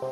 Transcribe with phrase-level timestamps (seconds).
[0.00, 0.08] God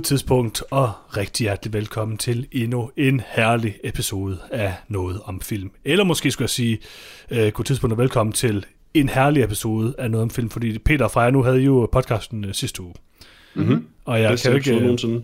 [0.00, 5.70] tidspunkt, og rigtig hjertelig velkommen til endnu en herlig episode af Noget om Film.
[5.84, 6.78] Eller måske skulle jeg sige,
[7.30, 8.66] øh, god tidspunkt og velkommen til
[9.00, 12.44] en herlig episode af Noget om Film, fordi Peter og Freja nu havde jo podcasten
[12.44, 12.94] uh, sidste uge.
[13.54, 13.86] Mm-hmm.
[14.04, 15.22] Og jeg Det kan, jo ikke, nogensinde.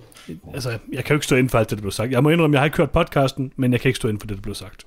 [0.54, 2.12] altså, jeg kan jo ikke stå inden for alt det, der blev sagt.
[2.12, 4.26] Jeg må indrømme, jeg har ikke hørt podcasten, men jeg kan ikke stå inden for
[4.26, 4.86] det, der blev sagt.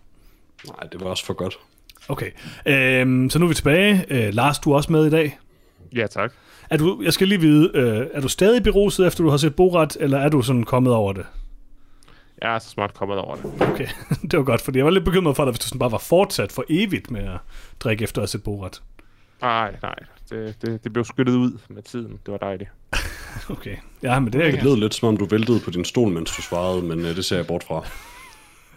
[0.67, 1.57] Nej, det var også for godt.
[2.09, 2.29] Okay,
[2.65, 4.05] øhm, så nu er vi tilbage.
[4.09, 5.39] Øh, Lars, du er også med i dag.
[5.95, 6.33] Ja, tak.
[6.69, 9.55] Er du, jeg skal lige vide, øh, er du stadig beruset, efter du har set
[9.55, 11.25] Borat, eller er du sådan kommet over det?
[12.41, 13.45] Jeg er så smart kommet over det.
[13.61, 13.87] Okay,
[14.31, 15.97] det var godt, fordi jeg var lidt bekymret for dig, hvis du sådan bare var
[15.97, 17.37] fortsat for evigt med at
[17.79, 18.81] drikke efter at have set Borat.
[19.41, 19.95] Nej, nej.
[20.29, 22.11] Det, det, det blev skyttet ud med tiden.
[22.25, 22.69] Det var dejligt.
[23.49, 24.65] Okay, ja, men det er Det ikke...
[24.65, 27.25] lød lidt som om du væltede på din stol, mens du svarede, men øh, det
[27.25, 27.85] ser jeg bort fra.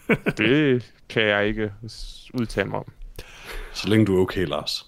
[0.38, 1.72] Det kan jeg ikke
[2.34, 2.84] udtale mig om.
[3.72, 4.86] Så længe du er okay, Lars.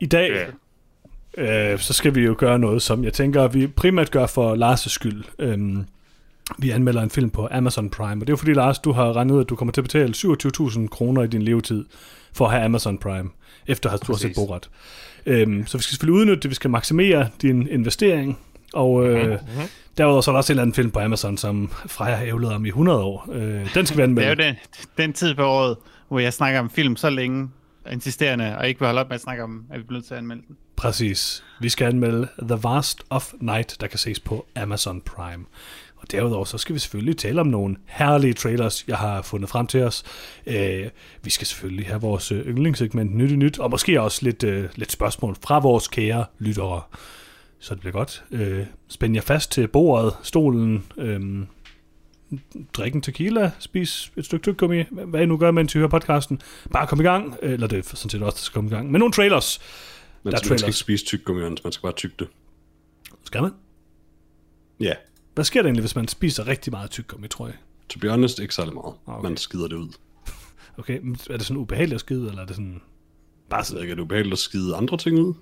[0.00, 0.46] I dag,
[1.38, 4.88] øh, så skal vi jo gøre noget, som jeg tænker, vi primært gør for Lars'
[4.88, 5.24] skyld.
[5.38, 5.86] Øhm,
[6.58, 9.12] vi anmelder en film på Amazon Prime, og det er jo fordi, Lars, du har
[9.16, 11.84] regnet ud, at du kommer til at betale 27.000 kroner i din levetid
[12.32, 13.30] for at have Amazon Prime,
[13.66, 14.32] efter at du har set.
[14.34, 14.68] Borat.
[15.26, 18.38] Øhm, så vi skal selvfølgelig udnytte det, vi skal maksimere din investering,
[18.74, 19.40] og øh, Mhm.
[19.98, 22.52] derudover så er der også en eller anden film på Amazon, som Freja har ævlet
[22.52, 23.28] om i 100 år.
[23.32, 24.26] Øh, den skal vi Det anmelde.
[24.26, 24.54] er jo den,
[24.98, 25.76] den tid på året,
[26.08, 27.48] hvor jeg snakker om film så længe,
[27.92, 30.14] insisterende, og ikke vil holde op med at snakke om, at vi bliver nødt til
[30.14, 30.56] at anmelde den.
[30.76, 31.44] Præcis.
[31.60, 35.44] Vi skal anmelde The Vast of Night, der kan ses på Amazon Prime.
[36.00, 39.66] Og derudover så skal vi selvfølgelig tale om nogle herlige trailers, jeg har fundet frem
[39.66, 40.04] til os.
[40.46, 40.86] Øh,
[41.22, 44.68] vi skal selvfølgelig have vores øh, yndlingssegment Nyt i Nyt, og måske også lidt, øh,
[44.76, 46.82] lidt spørgsmål fra vores kære lyttere.
[47.58, 48.24] Så det bliver godt.
[48.30, 51.20] Øh, spænd jer fast til bordet, stolen, øh,
[52.72, 56.40] drik en tequila, spis et stykke tyggegummi, hvad I nu gør, mens I hører podcasten.
[56.72, 58.90] Bare kom i gang, eller det er sådan set også, der skal komme i gang.
[58.90, 59.58] Men nogle trailers,
[60.22, 60.76] Men Der er man skal ikke trailers.
[60.76, 62.28] spise tyggegummi, man skal bare tygge det.
[63.24, 63.50] skal man?
[64.80, 64.92] Ja,
[65.38, 67.56] Hvad sker der egentlig, hvis man spiser rigtig meget tyggegummi, tror jeg?
[67.88, 68.94] to be honest, ikke særlig meget.
[69.06, 69.28] Okay.
[69.28, 69.88] Man skider det ud.
[70.78, 72.80] Okay, men er det sådan ubehageligt at skide, eller er det sådan...
[73.50, 75.34] Bare Så sådan, ikke, er det ubehageligt at skide andre ting ud?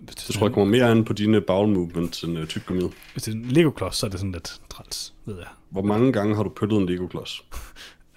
[0.00, 2.90] hvis det, Det tror jeg kommer mere an på dine bowel movements end uh, tyggegummiet.
[3.12, 5.48] Hvis det er en Lego-klods, så er det sådan lidt træls, ved jeg.
[5.70, 7.44] Hvor mange gange har du pøllet en Lego-klods?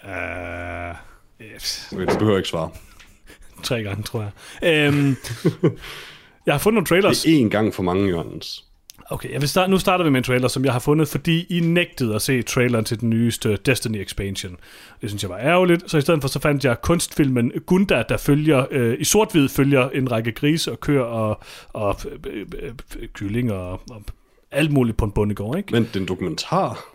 [0.04, 0.96] Uh,
[1.56, 1.90] yes.
[1.94, 2.70] Okay, du behøver ikke svare.
[3.64, 4.90] Tre gange, tror jeg.
[4.90, 5.18] Um,
[6.46, 7.22] jeg har fundet nogle trailers.
[7.22, 8.67] Det er én gang for mange, Jørgens.
[9.10, 11.46] Okay, jeg vil starte, nu starter vi med en trailer, som jeg har fundet, fordi
[11.50, 14.58] I nægtede at se traileren til den nyeste Destiny Expansion.
[15.02, 18.18] Det synes jeg var ærgerligt, så i stedet for så fandt jeg kunstfilmen Gunda, der
[18.18, 23.08] følger, øh, i sort-hvid følger en række grise og køer og, og øh, øh, øh,
[23.14, 24.04] kylling og, og
[24.52, 25.72] alt muligt på en bondegård, ikke?
[25.72, 26.86] Men det er en dokumentar.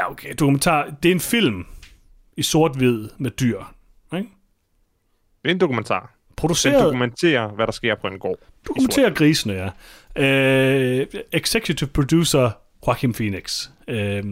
[0.00, 0.94] Ja, okay, dokumentar.
[1.02, 1.66] Det er en film
[2.36, 3.60] i sort-hvid med dyr,
[4.14, 4.28] ikke?
[5.42, 6.00] Det er en dokumentar.
[6.00, 8.38] Den Produceret, dokumenterer, hvad der sker på en gård.
[8.66, 9.68] Dokumenterer grisene, ja.
[10.22, 12.50] Øh, executive producer
[12.86, 13.68] Joaquin Phoenix.
[13.88, 14.24] Øh,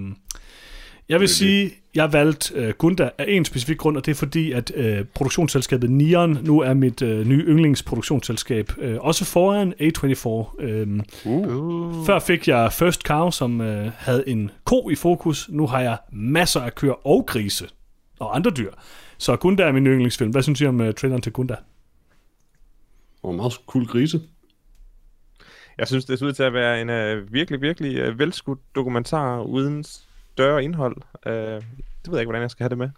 [1.08, 4.52] jeg vil sige, jeg valgte øh, Gunda af en specifik grund, og det er fordi,
[4.52, 8.72] at øh, produktionsselskabet Neon nu er mit øh, nye yndlingsproduktionsselskab.
[8.78, 10.62] Øh, også foran A24.
[10.64, 12.06] Øh, Uh.
[12.06, 15.48] Før fik jeg First Cow, som øh, havde en ko i fokus.
[15.52, 17.66] Nu har jeg masser af køer og grise
[18.20, 18.70] og andre dyr.
[19.18, 20.30] Så Gunda er min yndlingsfilm.
[20.30, 21.54] Hvad synes I om uh, traileren til Gunda?
[23.24, 24.20] Og en meget cool grise.
[25.78, 29.40] Jeg synes, det ser ud til at være en uh, virkelig, virkelig uh, velskudt dokumentar
[29.40, 30.96] uden større indhold.
[31.26, 31.62] Uh, det
[32.06, 32.88] ved jeg ikke, hvordan jeg skal have det med.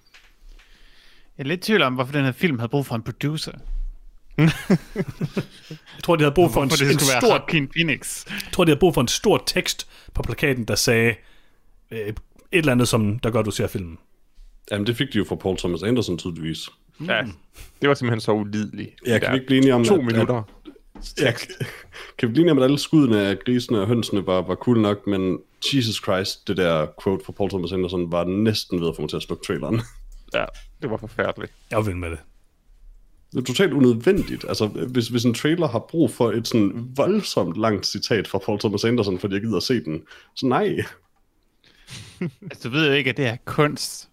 [1.39, 3.53] Jeg er lidt i tvivl om, hvorfor den her film havde brug for en producer.
[5.97, 8.27] Jeg tror, de havde brug for en, en stor Joaquin Phoenix.
[8.27, 11.15] Jeg tror, de havde brug for en stor tekst på plakaten, der sagde
[11.91, 12.19] øh, et
[12.53, 13.99] eller andet, som der gør, at du ser filmen.
[14.71, 16.69] Jamen, det fik de jo fra Paul Thomas Anderson tydeligvis.
[16.99, 17.07] Mm.
[17.07, 17.23] Ja,
[17.81, 18.91] det var simpelthen så ulideligt.
[19.07, 20.43] Ja, kan vi ikke blive enige om, To at- minutter.
[21.21, 21.33] Ja,
[22.19, 24.81] kan vi blive enige om, at alle skuddene af grisene og hønsene var, var cool
[24.81, 25.39] nok, men
[25.75, 29.09] Jesus Christ, det der quote fra Paul Thomas Anderson var næsten ved at få mig
[29.11, 29.81] til at slukke traileren.
[30.35, 30.45] Ja,
[30.83, 31.53] det var forfærdeligt.
[31.71, 32.19] Jeg vild med det.
[33.33, 34.45] Det er totalt unødvendigt.
[34.49, 38.59] Altså, hvis, hvis en trailer har brug for et sådan voldsomt langt citat fra Paul
[38.59, 40.03] Thomas Anderson, fordi jeg gider at se den,
[40.37, 40.77] så nej.
[42.51, 44.09] Altså, du ved jo ikke, at det er kunst,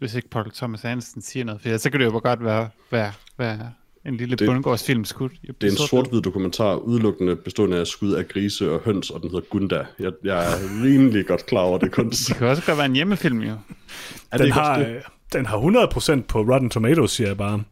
[0.00, 1.60] hvis ikke Paul Thomas Andersen siger noget.
[1.62, 3.70] For så kan det jo bare godt være, være, være
[4.06, 5.32] en lille Det- bundegårdsfilm skudt.
[5.60, 9.30] Det er en sort-hvid dokumentar, udelukkende bestående af skud af grise og høns, og den
[9.30, 9.86] hedder Gunda.
[9.98, 12.28] Jeg, jeg er rimelig godt klar over det kunst.
[12.28, 13.54] Det kan også godt være en hjemmefilm, jo.
[14.32, 15.02] Er Den har, det?
[15.32, 15.56] den har
[16.20, 17.62] 100% på Rotten Tomatoes, siger jeg bare.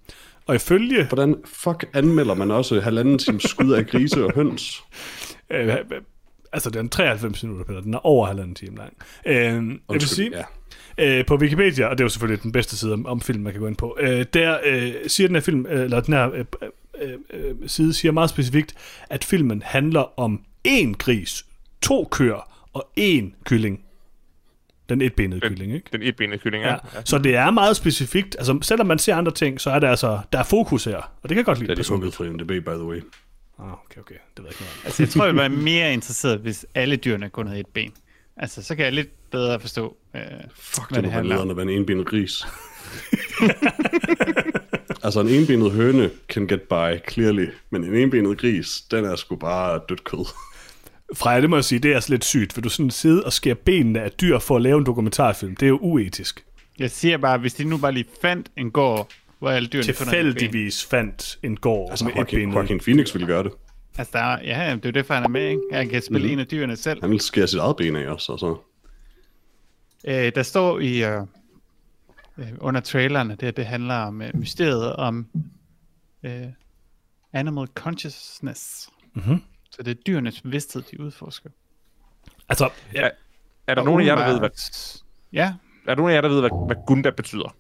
[0.47, 1.05] Og ifølge...
[1.07, 4.83] Hvordan fuck anmelder man også halvanden times skud af grise og høns?
[5.51, 5.75] Øh,
[6.53, 7.81] altså, den er 93 minutter, Peter.
[7.81, 8.93] Den er over halvanden time lang.
[9.27, 10.43] Øh, jeg vil Undskyld, sige, ja.
[10.99, 13.53] Øh, på Wikipedia, og det er jo selvfølgelig den bedste side om, om film, man
[13.53, 16.31] kan gå ind på, øh, der øh, siger den her film, øh, eller den her
[16.33, 16.45] øh,
[17.03, 18.75] øh, øh, side siger meget specifikt,
[19.11, 21.47] at filmen handler om én gris,
[21.83, 23.81] to køer og én kylling.
[24.89, 25.87] Den etbenede Den- kylling, ikke?
[25.93, 26.71] Den etbenede kylling, Ja.
[26.73, 26.79] ja.
[27.05, 28.37] Så det er meget specifikt.
[28.39, 30.97] Altså, selvom man ser andre ting, så er der altså, der er fokus her.
[30.97, 31.69] Og det kan jeg godt lide.
[31.77, 33.01] Det er det fra MDB, by the way.
[33.59, 34.15] Ah, okay, okay.
[34.37, 34.85] Det ved jeg ikke noget.
[34.85, 37.93] Altså, jeg tror, jeg være mere interesseret, hvis alle dyrene kun havde et ben.
[38.37, 40.21] Altså, så kan jeg lidt bedre forstå, øh,
[40.57, 41.39] Fuck, hvad det det må være handler om.
[41.39, 42.47] nederen at være en enbenet gris.
[45.05, 47.49] altså, en enbenet høne can get by, clearly.
[47.71, 50.27] Men en enbenet gris, den er sgu bare dødt kød.
[51.17, 52.57] Freja, det må jeg sige, det er altså lidt sygt.
[52.57, 55.57] Vil du sådan sidde og skære benene af dyr for at lave en dokumentarfilm?
[55.57, 56.45] Det er jo uetisk.
[56.79, 59.09] Jeg siger bare, hvis de nu bare lige fandt en gård,
[59.39, 59.97] hvor alle dyrene et.
[59.97, 62.53] Tilfældigvis fandt en gård Altså, med et Joaquin, ben.
[62.53, 63.53] Joaquin Phoenix ville gøre det.
[63.99, 65.61] Altså, der er, ja, det er jo derfor, han er med, ikke?
[65.73, 66.33] Han kan spille mm.
[66.33, 67.01] en af dyrene selv.
[67.01, 68.57] Han ville skære sit eget ben af også, altså.
[70.09, 71.23] Øh, der står i øh,
[72.39, 75.27] øh, under traileren, at det, det handler om øh, mysteriet om
[76.23, 76.47] øh,
[77.33, 78.91] animal consciousness.
[79.15, 79.43] Mhm.
[79.71, 81.51] Så det er dyrenes bevidsthed, de udforsker.
[82.49, 83.11] Altså, ja, Er,
[83.67, 84.51] er der nogen af jer, der ved, hvad,
[85.33, 85.55] Ja,
[85.87, 87.57] er der nogen af jer, der ved, hvad, hvad Gunda betyder?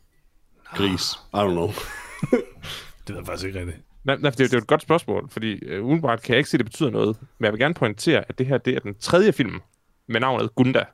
[0.75, 1.13] Gris.
[1.13, 1.67] I don't know.
[3.07, 3.79] det ved jeg faktisk ikke rigtigt.
[4.05, 6.39] Nej, nej, det, er, det er jo et godt spørgsmål, fordi uh, umiddelbart kan jeg
[6.39, 7.17] ikke se, at det betyder noget.
[7.39, 9.61] Men jeg vil gerne pointere, at det her det er den tredje film
[10.07, 10.85] med navnet Gunda.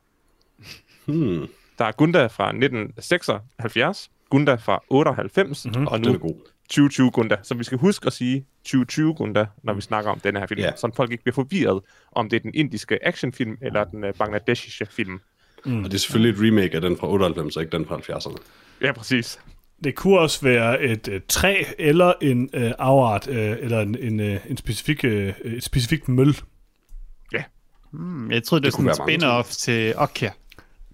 [1.05, 1.47] Hmm,
[1.79, 5.87] Der er Gunda fra 1976, Gunda fra 98, mm-hmm.
[5.87, 6.35] og den er nu god.
[6.69, 7.37] 2020 Gunda.
[7.43, 10.61] Så vi skal huske at sige 2020 Gunda, når vi snakker om denne her film.
[10.61, 10.71] Ja.
[10.75, 11.81] Så folk ikke bliver forvirret,
[12.11, 15.19] om det er den indiske actionfilm eller den uh, bangladeshiske film.
[15.65, 15.77] Mm.
[15.77, 18.37] Og det er selvfølgelig et remake af den fra 98, og ikke den fra 70'erne.
[18.81, 19.39] Ja, præcis.
[19.83, 24.19] Det kunne også være et øh, træ eller en øh, afart, øh, eller en, en,
[24.19, 26.37] øh, en specifik, øh, et specifikt møl.
[27.91, 30.29] hmm, jeg troede, det, det var sådan en spin-off til Okja.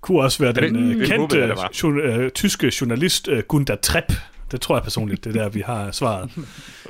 [0.01, 1.71] Kunne også være det- den øh, det kendte det var.
[1.83, 4.11] jour, øh, tyske journalist øh, Gunda Trepp.
[4.51, 6.29] Det tror jeg personligt, det er der, vi har svaret.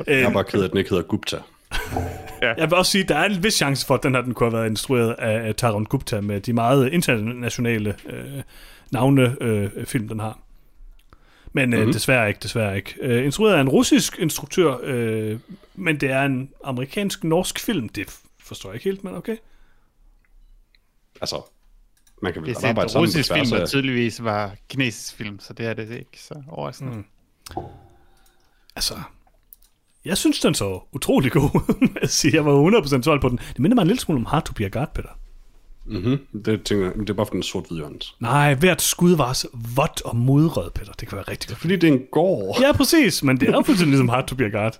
[0.07, 1.37] Jeg er øh, bare ked af, at den ikke hedder Gupta.
[2.41, 4.49] jeg vil også sige, der er en vis chance for, at den her den kunne
[4.51, 8.41] have været instrueret af Taron Gupta med de meget internationale øh,
[8.91, 10.39] navne, øh, film den har.
[11.53, 11.93] Men øh, Mhm.
[11.93, 12.95] desværre ikke, desværre ikke.
[13.01, 15.39] Øh, instrueret af en russisk instruktør, øh,
[15.75, 17.89] men det er en amerikansk-norsk film.
[17.89, 19.35] Det forstår jeg ikke helt, men okay.
[21.21, 21.35] Altså,
[22.21, 25.53] man kan vel Det er arbejde en russisk film, der tydeligvis var kinesisk film, så
[25.53, 26.91] det er det ikke så overraskende.
[26.91, 27.03] Mm.
[28.75, 28.95] Altså,
[30.05, 31.49] jeg synes, den så utrolig god.
[32.01, 33.37] jeg, siger, jeg var 100% solgt på den.
[33.37, 35.09] Det minder mig en lille smule om Hard to be a God, Peter.
[35.85, 36.41] Mm-hmm.
[36.45, 38.15] Det, tænker jeg, det er bare for den sort-hvid Jørgens.
[38.19, 40.91] Nej, hvert skud var så vådt og mudret, Peter.
[40.93, 41.59] Det kan være rigtig godt.
[41.59, 42.61] Fordi det er en gård.
[42.61, 44.71] Ja, præcis, men det er jo fuldstændig ligesom Hard to be a God.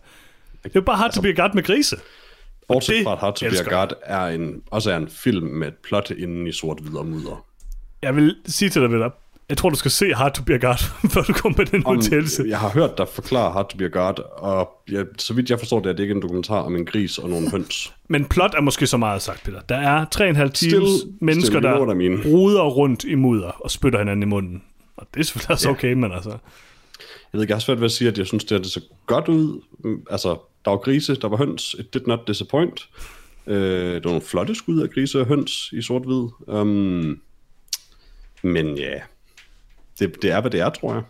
[0.64, 1.98] Det er jo bare Hard to be a God med grise.
[2.68, 5.74] Bortset fra, at Hard to be God er en, også er en film med et
[5.84, 7.46] plot inden i sort-hvid og mudder.
[8.04, 9.10] Jeg vil sige til dig, Peter,
[9.50, 10.78] jeg tror, du skal se Hard to be a God,
[11.14, 12.44] før du kommer med den Om, udtalelse.
[12.48, 15.60] jeg har hørt dig forklare Hard to be a God, og jeg, så vidt jeg
[15.60, 17.94] forstår det, er det ikke en dokumentar om en gris og nogle høns.
[18.10, 19.60] Men plot er måske så meget sagt, Peter.
[19.70, 20.06] Der er
[20.46, 20.90] 3,5 times
[21.22, 22.22] mennesker, still, der mean.
[22.26, 24.64] ruder rundt i mudder og spytter hinanden i munden.
[24.98, 26.30] Og det er selvfølgelig også okay, men altså...
[26.30, 28.72] Jeg ved ikke, jeg har svært ved at sige, at jeg synes, det, er det
[28.72, 29.62] så godt ud.
[29.84, 31.76] Mm, Altså, der var grise, der var høns.
[31.80, 32.90] It did not disappoint.
[33.48, 36.56] Øh, det var nogle flotte skud af grise og høns i sort-hvid.
[36.58, 37.22] Um,
[38.44, 39.00] men ja,
[40.00, 41.04] det, det er, hvad det er, tror jeg.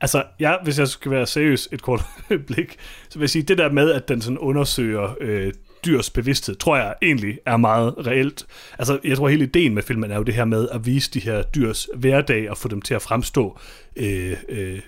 [0.00, 2.02] Altså, ja, hvis jeg skal være seriøs et kort
[2.46, 5.52] blik, så vil jeg sige, det der med, at den sådan undersøger øh,
[5.84, 8.46] dyrs bevidsthed, tror jeg egentlig er meget reelt.
[8.78, 11.20] Altså, jeg tror, hele ideen med filmen er jo det her med at vise de
[11.20, 13.58] her dyrs hverdag og få dem til at fremstå,
[13.96, 14.80] øh, øh,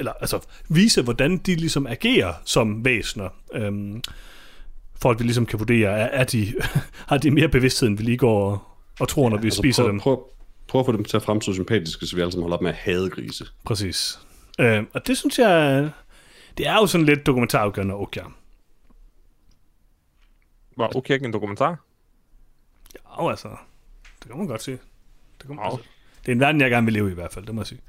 [0.00, 3.28] eller altså vise, hvordan de ligesom agerer som væsener.
[3.52, 4.02] Øhm,
[5.02, 6.54] for at vi ligesom kan vurdere, er, er de,
[7.10, 8.58] har de mere bevidsthed, end vi lige går og,
[9.00, 10.00] og tror, når vi Altså, spiser prøv, dem.
[10.00, 10.24] Prøv,
[10.68, 12.70] prøv at få dem til at fremstå sympatiske, så vi alle sammen holder op med
[12.70, 13.46] at hade grise.
[13.64, 14.18] Præcis.
[14.60, 15.90] Øh, og det synes jeg,
[16.58, 18.20] det er jo sådan lidt dokumentarudgørende okay.
[20.76, 21.78] Var okay ikke en dokumentar?
[22.94, 23.48] Ja, altså,
[24.22, 24.78] det kan man godt sige.
[25.38, 25.70] Det, kan man, Au.
[25.70, 25.88] altså,
[26.20, 27.66] det er en verden, jeg gerne vil leve i i hvert fald, det må jeg
[27.66, 27.80] sige.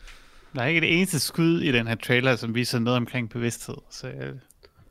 [0.55, 3.75] Der er ikke det eneste skud i den her trailer, som viser noget omkring bevidsthed.
[3.89, 4.29] Så jeg,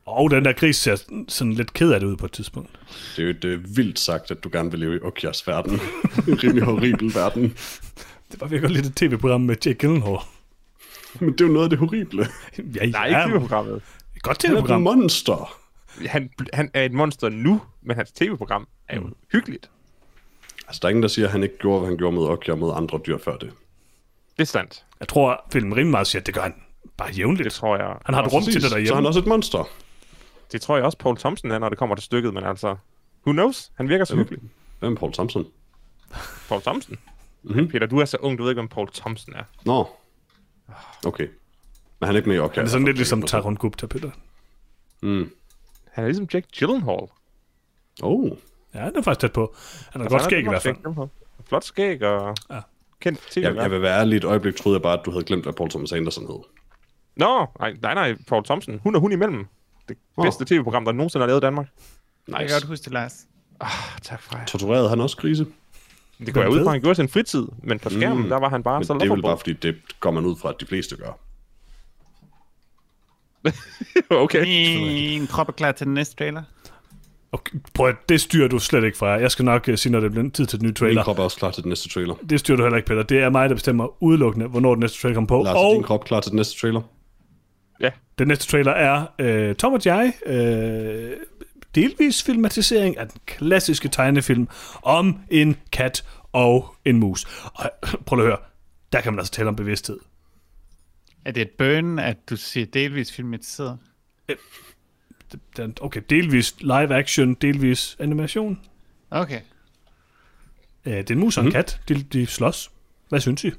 [0.05, 0.95] Og den der gris ser
[1.27, 2.69] sådan lidt ked af det ud på et tidspunkt.
[3.17, 5.73] Det er jo er vildt sagt, at du gerne vil leve i Okias verden.
[6.27, 7.43] en rimelig horribel verden.
[8.31, 10.17] Det var virkelig lidt et tv-program med Jake Gyllenhaal.
[11.19, 12.27] Men det er jo noget af det horrible.
[12.75, 13.81] Ja, Nej, ja, ikke tv-programmet.
[14.15, 14.81] et godt Han er et tv-program.
[14.81, 15.57] monster.
[16.07, 19.13] Han, han er et monster nu, men hans tv-program er jo mm.
[19.31, 19.69] hyggeligt.
[20.67, 22.53] Altså, der er ingen, der siger, at han ikke gjorde, hvad han gjorde mod Okia
[22.53, 23.51] og mod andre dyr før det.
[24.37, 24.85] Det er sandt.
[24.99, 26.53] Jeg tror, filmen rimelig meget siger, at det gør han
[26.97, 27.45] Bare jævnligt.
[27.45, 27.97] Det tror jeg.
[28.05, 28.95] Han har et rum til det Så er derhjemme.
[28.95, 29.63] han også et monster.
[30.51, 32.75] Det tror jeg også, Paul Thompson er, når det kommer til stykket, men altså...
[33.25, 33.71] Who knows?
[33.75, 34.39] Han virker så hyggelig.
[34.79, 35.45] Hvem er Paul Thompson?
[36.49, 36.97] Paul Thompson?
[37.43, 37.67] Mhm.
[37.67, 39.43] Peter, du er så ung, du ved ikke, hvem Paul Thompson er.
[39.65, 39.89] Nå.
[41.05, 41.27] Okay.
[41.99, 42.55] Men han er ikke med i Occam.
[42.55, 44.11] Han er sådan lidt ligesom Taron Gupta, Peter.
[45.01, 45.31] Mm.
[45.91, 47.07] Han er ligesom Jack Gyllenhaal.
[48.03, 48.31] Oh.
[48.73, 49.55] Ja, han er faktisk tæt på.
[49.91, 51.09] Han har Altså, godt skæg i er hvert fald.
[51.47, 52.59] Flot skæg og Ja.
[53.01, 55.23] Kendt tv Jeg, jeg vil være ærlig, et øjeblik troede jeg bare, at du havde
[55.23, 56.39] glemt, hvad Paul Thomas Anderson hed.
[57.15, 58.79] Nå, nej, nej, nej, Paul Thompson.
[58.83, 59.45] Hun og hun imellem.
[59.89, 60.25] Det Åh.
[60.25, 61.67] bedste tv-program, der nogensinde har lavet i Danmark.
[62.27, 62.55] Jeg kan Nice.
[62.55, 63.13] godt huske det, Lars.
[63.59, 63.69] Ah,
[64.01, 65.45] tak for Torturerede han også grise?
[66.25, 68.29] Det går jeg ud fra, han gjorde sin fritid, men på skærmen, Mm.
[68.29, 70.35] der var han bare Men så det er vel bare, fordi det går man ud
[70.35, 71.11] fra, at de fleste gør.
[74.23, 74.43] okay.
[74.45, 76.43] Min krop er klar til den næste trailer.
[77.31, 79.07] Okay, prøv at, det styrer du slet ikke fra.
[79.07, 81.03] Jeg skal nok uh, sige, når det bliver tid til den nye Min trailer.
[81.03, 82.15] krop er også klar til den næste trailer.
[82.29, 83.03] Det styrer du heller ikke, Peter.
[83.03, 85.43] Det er mig, der bestemmer udelukkende, hvornår den næste trailer kommer på.
[85.43, 86.81] Lars, er din og krop klar til den næste trailer?
[88.17, 89.05] den næste trailer er
[89.49, 90.33] uh, Tom og jeg, uh,
[91.75, 94.47] delvis filmatisering af den klassiske tegnefilm
[94.81, 97.27] om en kat og en mus.
[97.53, 97.71] Og
[98.05, 98.37] prøv at høre,
[98.91, 99.99] der kan man altså tale om bevidsthed.
[101.25, 103.77] Er det et burn, at du siger delvis filmatiseret?
[105.57, 108.59] Den, okay, delvis live action, delvis animation.
[109.09, 109.39] Okay.
[110.85, 111.79] Uh, det er en mus og en kat.
[111.89, 112.71] De, de slås.
[113.09, 113.51] Hvad synes I?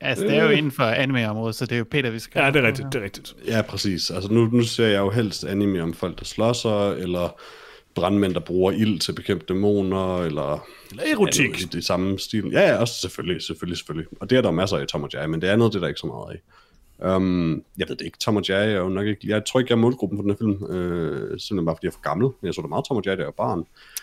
[0.00, 2.40] Altså, det er jo inden for anime-området, så det er jo Peter, vi skal...
[2.40, 3.34] Ja, det er rigtigt, det er rigtigt.
[3.46, 4.10] Ja, præcis.
[4.10, 7.40] Altså nu, nu ser jeg jo helst anime om folk, der slåsser, eller
[7.94, 10.66] brandmænd, der bruger ild til at bekæmpe dæmoner, eller...
[10.90, 11.50] Eller erotik.
[11.50, 12.50] Noget i det samme stil.
[12.52, 14.08] Ja, ja, også selvfølgelig, selvfølgelig, selvfølgelig.
[14.20, 15.80] Og det er der masser af i Tom og Jerry, men det andet, det er
[15.80, 16.40] der ikke så meget af.
[16.98, 19.28] Um, jeg ved det ikke, Tom og Jerry er jo nok ikke...
[19.28, 21.90] Jeg tror ikke, jeg er målgruppen for den her film, øh, simpelthen bare fordi jeg
[21.90, 22.26] er for gammel.
[22.40, 23.58] Men jeg så da meget Tom og Jerry, da jeg var barn.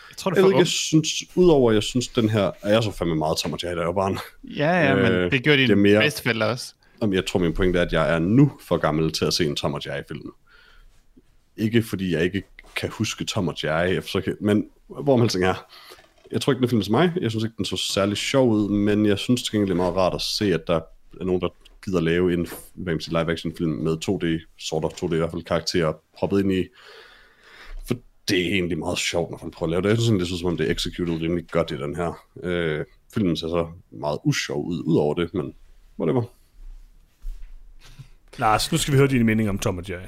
[0.10, 2.52] Jeg tror, du Jeg ved jeg synes, udover jeg synes, den her...
[2.62, 4.18] Er jeg så fandme meget Tom og Jerry, da jeg var barn.
[4.44, 6.74] Ja, ja, men Øh, det gjorde det er dine mere- bedsteforældre også.
[7.02, 9.46] Jamen, jeg tror, min pointe er, at jeg er nu for gammel til at se
[9.46, 10.32] en Tom og Jerry-film.
[11.58, 12.44] Ikke fordi jeg ikke
[12.76, 15.66] kan huske Tom og Jerry, så kan, men hvor man alting er.
[16.32, 17.12] Jeg tror ikke, den er film til mig.
[17.22, 19.78] Jeg synes ikke, den så særlig sjov ud, men jeg synes til gengæld, det er
[19.84, 20.80] meget rart at se, at der
[21.20, 21.48] er nogen, der
[21.86, 25.32] gider lave en hvad man sige, live-action film med 2D, sort of 2D i hvert
[25.32, 26.68] fald, karakterer proppet ind i.
[27.88, 27.96] For
[28.30, 29.90] det er egentlig meget sjovt, når man prøver at lave det.
[29.90, 32.26] Jeg synes, det synes som om det er executed rimelig godt i den her.
[32.44, 35.54] Øh, filmen ser så meget usjov ud, ud over det, men
[36.00, 36.24] whatever.
[38.38, 40.08] Lars, nu skal vi høre dine meninger om Tom og Jerry.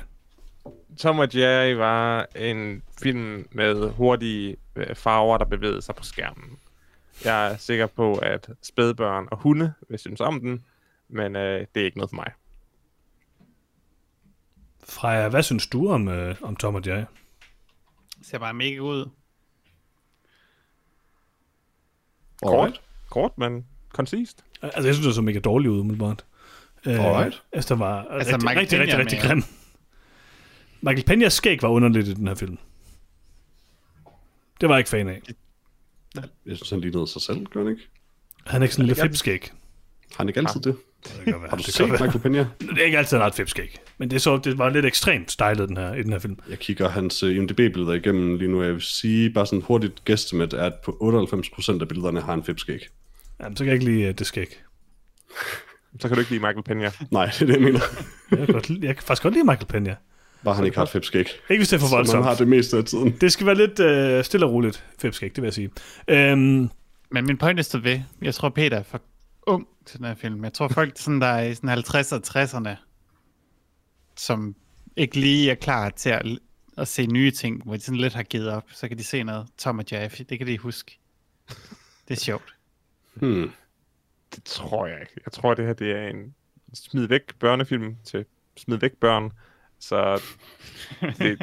[0.98, 6.58] Tom og Jerry var en film med hurtige øh, farver, der bevægede sig på skærmen.
[7.26, 10.64] Jeg er sikker på, at spædbørn og hunde vil synes om den,
[11.14, 12.32] men øh, det er ikke noget for mig.
[14.84, 17.04] Freja, hvad synes du om, øh, om Tom og Jerry?
[18.20, 19.10] Det ser bare mega ud.
[22.42, 24.46] Kort, kort men koncist.
[24.62, 26.26] Altså, jeg synes, det så mega dårligt ud, umiddelbart.
[26.86, 27.44] Øh, Alright.
[27.52, 29.44] Altså, der var altså, Altså, rigtig, Michael rigtig, rigtig, rigtig grim.
[30.82, 32.58] Michael Peñas skæg var underligt i den her film.
[34.62, 35.22] Det var jeg ikke fan af.
[36.46, 37.90] Jeg synes, han lignede sig selv, gør han ikke?
[38.46, 39.52] Han er ikke sådan en lille fipskæg.
[40.12, 40.78] Har han ikke altid det?
[41.04, 41.50] Det være.
[41.50, 42.30] Har du Det set Michael Peña?
[42.30, 42.48] være.
[42.70, 43.78] Det er ikke altid en ret fipskæg.
[43.98, 46.38] Men det, så, det var lidt ekstremt stylet den her, i den her film.
[46.50, 50.06] Jeg kigger hans uh, IMDb-billeder igennem lige nu, og jeg vil sige, bare sådan hurtigt
[50.06, 50.92] guesstimate, er, at på
[51.72, 52.80] 98% af billederne har han fipskæg.
[53.42, 54.48] Jamen, så kan jeg ikke lide uh, det skæg.
[56.00, 57.06] Så kan du ikke lide Michael Peña.
[57.12, 57.80] Nej, det er det, jeg mener.
[58.32, 59.96] Jeg kan, godt, jeg kan faktisk godt lide Michael Peña.
[60.44, 61.26] Bare han ikke har et fipskæg.
[61.50, 62.26] Ikke hvis det er for Så man voldsomt.
[62.26, 63.12] har det meste af tiden.
[63.22, 65.70] Det skal være lidt øh, stille og roligt fipskæg, det vil jeg sige.
[66.08, 66.70] Øhm,
[67.12, 68.00] Men min pointe står ved.
[68.22, 69.02] Jeg tror, Peter er for
[69.48, 70.44] ung til den her film.
[70.44, 72.78] Jeg tror, folk, sådan, der er i sådan 50'erne og 60'erne,
[74.16, 74.56] som
[74.96, 76.26] ikke lige er klar til at,
[76.78, 79.24] at se nye ting, hvor de sådan lidt har givet op, så kan de se
[79.24, 80.24] noget Tom og Jerry.
[80.30, 81.00] Det kan de huske.
[82.08, 82.56] Det er sjovt.
[83.14, 83.52] Hmm.
[84.36, 85.14] Det tror jeg ikke.
[85.26, 86.36] Jeg tror, det her det er en
[86.74, 88.26] smid væk børnefilm til
[88.58, 89.32] smid væk børn.
[89.80, 90.22] Så
[91.02, 91.42] det,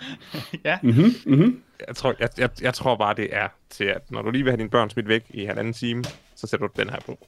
[0.64, 1.62] ja, Mm-hmm, mm-hmm.
[1.88, 4.50] jeg, tror, jeg, jeg, jeg tror bare, det er til, at når du lige vil
[4.50, 7.26] have dine børn smidt væk i halvanden time, så sætter du den her på.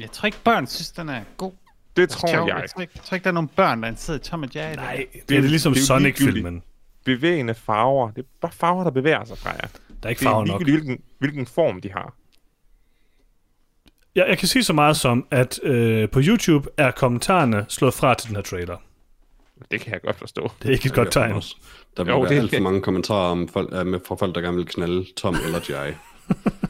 [0.00, 1.52] Jeg tror ikke, børn synes, den er god.
[1.96, 2.48] Det tror Sjov.
[2.48, 2.56] jeg.
[2.60, 4.74] Jeg tror, ikke, jeg tror ikke, der er nogen børn, der sidder i Tom Jerry.
[4.76, 6.62] nej, det er det ligesom det er jo Sonic-filmen.
[7.04, 8.10] Bevægende farver.
[8.10, 9.56] Det er bare farver, der bevæger sig fra jer.
[9.56, 9.66] Der
[10.02, 10.60] er ikke Det er farver nok.
[10.60, 12.14] ligegyldigt, hvilken, hvilken form de har.
[14.14, 18.14] Jeg, jeg kan sige så meget som, at øh, på YouTube er kommentarerne slået fra
[18.14, 18.76] til den her trailer.
[19.70, 20.52] Det kan jeg godt forstå.
[20.62, 21.42] Det er ikke et godt tegn.
[21.96, 24.66] Der det- alt for mange kommentarer om folk, uh, med, fra folk, der gerne vil
[24.66, 25.92] knalde Tom eller Jerry.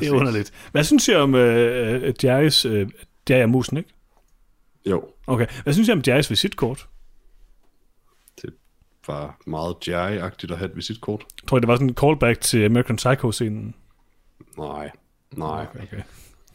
[0.00, 0.52] Det er underligt.
[0.72, 2.64] Hvad synes jeg om øh, øh, Jerrys...
[2.64, 2.88] Øh,
[3.30, 3.90] Jerry er musen, ikke?
[4.86, 5.46] Jo, Okay.
[5.62, 6.88] Hvad synes jeg om Jerrys visitkort?
[8.42, 8.52] det
[9.06, 11.24] var meget Jerry-agtigt at have et visitkort.
[11.42, 13.74] Jeg tror, det var sådan en callback til American Psycho-scenen.
[14.58, 14.90] Nej,
[15.32, 15.66] nej.
[15.82, 16.02] Okay.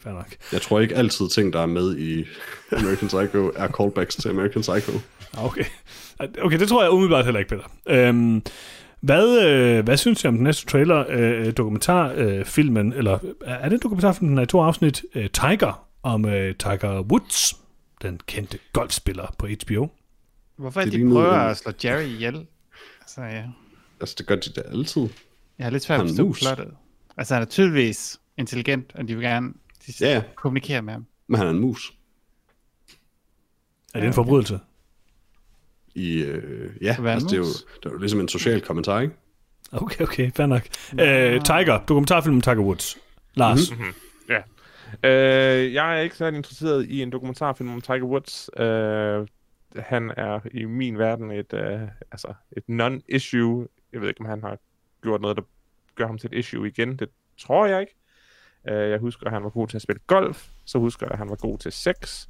[0.00, 0.36] fair nok.
[0.52, 2.24] Jeg tror ikke altid ting, der er med i
[2.72, 4.92] American Psycho, er callbacks til American Psycho.
[5.38, 5.64] Okay.
[6.42, 7.64] Okay, det tror jeg umiddelbart heller ikke, Peter.
[7.86, 8.42] Øhm,
[9.00, 11.04] hvad, øh, hvad synes jeg om den næste trailer?
[11.08, 15.04] Øh, dokumentarfilmen, øh, filmen, eller er det en dokumentarfilm, den er i to afsnit?
[15.14, 17.56] Øh, Tiger, om øh, Tiger Woods,
[18.02, 19.88] den kendte golfspiller på HBO.
[20.56, 22.46] Hvorfor er Det de prøver at slå Jerry ihjel?
[23.00, 23.44] Altså, ja.
[24.00, 25.08] Altså, det gør de da altid.
[25.58, 26.38] Jeg har lidt svært at Han forstå mus.
[26.40, 26.74] plottet.
[27.16, 29.52] Altså, han er tydeligvis intelligent, og de vil gerne
[29.86, 30.22] de ja.
[30.34, 31.06] kommunikere med ham.
[31.26, 31.92] Men han er en mus.
[33.94, 34.60] Er det en forbrydelse?
[35.94, 39.14] I, øh, ja, altså, det, er jo, det er jo ligesom en social kommentar, ikke?
[39.72, 40.62] Okay, okay, fair nok.
[40.92, 42.98] Øh, Tiger, dokumentarfilm om Tiger Woods.
[43.34, 43.80] Lars, Mhm.
[43.80, 43.94] mm-hmm.
[44.28, 44.42] Ja.
[45.10, 48.50] Øh, jeg er ikke særlig interesseret i en dokumentarfilm om Tiger Woods.
[48.56, 49.26] Øh,
[49.84, 51.80] han er i min verden et, øh,
[52.12, 53.66] altså et non-issue.
[53.92, 54.58] Jeg ved ikke, om han har
[55.02, 55.42] gjort noget, der
[55.94, 56.96] gør ham til et issue igen.
[56.96, 57.94] Det tror jeg ikke.
[58.68, 60.46] Øh, jeg husker, at han var god til at spille golf.
[60.64, 62.26] Så husker jeg, at han var god til sex.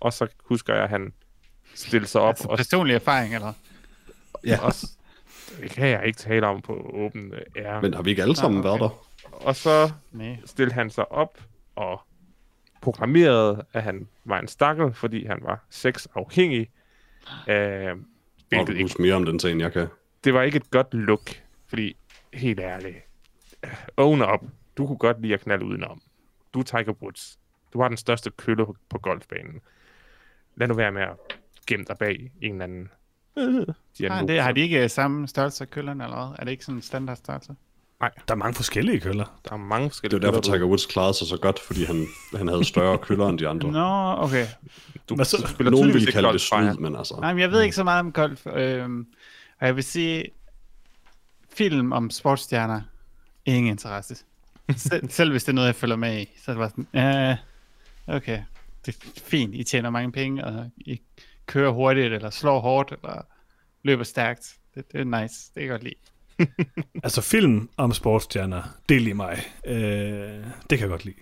[0.00, 1.12] Og så husker jeg, at han
[1.78, 3.52] stillede sig op Altså, og, personlig erfaring, eller?
[4.44, 4.58] Ja.
[4.66, 4.72] og
[5.60, 7.82] det kan jeg ikke tale om på åben ære.
[7.82, 8.80] Men har vi ikke alle sammen Ah, okay.
[8.80, 9.46] været der?
[9.46, 10.36] Og så Nej.
[10.44, 11.38] stillede han sig op
[11.76, 12.00] og
[12.80, 16.70] proklamerede, at han var en stakkel, fordi han var sexafhængig.
[17.48, 17.90] Øh,
[18.60, 19.86] Og du ikke, husker mere om den sag, end jeg kan.
[20.24, 21.30] det var ikke et godt look,
[21.68, 21.96] fordi
[22.34, 22.96] helt ærligt,
[23.64, 24.40] øh, own up,
[24.78, 26.02] du kunne godt lide at knalde udenom.
[26.54, 27.38] Du er Tiger Woods.
[27.72, 29.60] Du har den største kølle på- på golfbanen.
[30.56, 31.37] Lad nu være med at
[31.68, 32.88] gemme dig bag en eller anden
[33.38, 34.26] øh, Har, diagnose.
[34.34, 36.36] det, har de ikke samme størrelse af køllerne, eller hvad?
[36.38, 37.52] Er det ikke sådan en standard størrelse?
[38.00, 39.40] der er mange forskellige køller.
[39.44, 41.58] Der er mange Det forskellige var derfor, køller, du- Tiger Woods klarede sig så godt,
[41.60, 42.06] fordi han,
[42.36, 43.72] han havde større køller end de andre.
[43.72, 44.46] Nå, okay.
[45.08, 45.36] Du, Hvad så?
[45.36, 47.14] du spiller Nogen ville ikke kalde det snyd, men altså...
[47.20, 48.46] Nej, men jeg ved ikke så meget om golf.
[48.46, 49.06] Øhm,
[49.60, 50.24] og jeg vil sige,
[51.52, 52.80] film om sportsstjerner,
[53.44, 54.16] ingen interesse.
[54.76, 57.30] Sel, selv hvis det er noget, jeg følger med i, så er det bare sådan,
[58.10, 58.42] øh, okay,
[58.86, 61.00] det er fint, I tjener mange penge, og I
[61.48, 63.26] kører hurtigt, eller slår hårdt, eller
[63.82, 64.54] løber stærkt.
[64.74, 65.94] Det, det er nice, det kan jeg godt lide.
[67.04, 69.42] Altså film om sportsstjerner, det lige mig.
[69.66, 69.74] Øh,
[70.70, 71.16] det kan jeg godt lide.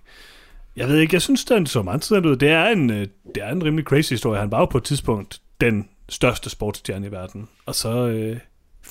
[0.77, 2.37] Jeg ved ikke, jeg synes, den så meget ud.
[2.37, 4.41] Det er en, øh, det er en rimelig crazy historie.
[4.41, 7.49] Han var jo på et tidspunkt den største sportsstjerne i verden.
[7.67, 8.39] Og så øh,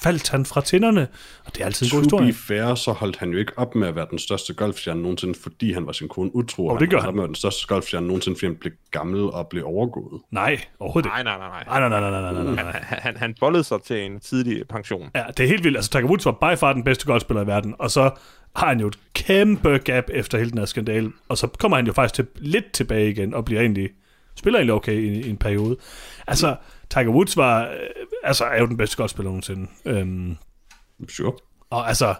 [0.01, 1.07] faldt han fra tinderne,
[1.45, 2.31] og det er altid en god To historie.
[2.31, 5.39] be fair, så holdt han jo ikke op med at være den største golfstjerne nogensinde,
[5.43, 6.67] fordi han var sin kone utro.
[6.67, 7.09] Og det han gør han.
[7.09, 10.21] at være den største golfstjerne nogensinde, fordi han blev gammel og blev overgået.
[10.31, 11.23] Nej, overhovedet ikke.
[11.23, 11.79] Nej, nej, nej, nej.
[11.79, 12.71] Nej, nej, nej, nej, nej, nej.
[12.71, 15.09] Han, han, han bollede sig til en tidlig pension.
[15.15, 15.77] Ja, det er helt vildt.
[15.77, 18.11] Altså, Tiger Woods var by far den bedste golfspiller i verden, og så
[18.55, 21.87] har han jo et kæmpe gap efter hele den her skandale, og så kommer han
[21.87, 23.89] jo faktisk til, lidt tilbage igen, og bliver egentlig,
[24.35, 25.77] spiller egentlig okay i, i en periode.
[26.27, 26.55] Altså,
[26.89, 27.77] Tiger Woods var, øh,
[28.23, 29.67] altså, er jo den bedste golfspiller nogensinde.
[29.85, 30.37] Øhm,
[31.09, 31.33] Sure.
[31.69, 32.15] og altså,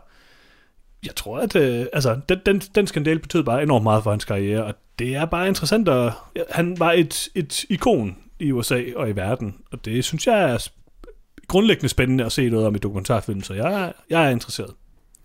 [1.06, 4.26] jeg tror, at øh, altså, den, den, den skandale betød bare enormt meget for hans
[4.26, 6.14] karriere, og det er bare interessant, at
[6.50, 10.68] han var et, et ikon i USA og i verden, og det synes jeg er
[11.48, 14.74] grundlæggende spændende at se noget om i dokumentarfilm, så jeg, jeg er interesseret.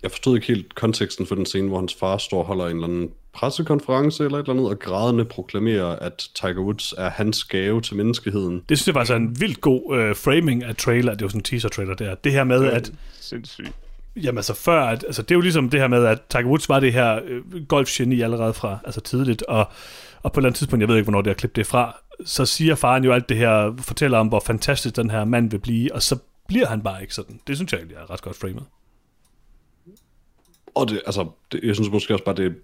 [0.03, 2.70] Jeg forstod ikke helt konteksten for den scene, hvor hans far står og holder en
[2.76, 7.44] eller anden pressekonference eller et eller andet, og grædende proklamerer, at Tiger Woods er hans
[7.44, 8.62] gave til menneskeheden.
[8.68, 11.28] Det synes jeg faktisk er en vildt god øh, framing af trailer, det er jo
[11.28, 12.14] sådan en teaser-trailer der.
[12.14, 13.72] Det her med, at Sindssygt.
[14.16, 16.68] Jamen altså før, at, altså det er jo ligesom det her med, at Tiger Woods
[16.68, 19.68] var det her øh, golfgeni allerede fra, altså tidligt, og,
[20.22, 21.96] og på et eller andet tidspunkt, jeg ved ikke, hvornår det har klippet det fra,
[22.24, 25.58] så siger faren jo alt det her, fortæller om, hvor fantastisk den her mand vil
[25.58, 27.40] blive, og så bliver han bare ikke sådan.
[27.46, 28.64] Det synes jeg egentlig er ret godt framet.
[30.74, 32.56] Og det, altså, det, jeg synes måske også bare, det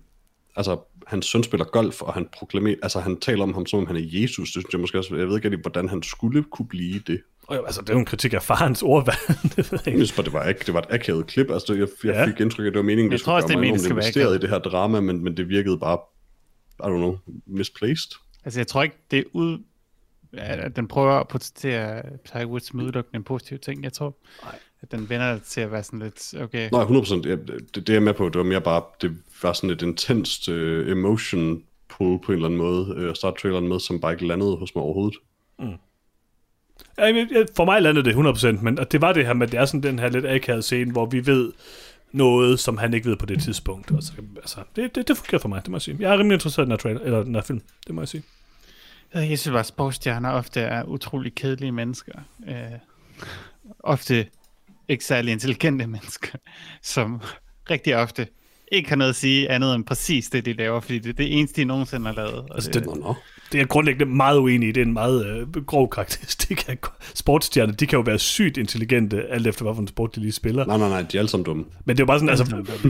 [0.57, 3.87] altså, hans søn spiller golf, og han proklamerer, altså han taler om ham, som om
[3.87, 6.43] han er Jesus, det synes jeg måske også, jeg ved ikke rigtig, hvordan han skulle
[6.45, 7.21] kunne blive det.
[7.47, 9.19] Og jo, altså, det er jo en kritik af farens ordvalg.
[9.57, 9.99] det ved jeg Jeg ikke.
[10.07, 12.27] synes bare, det var, ikke, det var et akavet klip, altså jeg, jeg Ja.
[12.27, 13.91] fik indtryk af, at det var meningen, Jeg det tror skulle det er gøre mig
[13.91, 15.99] investeret i det her drama, men, men det virkede bare,
[16.81, 18.11] I don't know, misplaced.
[18.45, 19.59] Altså, jeg tror ikke, det er ud...
[20.33, 23.85] At den prøver at portrættere Tiger Woods som udelukkende en positiv ting.
[23.85, 24.59] Jeg tror, Nej.
[24.83, 27.93] At den vender til at være sådan lidt, okay, Nej, 100%, jeg, det, det er
[27.93, 32.19] jeg med på, det var mere bare, det var sådan et intenst uh, emotion pull
[32.23, 34.75] på en eller anden måde, uh, at starte traileren med, som bare ikke landede hos
[34.75, 35.19] mig overhovedet.
[35.59, 35.79] Men,
[36.99, 39.61] ja, For mig landede det 100%, men og det var det her med, at det
[39.61, 41.53] er sådan den her lidt akavet scene, hvor vi ved
[42.13, 43.91] noget, som han ikke ved på det tidspunkt.
[43.91, 45.97] Og så, altså, det, det, det fungerer for mig, det må jeg sige.
[46.01, 48.09] Jeg er rimelig interesseret i den her, trailer, eller den her film, det må jeg
[48.09, 48.23] sige.
[49.15, 52.13] Jeg synes bare, at sportsstjerner ofte er utrolig kedelige mennesker.
[52.49, 52.55] Øh,
[53.81, 54.27] ofte
[54.89, 56.39] ikke særlig intelligente mennesker,
[56.83, 57.21] som
[57.71, 58.27] rigtig ofte
[58.73, 61.39] ikke har noget at sige andet end præcis det, de laver, fordi det er det
[61.39, 62.45] eneste, de nogensinde har lavet.
[62.55, 62.95] Altså, det, det-.
[63.53, 64.73] Det er jeg grundlæggende meget uenig i.
[64.73, 66.79] Det er en meget øh, grov karakteristik af
[67.15, 67.73] sportsstjerner.
[67.73, 70.65] De kan jo være sygt intelligente, alt efter hvilken sport de lige spiller.
[70.67, 71.65] Nej, nej, nej, de er alle sammen dumme.
[71.85, 72.45] Men det er jo bare sådan, altså,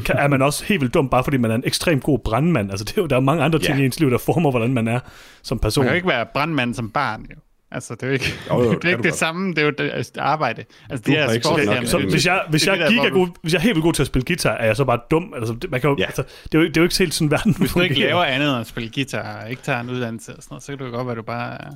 [0.05, 2.71] kan- er man også helt vildt dum, bare fordi man er en ekstremt god brandmand?
[2.71, 3.83] Altså, det er jo, der er mange andre ting Ja.
[3.83, 5.01] i ens liv, der former, hvordan man er
[5.43, 5.83] som person.
[5.85, 7.37] man kan jo ikke være brandmand som barn, jo.
[7.71, 9.59] Altså, det er jo ikke, Jo, jo, det det, er ikke du det samme, det
[9.59, 10.65] er jo det, altså, det arbejde.
[10.91, 12.75] Altså, Du de har her ikke set nok sportsstjerner, Så hvis jeg, hvis Det er
[12.75, 14.51] jeg, det, er hvor god, hvis jeg er helt vildt god til at spille guitar,
[14.55, 15.33] er jeg så bare dum?
[15.37, 16.05] Altså, det, man kan jo, Ja.
[16.05, 18.25] altså, det, er jo, det er jo ikke helt sådan, verden Hvis du ikke laver
[18.25, 20.79] andet end at spille guitar, og ikke tager en uddannelse og sådan noget, så kan
[20.79, 21.71] det jo godt være, du bare er-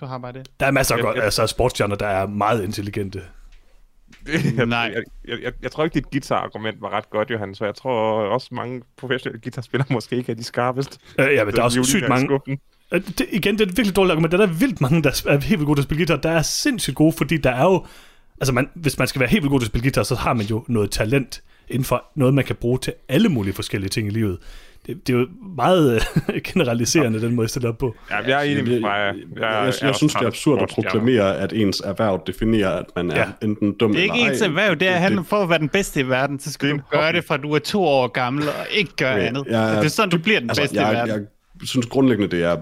[0.00, 0.48] du har bare det.
[0.60, 3.22] Der er masser af Jeg- godt, jeg- altså, sportsstjerner, der er meget intelligente.
[4.56, 4.78] jeg, Nej.
[4.94, 8.20] Jeg, jeg, jeg, jeg tror ikke, dit guitar-argument var ret godt, Johan, så jeg tror
[8.28, 10.98] også mange professionelle guitarspillere måske ikke er de skarpeste.
[11.18, 12.58] Øh, ja, men der er også sygt mange, skuffen.
[12.98, 14.32] Det, igen, det er et virkelig dårligt argument.
[14.32, 16.16] Der er vildt mange, der er helt vildt gode til at spille guitar.
[16.16, 17.84] Der er sindssygt gode, fordi der er jo...
[18.40, 20.32] Altså, man, hvis man skal være helt vildt god til at spille guitar, så har
[20.34, 24.06] man jo noget talent inden for noget, man kan bruge til alle mulige forskellige ting
[24.08, 24.38] i livet.
[24.86, 25.26] Det, det er jo
[25.56, 25.94] meget
[26.34, 27.94] øh, generaliserende, den måde, jeg stiller op på.
[28.10, 29.04] Ja, jeg er enig med jeg, Freja.
[29.04, 32.70] jeg, jeg, jeg, jeg, jeg synes, det er absurd at proklamere, at ens erhverv definerer,
[32.70, 33.24] at man er Ja.
[33.42, 34.46] enten dum Det er ikke eller ens ej.
[34.46, 36.76] erhverv, det er, at han for at være den bedste i verden, så skal Det
[36.76, 37.16] du gøre hobby.
[37.16, 39.44] det fra du er to år gammel, og ikke gøre Okay, andet.
[39.48, 41.14] jeg- det er sådan, du bliver den altså, bedste i jeg, verden.
[41.14, 41.24] Jeg
[41.64, 42.56] synes grundlæggende, det er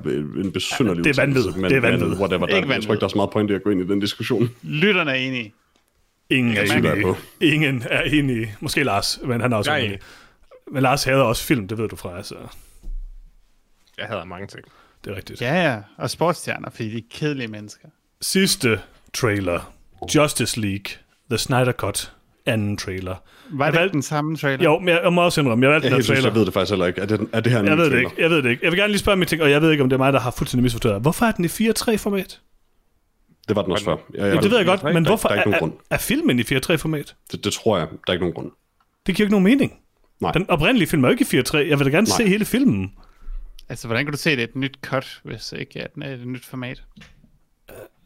[0.45, 1.37] en besynderlig Det er vanvid.
[1.39, 2.07] udtalelse, men, Det er vanvid.
[2.07, 3.71] Men whatever, der, Ikke jeg tror ikke, der er så meget point i at gå
[3.71, 4.51] ind i den diskussion.
[4.63, 5.53] Lytterne er enige.
[6.31, 7.03] Ingen er enige.
[7.03, 7.17] på.
[7.41, 8.57] Ingen er enige.
[8.61, 9.99] Måske Lars, men han er også er enig.
[10.73, 12.35] Men Lars hader også film, det ved du fra, altså.
[13.99, 14.65] Jeg hader mange ting.
[15.05, 15.41] Det er rigtigt.
[15.41, 15.79] Ja, ja.
[15.99, 17.89] Og sportsstjerner, fordi de er kedelige mennesker.
[18.21, 18.81] Sidste
[19.15, 19.73] trailer.
[20.15, 20.85] Justice League.
[21.31, 22.13] The Snyder Cut.
[22.47, 23.15] Anden trailer.
[23.51, 24.65] Var Jeg det valgte- den samme trailer?
[24.65, 26.29] Jo, men jeg, jeg må også indrømme, jeg valgte Jeg, den synes, trailer.
[26.31, 27.01] jeg ved det faktisk heller ikke.
[27.01, 28.11] Er det, er det her en Jeg ved det trailer?
[28.11, 28.23] ikke.
[28.23, 28.65] Jeg ved det ikke.
[28.65, 30.13] Jeg vil gerne lige spørge min ting, og jeg ved ikke, om det er mig,
[30.13, 31.01] der har fuldstændig misforstået.
[31.03, 32.41] Hvorfor er den i 4.3-format?
[33.49, 33.97] Det var den også før.
[34.15, 35.73] Jeg, Ja, det ved jeg godt, men der, hvorfor der er ikke nogen er, grund.
[35.91, 37.15] er, er filmen i 4.3-format?
[37.33, 37.87] Det, det tror jeg.
[37.91, 38.51] Der er ikke nogen grund.
[39.07, 39.73] Det giver ikke nogen mening.
[40.21, 40.33] Nej.
[40.33, 41.57] Den oprindelige film er jo ikke i 4.3.
[41.57, 42.17] Jeg vil da gerne Nej.
[42.17, 42.93] se hele filmen.
[43.69, 46.03] Altså, hvordan kan du se, at det er et nyt cut, hvis ikke at den
[46.03, 46.83] er et nyt format?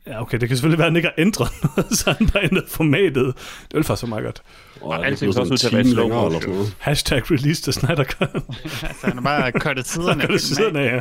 [0.07, 2.45] Ja, okay, det kan selvfølgelig være, at den ikke har ændret noget, så han bare
[2.45, 3.35] ændret formatet.
[3.69, 4.43] Det vil faktisk så meget godt.
[4.81, 6.67] Og er det alting sådan ud til at være slow motion.
[6.79, 8.29] Hashtag release the Snyder Cut.
[8.89, 10.23] altså, han har bare cuttet siderne.
[10.23, 11.01] Det af, ja.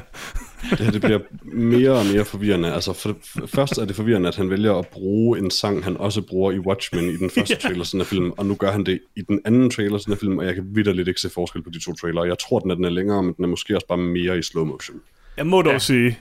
[0.70, 2.74] Det her det bliver mere og mere forvirrende.
[2.74, 5.98] Altså for, for, først er det forvirrende, at han vælger at bruge en sang, han
[5.98, 8.84] også bruger i Watchmen i den første trailer sådan af film, og nu gør han
[8.84, 11.62] det i den anden trailer sådan af film, og jeg kan vidderligt ikke se forskel
[11.64, 12.24] på de to trailere.
[12.24, 14.42] Jeg tror, den er, den er længere, men den er måske også bare mere i
[14.42, 14.98] slow motion.
[15.38, 15.80] Jeg må dog Ja.
[15.80, 16.20] sige,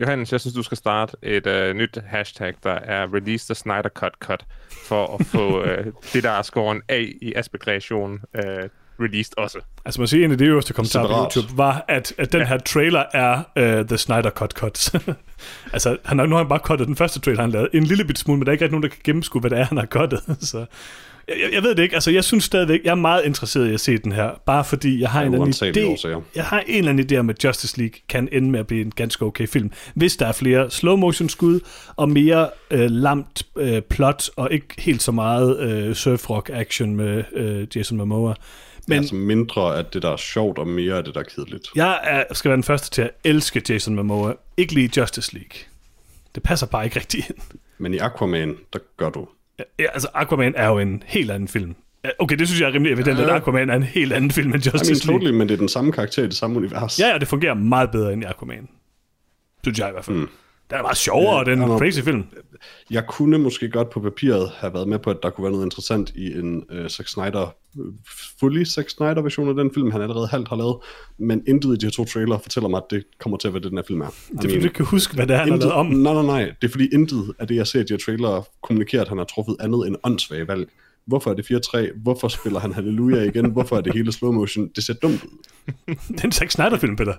[0.00, 3.88] Johannes, jeg synes, du skal starte et uh, nyt hashtag, der er Release the Snyder
[3.88, 4.44] Cut Cut,
[4.88, 5.68] for at få uh,
[6.12, 8.42] det, der er scoren af i aspektation uh,
[9.00, 9.58] released også.
[9.84, 11.12] altså man siger, en af de øverste kommentarer på.
[11.12, 14.94] YouTube var, at, at den her trailer er uh, The Snyder Cut Cut.
[15.74, 17.68] altså, han har, nu har han bare cuttet den første trailer, han lavede.
[17.72, 19.58] En lille bit smule, men der er ikke rigtig nogen, der kan gennemskue, hvad det
[19.58, 20.20] er, han har cuttet.
[20.52, 20.66] så
[21.28, 21.94] jeg, jeg, ved det ikke.
[21.94, 25.00] Altså, jeg synes stadigvæk, jeg er meget interesseret i at se den her, bare fordi
[25.00, 25.92] jeg har en eller anden idé.
[25.92, 26.20] årsager.
[26.34, 28.80] Jeg har en eller anden idé om, at Justice League kan ende med at blive
[28.80, 31.60] en ganske okay film, hvis der er flere slow motion skud
[31.96, 36.96] og mere øh, lamt øh, plot og ikke helt så meget øh, surf rock action
[36.96, 38.34] med øh, Jason Momoa.
[38.88, 38.98] Men.
[38.98, 41.68] Altså mindre af det, der er sjovt, og mere af det, der er kedeligt.
[41.74, 44.32] jeg er, skal være den første til at elske Jason Momoa.
[44.56, 45.58] Ikke lige Justice League.
[46.34, 47.38] Det passer bare ikke rigtig ind.
[47.78, 49.28] Men i Aquaman, der gør du.
[49.78, 51.74] Ja, altså, Aquaman er jo en helt anden film.
[52.18, 53.36] Okay, det synes jeg er rimelig evident, at Ja.
[53.36, 55.18] Aquaman er en helt anden film end I mean, Justice League.
[55.20, 57.00] totally, men det er den samme karakter i det samme univers.
[57.00, 58.68] Ja, ja, det fungerer meget bedre end i Aquaman.
[59.64, 60.16] Synes jeg i hvert fald.
[60.16, 60.28] Mm.
[60.70, 62.24] Den er meget sjovere, Ja, den er- crazy film.
[62.90, 65.64] Jeg kunne måske godt på papiret have været med på, at der kunne være noget
[65.64, 67.84] interessant i en uh, Zack Snyder, uh,
[68.40, 70.76] fully Zack Snyder version af den film, han allerede halvt har lavet,
[71.18, 73.62] men intet i de her to trailer fortæller mig, at det kommer til at være
[73.62, 74.06] det, den her film er.
[74.06, 75.86] Det er fordi, du ikke kan huske, hvad det er, han har intet, lavet om.
[75.86, 76.44] Nej, nej, nej.
[76.60, 79.18] Det er fordi intet af det, jeg ser i de her trailer, kommunikerer, at han
[79.18, 80.68] har truffet andet end åndssvage valg.
[81.06, 81.46] Hvorfor er det
[81.96, 81.98] 4-3?
[82.02, 83.50] Hvorfor spiller han Halleluja igen?
[83.50, 84.68] Hvorfor er det hele slow motion?
[84.76, 85.38] Det ser dumt ud.
[86.08, 87.14] Det er en Zack Snyder-film, Peter.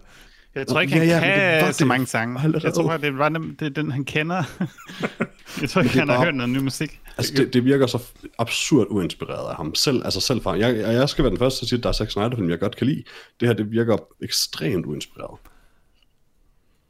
[0.57, 2.41] Jeg tror ikke, ja, han ja, men det kan var så det mange sange.
[2.43, 2.65] allerede.
[2.67, 4.35] Jeg tror, det var nem- det er den, han kender.
[5.61, 6.99] jeg tror ikke, det er han har bare- hørt noget ny musik.
[7.17, 8.03] Altså, det, det virker så
[8.39, 9.75] absurd uinspireret af ham.
[9.75, 11.89] Selv, altså selv fra, jeg, jeg skal være den første til at sige, at der
[11.89, 13.03] er Zack Snyder-film, jeg godt kan lide.
[13.39, 15.39] Det her, det virker ekstremt uinspireret.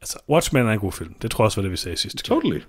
[0.00, 1.14] Altså, Watchmen er en god film.
[1.22, 2.42] Det tror jeg også var det, vi sagde sidste gang.
[2.42, 2.60] Totally.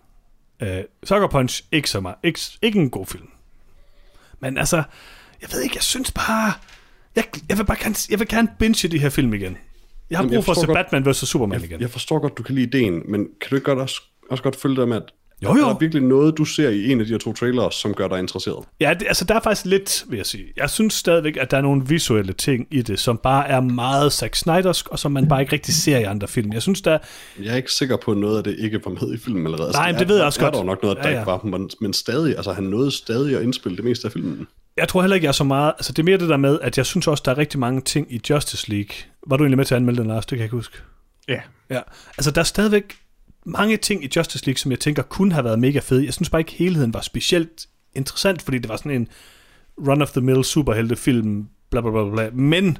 [0.61, 2.15] Uh, Sucker Punch, ikke så meget.
[2.23, 3.27] Ikke, ikke en god film.
[4.39, 4.83] Men altså,
[5.41, 6.53] jeg ved ikke, jeg synes bare...
[7.15, 9.57] Jeg, jeg vil bare gerne, jeg vil gerne binge de her film igen.
[10.09, 11.17] Jeg har brug for at se godt- Batman vs.
[11.17, 11.71] Superman igen.
[11.71, 14.43] Jeg, jeg forstår godt, du kan lide ideen, men kan du ikke godt også, også
[14.43, 15.03] godt følge dig med, at
[15.43, 15.63] Jo, jo.
[15.63, 18.07] er der virkelig noget, du ser i en af de her to trailers, som gør
[18.07, 18.65] dig interesseret?
[18.79, 20.45] Ja, det, altså der er faktisk lidt, vil jeg sige.
[20.57, 24.13] Jeg synes stadigvæk, at der er nogle visuelle ting i det, som bare er meget
[24.13, 26.53] Zack Snydersk, og som man bare ikke rigtig ser i andre film.
[26.53, 26.97] Jeg synes, der
[27.41, 29.71] Jeg er ikke sikker på, at noget af det ikke var med i filmen allerede.
[29.71, 30.53] Nej, men det ved jeg også er godt.
[30.53, 31.19] Der er nok noget, der ja, ja.
[31.19, 34.47] ikke var, men, men stadig, altså han nåede stadig at indspille det meste af filmen.
[34.77, 35.73] Jeg tror heller ikke, jeg er så meget...
[35.77, 37.81] Altså, det er mere det der med, at jeg synes også, der er rigtig mange
[37.81, 38.95] ting i Justice League.
[39.27, 40.25] Var du egentlig med til at anmelde den, Lars?
[40.25, 40.77] Det kan jeg ikke huske.
[41.27, 41.39] Ja.
[41.69, 41.79] Ja,
[42.17, 42.97] altså der er stadigvæk
[43.49, 46.05] mange ting i Justice League, som jeg tænker kunne have været mega fede.
[46.05, 49.07] Jeg synes bare ikke, helheden var specielt interessant, fordi det var sådan en
[49.77, 52.29] run-of-the-mill superheltefilm, bla bla bla bla.
[52.33, 52.77] Men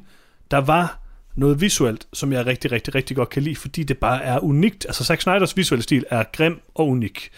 [0.52, 1.00] der var
[1.36, 4.86] noget visuelt, som jeg rigtig, rigtig, rigtig godt kan lide, fordi det bare er unikt.
[4.86, 7.30] Altså Zack Snyders visuelle stil er grim og unik.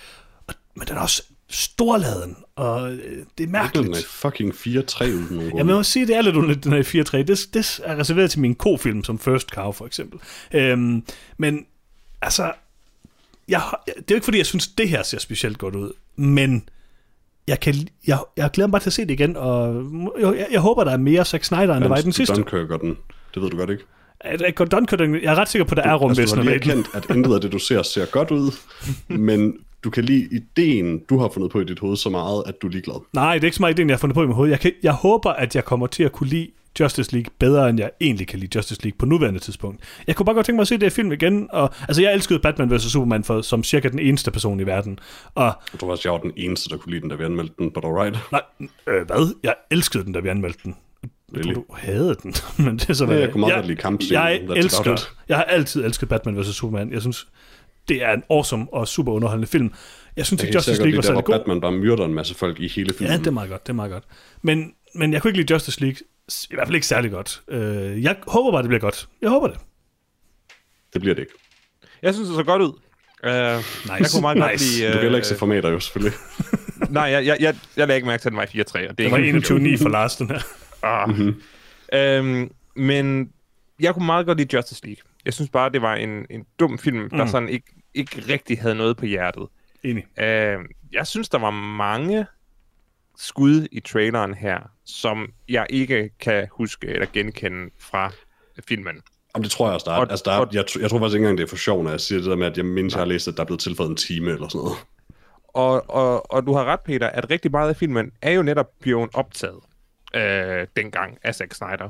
[0.48, 4.06] Og, men den er også storladen, og øh, det er Den er mærkeligt.
[4.06, 5.63] fucking 4-3 uden nogen Jeg grund.
[5.63, 7.17] må sige, det er lidt underligt, den her 4-3.
[7.17, 10.20] Det, det er reserveret til min kofilm som First Cow, for eksempel.
[10.54, 11.04] Øhm,
[11.38, 11.65] men
[12.22, 12.52] altså,
[13.52, 16.70] jeg, det er jo ikke fordi, jeg synes, det her ser specielt godt ud, men
[17.48, 17.74] jeg, kan,
[18.08, 19.84] jeg, jeg glæder mig bare til at se det igen, og
[20.20, 22.36] jeg, jeg, jeg håber, der er mere Zack Snyder, end der var i den sidste.
[22.36, 22.98] Dunkirk og den.
[23.36, 23.84] Det ved du godt ikke.
[24.20, 26.54] At- Dunkirk, jeg er ret sikker på, at der er altså, du rumvæsener har med
[26.54, 28.52] erkendt, at intet af det, du ser, ser godt ud,
[29.28, 32.62] men du kan lide ideen, du har fundet på i dit hoved så meget, at
[32.62, 32.96] du er ligeglad.
[33.14, 34.50] Nej, det er ikke så meget ideen, jeg har fundet på i mit hoved.
[34.50, 36.48] Jeg, kan, jeg håber, at jeg kommer til at kunne lide
[36.80, 39.84] Justice League bedre, end jeg egentlig kan lide Justice League på nuværende tidspunkt.
[40.08, 41.48] Jeg kunne bare godt tænke mig at se det her film igen.
[41.52, 42.82] Og, altså, jeg elskede Batman vs.
[42.82, 45.00] Superman for, som cirka den eneste person i verden.
[45.36, 47.54] Og Jeg tror faktisk, jeg var den eneste, der kunne lide den, da vi anmeldte
[47.60, 48.18] den, but alright.
[48.32, 48.42] nej,
[48.88, 49.36] øh, hvad?
[49.44, 50.76] Jeg elskede den, da vi anmeldte den.
[51.04, 51.54] Jeg Really?
[51.54, 52.34] tror, du havde den,
[52.66, 53.32] men det er så Ja, hvad jeg det er.
[53.32, 55.10] kunne meget godt lide kampscenen, Jeg it.
[55.30, 56.46] jeg har altid elsket Batman vs.
[56.56, 56.92] Superman.
[56.94, 57.28] Jeg synes,
[57.88, 59.72] det er en awesome og super underholdende film.
[60.18, 61.34] Jeg synes Jeg kan Justice League var særlig god.
[61.40, 63.12] Batman bare myrder en masse folk i hele filmen.
[63.12, 64.04] Ja, det er meget godt, det er meget godt.
[64.42, 65.98] Men, men jeg kunne ikke lide Justice League,
[66.52, 67.41] i hvert fald ikke særlig godt.
[67.48, 69.10] Øh, jeg håber bare, det bliver godt.
[69.22, 69.58] Jeg håber det.
[70.94, 71.34] det bliver det ikke.
[72.02, 72.74] Jeg synes, det så godt ud.
[73.24, 73.94] Uh, nice.
[73.94, 74.80] Jeg kunne meget godt Nice.
[74.80, 74.88] lide...
[74.88, 76.17] Du kan heller ikke se øh, formater jo, selvfølgelig.
[76.89, 78.62] Nej, jeg, jeg, jeg, jeg lagde ikke mærke til, at den var i 4-3.
[78.62, 79.38] Og det, er Det var ikke-
[79.78, 80.39] 21-9 for Lars, den her.
[80.84, 81.10] Ah.
[81.10, 81.41] Mhm.
[81.94, 83.30] Øhm, men
[83.80, 85.02] jeg kunne meget godt lide Justice League.
[85.26, 87.30] Jeg synes bare, det var en, en dum film, der Mm.
[87.30, 89.48] sådan ikke, ikke rigtig havde noget på hjertet.
[89.84, 90.20] Enig.
[90.20, 92.26] Øhm, jeg synes, der var mange
[93.22, 98.12] skud i traileren her, som jeg ikke kan huske eller genkende fra
[98.68, 99.02] filmen.
[99.34, 100.00] Om det tror jeg også, der er.
[100.00, 101.84] Og- altså, der er og- jeg, jeg tror faktisk ikke engang, det er for sjov,
[101.84, 103.60] når jeg siger det der med, at jeg mindst, har læst, at der er blevet
[103.60, 104.78] tilføjet en time eller sådan noget.
[105.48, 108.68] Og, og, og du har ret, Peter, at rigtig meget af filmen er jo netop
[108.80, 109.60] blevet optaget
[110.16, 111.90] øh, dengang af Zack Snyder.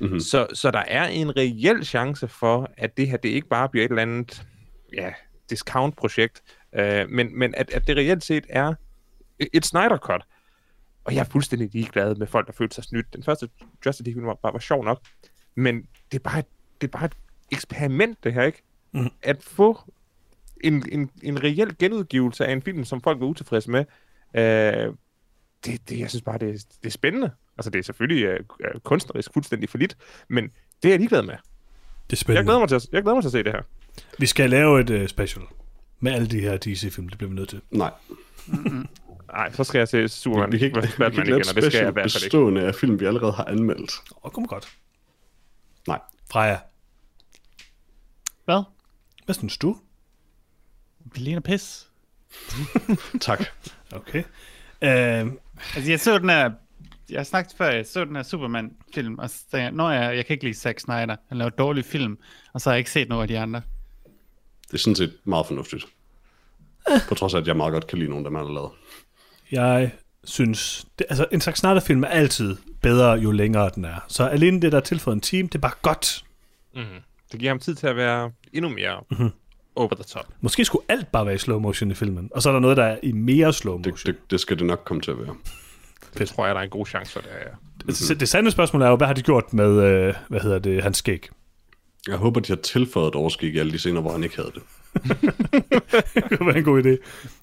[0.00, 0.20] Mhm.
[0.20, 3.84] Så, så der er en reel chance for, at det her det ikke bare bliver
[3.84, 4.42] et eller andet
[4.94, 5.12] ja,
[5.50, 6.42] discount-projekt,
[6.74, 8.74] øh, men, men at, at det reelt set er
[9.52, 10.31] et Snyder-cut.
[11.04, 13.06] Og jeg er fuldstændig ligeglad med folk, der følte sig snydt.
[13.14, 13.48] Den første
[13.86, 15.00] Justice League var, var, var sjov nok,
[15.54, 15.76] men
[16.12, 16.46] det er bare et,
[16.80, 17.12] det er bare et
[17.50, 18.62] eksperiment, det her, ikke?
[18.92, 19.08] Mhm.
[19.22, 19.78] At få
[20.64, 23.84] en, en, en reel genudgivelse af en film, som folk var utilfredse med,
[24.34, 24.94] øh,
[25.64, 27.30] det, det, jeg synes bare, det, er- det er spændende.
[27.58, 29.96] Altså, det er selvfølgelig øh, øh, kunstnerisk fuldstændig for lidt,
[30.28, 30.44] men
[30.82, 31.34] det er jeg ligeglad med.
[31.34, 31.42] Det er
[32.10, 32.44] Jeg spændende.
[32.46, 33.62] glæder mig til at, jeg glæder mig til at se det her.
[34.18, 35.44] Vi skal lave et uh, special
[36.00, 37.60] med alle de her DC-film, det bliver vi nødt til.
[37.70, 37.90] Nej,
[39.32, 40.82] Nej, så skal jeg se Superman vi kan ikke, vs.
[40.82, 42.24] vi kan Batman ikke igen, og det skal jeg i hvert fald ikke.
[42.26, 43.92] bestående af film, vi allerede har anmeldt.
[44.24, 44.68] Åh, kom godt.
[45.88, 46.00] Nej.
[46.30, 46.58] Freja,
[48.44, 48.62] Hvad?
[49.24, 49.76] hvad synes du?
[51.12, 51.88] Det ligner pis.
[53.20, 53.44] Tak.
[53.92, 54.22] Okay.
[54.82, 55.32] Uh,
[55.76, 56.50] Altså, jeg så den her...
[57.10, 60.34] Jeg snakkede før, jeg så den her Superman-film, og så tænkte jeg, jeg, jeg kan
[60.34, 61.16] ikke lide Zack Snyder.
[61.28, 62.18] Han laver dårlig film,
[62.52, 63.62] og så har jeg ikke set nogen af de andre.
[64.66, 65.84] Det er sådan set meget fornuftigt.
[67.08, 68.70] På trods af, at jeg meget godt kan lide nogle af dem, han har lavet.
[69.52, 69.90] Jeg
[70.24, 70.86] synes...
[70.98, 74.04] Det, altså, en Zack Snyder-film er altid bedre, jo længere den er.
[74.08, 76.24] Så alene det, der er tilføjet en time, det er bare godt.
[76.74, 76.82] Mm.
[77.32, 79.30] Det giver ham tid til at være endnu mere Mhm.
[79.76, 80.26] over the top.
[80.40, 82.30] Måske skulle alt bare være i slow motion i filmen.
[82.34, 83.94] Og så er der noget, der er i mere slow motion.
[83.96, 85.34] Det, det, det skal det nok komme til at være.
[86.18, 87.48] Det tror jeg, der er en god chance for det her.
[88.10, 90.82] Det, det sande spørgsmål er jo, hvad har de gjort med, øh, hvad hedder det,
[90.82, 91.28] hans skæg?
[92.08, 94.50] Jeg håber, de har tilføjet et overskig i alle de scener, hvor han ikke havde
[94.54, 94.62] det.
[96.14, 96.96] det kunne være en god idé.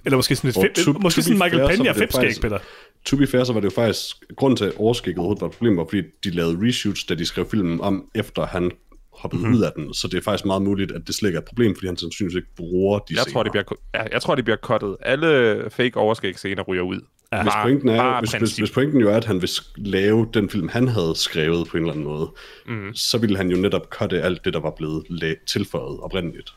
[0.05, 2.59] Eller måske sådan et, Og to- måske to sådan Michael fipskæg, faktisk- Peter.
[3.05, 5.53] To be fair, så var det jo faktisk, grund til, at overskikket overhovedet var et
[5.53, 8.71] problem, var fordi de lavede reshoots, da de skrev filmen om, efter han
[9.13, 9.47] hoppede Mhm.
[9.49, 9.59] mm-hmm.
[9.59, 9.93] ud af den.
[9.93, 11.97] Så det er faktisk meget muligt, at det slet ikke er et problem, fordi han
[11.97, 13.33] sandsynligvis ikke bruger de Jeg scener.
[13.33, 14.97] tror, det bliver, ja, jeg tror, det bliver cuttet.
[15.01, 17.01] Alle fake overskæg-scener ryger ud.
[17.33, 17.41] Ja.
[17.43, 20.49] Hvis pointen, er, bare hvis, hvis, hvis pointen jo er, at han vil lave den
[20.49, 22.31] film, han havde skrevet på en eller anden måde,
[22.67, 22.93] mm.
[22.93, 26.53] så ville han jo netop cutte alt det, der var blevet la- tilføjet oprindeligt.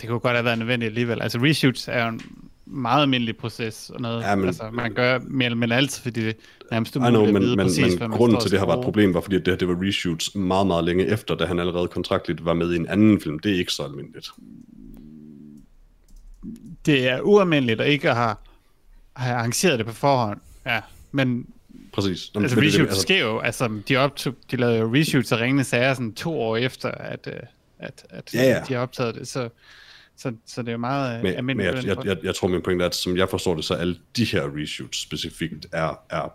[0.00, 1.22] Det kunne godt have været nødvendigt alligevel.
[1.22, 2.20] Altså, reshoots er jo en
[2.66, 6.24] meget almindelig proces, og noget, Ja, men- altså, man gør mere eller mindre altid, fordi
[6.24, 6.36] det
[6.70, 9.14] nærmest umuligt know, men, vide men, præcis, men grunden til, det har været et problem,
[9.14, 11.88] var fordi, at det, her, det var reshoots meget, meget længe efter, da han allerede
[11.88, 13.38] kontraktligt var med i en anden film.
[13.38, 14.30] Det er ikke så almindeligt.
[16.86, 18.34] Det er ualmindeligt at ikke have,
[19.16, 20.40] have arrangeret det på forhånd.
[20.66, 20.80] Ja,
[21.12, 21.46] men
[21.92, 22.30] Præcis.
[22.34, 25.40] Nå, men altså, reshoots altså, sker jo, altså, de, optog, de lavede jo reshoots af
[25.40, 27.40] Ringende Sager sådan to år efter, at, øh,
[27.78, 28.62] at, at Ja, ja.
[28.68, 29.48] de har optaget det, så,
[30.16, 31.74] så, så det er jo meget øh, Men, men almindeligt.
[31.74, 32.08] jeg, den jeg, måde.
[32.08, 34.56] jeg, jeg tror, min pointe er, at som jeg forstår det, så alle de her
[34.56, 36.32] reshoots specifikt er, er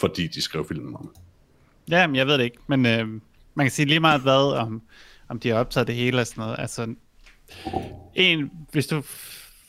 [0.00, 1.14] fordi de skrev filmen om.
[1.90, 3.08] Ja, men jeg ved det ikke, men øh,
[3.54, 4.82] man kan sige lige meget hvad, om,
[5.28, 6.56] om de har optaget det hele og sådan noget.
[6.58, 6.94] Altså,
[8.14, 9.02] en, hvis du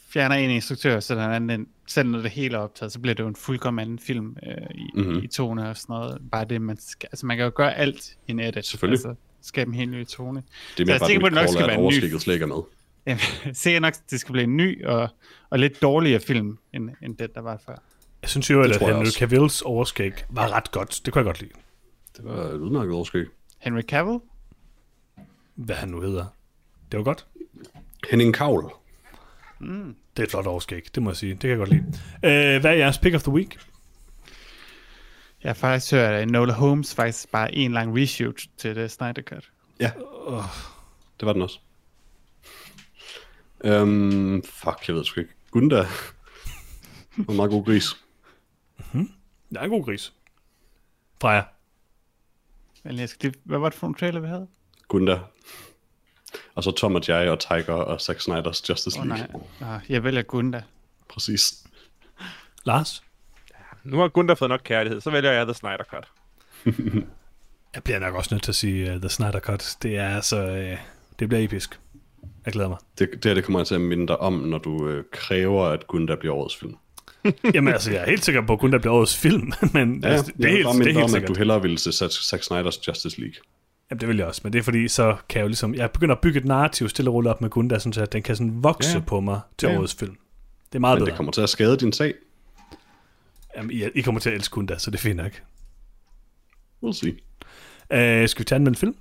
[0.09, 3.13] fjerner en instruktør, så den anden ind, selv når det hele er optaget, så bliver
[3.15, 5.05] det jo en fuldkommen anden film øh, i, Mhm.
[5.05, 5.23] mm-hmm.
[5.23, 6.21] i tone og sådan noget.
[6.31, 8.65] Bare det, man skal, altså man kan jo gøre alt i en edit.
[8.65, 9.05] Selvfølgelig.
[9.05, 10.41] Altså, skabe en helt ny tone.
[10.41, 11.83] Det er Så mere jeg bare, at at det nok skal at være en ny-
[11.83, 12.61] overskægget slet ikke er med.
[13.07, 15.09] Jamen, sikkert nok, det skal blive en ny og,
[15.49, 17.75] og lidt dårligere film, end, end den, der var før.
[18.21, 19.09] Jeg synes jo, at tror jeg Henry.
[19.11, 21.01] Cavills overskæg var ret godt.
[21.05, 21.51] Det kunne jeg godt lide.
[22.17, 23.25] Det var et udmærket overskæg.
[23.59, 24.19] Henry Cavill?
[25.55, 26.25] Hvad han nu hedder.
[26.91, 27.25] Det var godt.
[28.09, 28.71] Henning Kavl.
[29.59, 31.31] Det er et flot overskæg, det må jeg sige.
[31.31, 31.83] Det kan jeg godt lide.
[32.23, 33.57] Øh, hvad er jeres pick of the week?
[35.45, 39.21] Jeg har faktisk hørt, at Nola Holmes faktisk bare en lang reshoot til det Snyder
[39.21, 39.51] Cut.
[39.79, 39.91] Ja.
[41.19, 41.59] Det var den også.
[43.63, 45.33] Øhm, fuck, jeg ved sgu ikke.
[45.51, 45.77] Gunda.
[45.77, 45.87] Det
[47.17, 47.85] var en meget god gris.
[49.49, 50.13] Det er en god gris.
[51.21, 51.43] Freja.
[52.83, 54.47] Men jeg skal lige, hvad var det for en trailer, vi havde?
[54.87, 55.19] Gunda.
[56.55, 59.41] Og så Tom og Jerry og Tiger og Zack Snyder's Justice Åh oh, League.
[59.61, 60.63] nej, ah, jeg vælger Gunda.
[61.09, 61.67] Præcis.
[62.63, 63.04] Lars?
[63.85, 66.07] Nu har Gunther fået nok kærlighed, så vælger jeg The Snyder Cut.
[67.75, 69.75] Jeg bliver nok også nødt til at sige uh, The Snyder Cut.
[69.81, 70.47] Det er altså...
[70.47, 70.77] Uh,
[71.19, 71.79] det bliver episk.
[72.45, 72.77] Jeg glæder mig.
[72.99, 75.65] Det, det her det kommer jeg til at minde dig om, når du øh, kræver,
[75.65, 76.75] at Gunda bliver årets film.
[77.53, 79.51] Jamen altså, jeg er helt sikker på, at kun der bliver årets film.
[79.73, 81.29] Men Ja, altså, det, jeg er helt, det er helt om, at sikkert.
[81.29, 83.35] du hellere ville se Zack Snyder's Justice League.
[83.91, 84.41] Jamen, det vil jeg også.
[84.43, 85.75] Men det er fordi, så kan jeg jo ligesom...
[85.75, 88.13] Jeg begynder at bygge et narrativ stille og roligt op med Gunda, sådan så at
[88.13, 89.03] den kan sådan vokse Ja.
[89.07, 89.79] på mig til ja.
[89.79, 90.15] årets film.
[90.69, 91.09] Det er meget Men bedre.
[91.09, 92.13] det kommer til at skade din sag.
[93.57, 95.41] Jamen, I, I kommer til at elske Gunda, så det er fint nok.
[96.83, 97.11] We'll see.
[97.89, 98.95] Uh, skal vi tage anmelde film?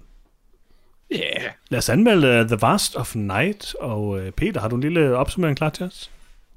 [1.12, 1.52] Yeah.
[1.68, 3.74] Lad os anmelde uh, The Vast of Night.
[3.74, 6.10] Og uh, Peter, har du en lille opsummering klar til os?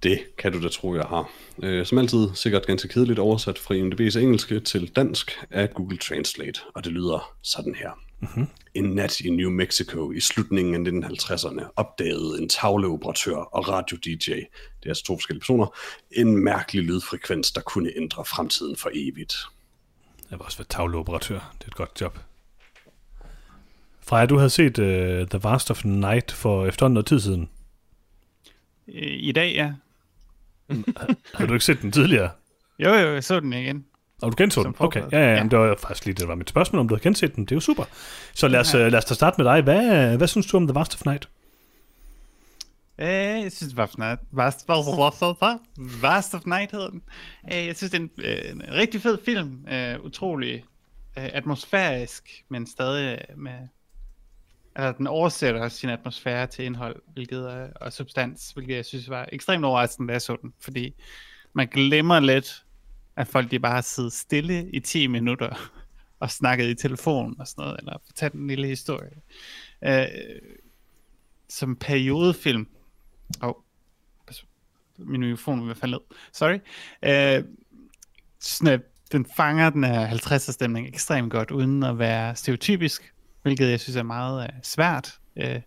[0.04, 1.30] Det kan du da tro, jeg har.
[1.64, 6.60] Øh, som altid sikkert ganske kedeligt oversat fra IMDb's engelske til dansk af Google Translate,
[6.76, 7.90] og det lyder sådan her.
[8.20, 8.48] Mm-hmm.
[8.74, 14.32] En nat i New Mexico i slutningen af 1950'erne opdagede en tavleoperatør og radio-DJ,
[14.88, 15.76] det er altså to forskellige personer,
[16.12, 19.36] en mærkelig lydfrekvens, der kunne ændre fremtiden for evigt.
[20.32, 21.56] Jeg vil også være tavleoperatør.
[21.60, 22.20] Det er et godt job.
[24.02, 27.50] Freja, du havde set uh, The Vast of Night for efterhånden noget tid siden.
[28.88, 29.74] Øh, I dag, ja.
[31.34, 32.30] Har du ikke set den tidligere?
[32.80, 33.86] Jo, jo, jeg så den igen.
[34.22, 34.76] Og du genså den?
[34.80, 35.34] Okay, ja, ja, ja.
[35.34, 35.44] Ja.
[35.44, 37.46] Men det var faktisk lige det, var mit spørgsmål, om du havde genset den.
[37.46, 37.84] Det er jo super.
[38.34, 39.62] Så lad os, uh, lad os da starte med dig.
[39.62, 41.30] Hvad, hvad synes du om The Vast of Night?
[43.00, 43.08] Øh,
[43.44, 44.22] jeg synes, det var for night.
[44.32, 47.02] Vast, vast, vast of Night hedder den.
[47.54, 49.68] Øh, jeg synes, det er en, øh, en rigtig fed film.
[49.68, 50.64] Øh, utrolig
[51.18, 53.68] øh, atmosfærisk, men stadig øh, med...
[54.76, 59.30] Altså, den oversætter sin atmosfære til indhold, hvilket er, og substans, hvilket jeg synes var
[59.32, 60.54] ekstremt overraskende, da jeg så den.
[60.60, 60.94] Fordi
[61.54, 62.66] man glemmer lidt,
[63.16, 65.72] at folk de bare har siddet stille i 10 minutter
[66.20, 69.12] og snakket i telefon og sådan noget, eller fortalt en lille historie.
[69.84, 70.08] Øh,
[71.50, 72.68] som periodefilm,
[73.42, 73.56] Åh, oh,
[74.98, 76.02] min mikrofon vil falde ned.
[76.34, 76.60] Sorry.
[77.06, 77.44] Øh,
[78.40, 83.80] sådan, den fanger den her 50'er stemning ekstremt godt, uden at være stereotypisk, hvilket jeg
[83.80, 85.20] synes er meget uh, svært.
[85.36, 85.62] Uh,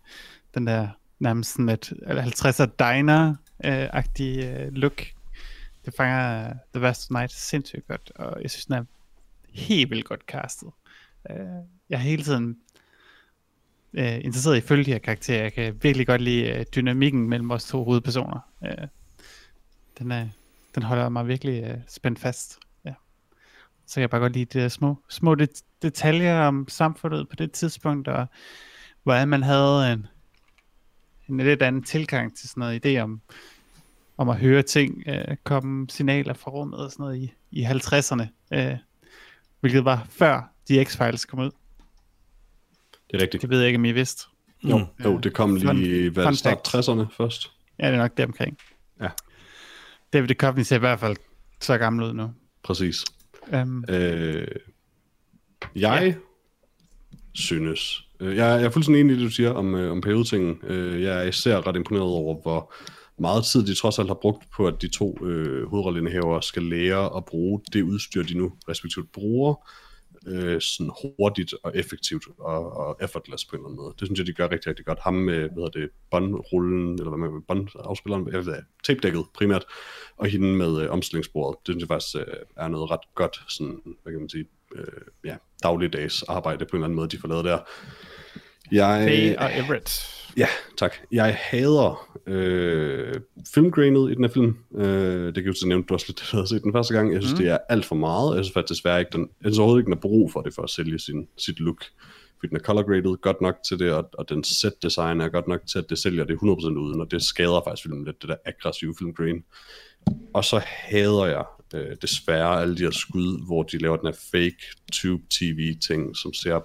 [0.54, 5.02] den der nærmest sådan et 50'er diner-agtig uh, øh, look.
[5.84, 8.84] Det fanger uh, The Vast Night sindssygt godt, og jeg synes, den er
[9.52, 10.68] helt vildt godt castet.
[11.30, 11.36] Uh,
[11.90, 12.56] jeg har hele tiden
[13.94, 15.42] øh, interesseret i at følge de her karakterer.
[15.42, 18.40] Jeg kan virkelig godt lide øh, dynamikken mellem vores to hovedpersoner.
[18.64, 18.88] Øh,
[19.98, 20.28] den, er,
[20.74, 22.58] den holder mig virkelig øh, spændt fast.
[22.84, 22.94] Ja.
[23.86, 27.36] Så kan jeg bare godt lide de der små, små det, detaljer om samfundet på
[27.36, 28.26] det tidspunkt, og
[29.02, 30.06] hvordan man havde en,
[31.28, 33.20] en lidt anden tilgang til sådan noget idé om,
[34.16, 38.26] om at høre ting, øh, komme signaler fra rummet og sådan noget i, i 50'erne,
[38.52, 38.76] øh,
[39.60, 41.50] hvilket var før de X-Files kom ud.
[43.10, 43.40] Det er rigtigt.
[43.42, 44.24] Det ved jeg ikke, om I vidste.
[44.64, 44.84] Jo, Mm.
[45.04, 46.88] jo det kom lige i start fact.
[46.88, 47.50] 60'erne først.
[47.78, 48.58] Ja, det er nok det omkring.
[49.00, 49.08] Ja.
[50.12, 51.16] David Duchovny ser i hvert fald
[51.60, 52.30] så gammel ud nu.
[52.62, 53.04] Præcis.
[53.52, 54.46] Um, Øh,
[55.76, 56.14] jeg ja.
[57.32, 60.58] synes, øh, jeg, jeg er fuldstændig enig i det, du siger om, øh, om periodetingen.
[60.62, 62.72] Øh, jeg er især ret imponeret over, hvor
[63.18, 67.16] meget tid de trods alt har brugt på, at de to øh, hovedrolleindehavere skal lære
[67.16, 69.68] at bruge det udstyr, de nu respektivt bruger,
[70.26, 73.94] øh, sådan hurtigt og effektivt og, og effortless på en eller anden måde.
[73.98, 74.98] Det synes jeg, de gør rigtig, rigtig godt.
[74.98, 79.64] Ham med, hvad hedder det, båndrullen, eller hvad man båndafspilleren, jeg ved, tape-dækket primært,
[80.16, 81.58] og hende med øh, omstillingsbordet.
[81.66, 84.84] Det synes jeg faktisk øh, er noget ret godt, sådan, hvad kan man sige, øh,
[85.24, 87.58] ja, dagligdags arbejde på en eller anden måde, de får lavet der.
[88.72, 90.19] Jeg, Faye og Everett.
[90.36, 90.94] Ja, tak.
[91.12, 93.14] Jeg hader øh,
[93.54, 94.56] filmgrainet i den her film.
[94.74, 97.12] Øh, det kan jo så nævne, du også lidt havde set den første gang.
[97.12, 97.44] Jeg synes, mm.
[97.44, 98.36] det er alt for meget.
[98.36, 100.54] Jeg synes faktisk desværre ikke, den, jeg synes overhovedet ikke, den har brug for det
[100.54, 101.84] for at sælge sin, sit look.
[102.38, 105.28] Fordi den er color graded godt nok til det, og, og den set design er
[105.28, 108.22] godt nok til, at det sælger det 100% uden, og det skader faktisk filmen lidt,
[108.22, 109.44] det der aggressive filmgrain.
[110.34, 114.18] Og så hader jeg øh, desværre alle de her skud, hvor de laver den her
[114.32, 116.60] fake tube tv ting, som ser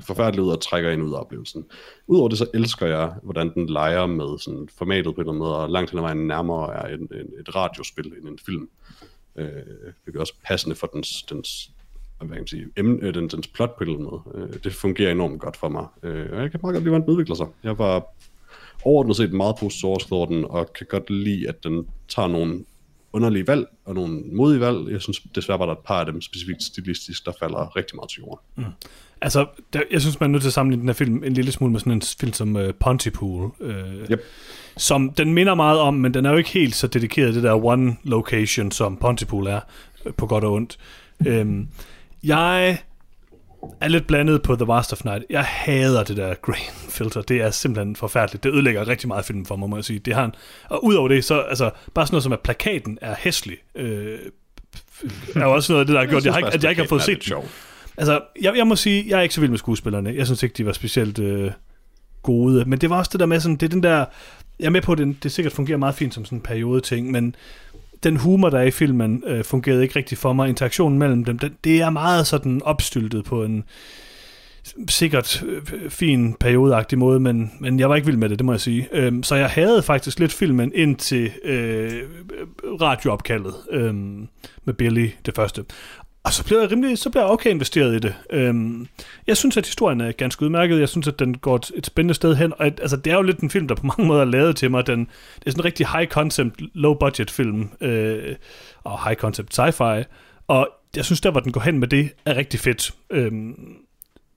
[0.00, 1.64] forfærdeligt ud og trækker ind ud af oplevelsen.
[2.06, 5.38] Udover det, så elsker jeg, hvordan den leger med sådan formatet på en eller anden
[5.38, 8.68] måde, og langt hen ad vejen nærmere er en, en, et radiospil end en film.
[9.36, 9.46] Øh,
[10.06, 11.70] det er også passende for dens, dens
[12.18, 14.48] hvad kan man sige, emne, øh, den, dens plot på en eller anden måde.
[14.48, 15.86] Øh, det fungerer enormt godt for mig.
[16.02, 17.46] Øh, og jeg kan meget godt lide, hvordan den udvikler sig.
[17.62, 18.04] Jeg var
[18.84, 22.64] overordnet set meget positiv over den, og kan godt lide, at den tager nogle
[23.12, 24.90] underlige valg og nogle modige valg.
[24.90, 28.10] Jeg synes desværre var der et par af dem specifikt stilistisk, der falder rigtig meget
[28.10, 28.40] til jorden.
[28.56, 28.64] Mm.
[29.20, 31.52] Altså, der, jeg synes, man er nødt til at sammenligne den her film en lille
[31.52, 33.52] smule med sådan en film som uh, Pontypool.
[33.60, 33.70] Uh,
[34.10, 34.20] yep.
[34.76, 37.64] Som den minder meget om, men den er jo ikke helt så dedikeret det der
[37.64, 39.60] one location, som Pontypool er,
[40.16, 40.78] på godt og ondt.
[41.26, 41.68] Um,
[42.22, 42.78] jeg
[43.80, 45.24] er lidt blandet på The Last of Night.
[45.30, 47.22] Jeg hader det der grain filter.
[47.22, 48.44] Det er simpelthen forfærdeligt.
[48.44, 49.98] Det ødelægger rigtig meget film for mig, må jeg sige.
[49.98, 50.32] Det har en,
[50.68, 53.56] og udover det, så altså, bare sådan noget som, at plakaten er hæslig.
[53.74, 54.18] Øh,
[55.36, 56.88] er jo også noget af det, der har gjort, jeg, jeg, at jeg ikke har
[56.88, 57.36] fået set den.
[57.96, 60.14] Altså, jeg, jeg må sige, jeg er ikke så vild med skuespillerne.
[60.16, 61.50] Jeg synes ikke, de var specielt øh,
[62.22, 62.64] gode.
[62.64, 64.04] Men det var også det der med sådan, det er den der,
[64.58, 66.80] jeg er med på, at det, det sikkert fungerer meget fint som sådan en periode
[66.80, 67.34] ting, men
[68.02, 70.48] den humor, der er i filmen, øh, fungerede ikke rigtig for mig.
[70.48, 73.64] Interaktionen mellem dem, den, det er meget sådan opstyltet på en
[74.88, 78.52] sikkert øh, fin periodeagtig måde, men, men jeg var ikke vild med det, det må
[78.52, 78.88] jeg sige.
[78.92, 81.92] Øhm, så jeg havde faktisk lidt filmen ind til øh,
[82.80, 83.94] radioopkaldet øh,
[84.64, 85.64] med Billy, det første.
[86.24, 88.14] Og så bliver jeg rimelig, så bliver jeg okay investeret i det.
[88.30, 88.88] Øhm,
[89.26, 90.80] jeg synes, at historien er ganske udmærket.
[90.80, 92.52] Jeg synes, at den går et, et spændende sted hen.
[92.58, 94.56] Og et, altså, det er jo lidt en film, der på mange måder er lavet
[94.56, 94.86] til mig.
[94.86, 97.68] Den, det er sådan en rigtig high-concept, low-budget film.
[97.80, 98.36] Øh,
[98.84, 100.04] og high-concept sci-fi.
[100.48, 102.94] Og jeg synes, der hvor den går hen med det, er rigtig fedt.
[103.10, 103.76] Øhm,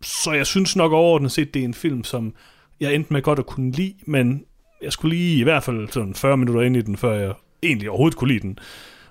[0.02, 2.34] så jeg synes nok overordnet set, det er en film, som
[2.80, 4.46] jeg endte med godt at kunne lide, men
[4.82, 7.90] jeg skulle lige i hvert fald sådan 40 minutter ind i den, før jeg egentlig
[7.90, 8.60] overhovedet kunne lide den.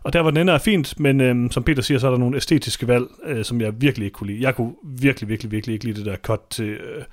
[0.02, 2.18] Og der var den ender er fint, men øhm, som Peter siger, så er der
[2.18, 4.42] nogle æstetiske valg, øh, som jeg virkelig ikke kunne lide.
[4.42, 7.04] Jeg kunne virkelig, virkelig, virkelig ikke lide det der cut til, øh,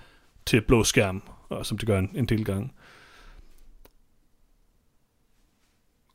[0.45, 2.69] til blå skærm, og som det gør en, en del gange.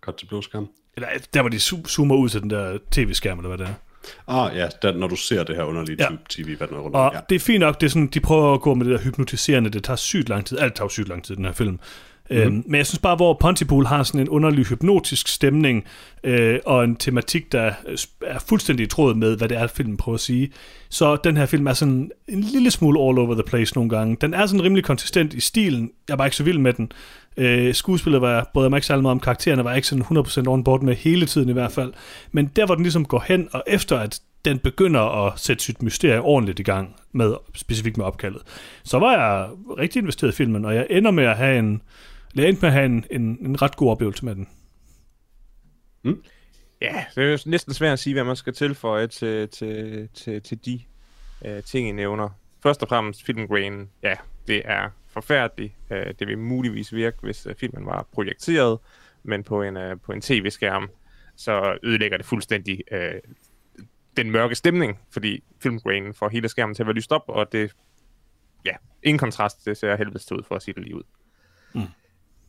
[0.00, 0.68] Cut til blå skærm?
[0.96, 3.74] Eller der, hvor de zoomer ud til den der tv-skærm, eller hvad det er.
[4.26, 6.16] Ah ja, der, når du ser det her underlige ja.
[6.30, 7.20] tv, hvad den er rundt Og ja.
[7.28, 9.70] det er fint nok, det er sådan, de prøver at gå med det der hypnotiserende,
[9.70, 11.80] det tager sygt lang tid, alt tager sygt lang tid, den her film.
[12.30, 12.36] Mm.
[12.36, 15.84] Øhm, men jeg synes bare, hvor Pontypool har sådan en underlig hypnotisk stemning,
[16.24, 17.72] øh, og en tematik, der
[18.26, 20.52] er fuldstændig i tråd med, hvad det er, filmen prøver at sige.
[20.88, 24.16] Så den her film er sådan en lille smule all over the place nogle gange.
[24.20, 25.90] Den er sådan rimelig konsistent i stilen.
[26.08, 26.92] Jeg var ikke så vild med den.
[27.36, 30.64] Øh, skuespillet var, både mig ikke særlig meget om karaktererne, var ikke sådan 100% on
[30.64, 31.92] board med hele tiden i hvert fald.
[32.32, 35.82] Men der, hvor den ligesom går hen, og efter at den begynder at sætte sit
[35.82, 38.42] mysterie ordentligt i gang, med, specifikt med opkaldet,
[38.84, 39.48] så var jeg
[39.78, 41.82] rigtig investeret i filmen, og jeg ender med at have en,
[42.36, 44.48] jeg endte med at have en, en, en ret god oplevelse med den.
[46.02, 46.24] Mm.
[46.80, 50.42] Ja, det er jo næsten svært at sige, hvad man skal tilføje til, til, til,
[50.42, 50.80] til de
[51.48, 52.28] uh, ting, I nævner.
[52.62, 54.14] Først og fremmest filmgrain, ja,
[54.46, 55.74] det er forfærdeligt.
[55.90, 58.78] Uh, det vil muligvis virke, hvis uh, filmen var projekteret,
[59.22, 60.90] men på en, uh, på en tv-skærm,
[61.36, 63.32] så ødelægger det fuldstændig uh,
[64.16, 67.72] den mørke stemning, fordi filmgrainen får hele skærmen til at være lyst op, og det,
[68.64, 68.72] ja,
[69.02, 71.02] ingen kontrast, det ser helvedes ud for at sige det lige ud.
[71.74, 71.82] Mm.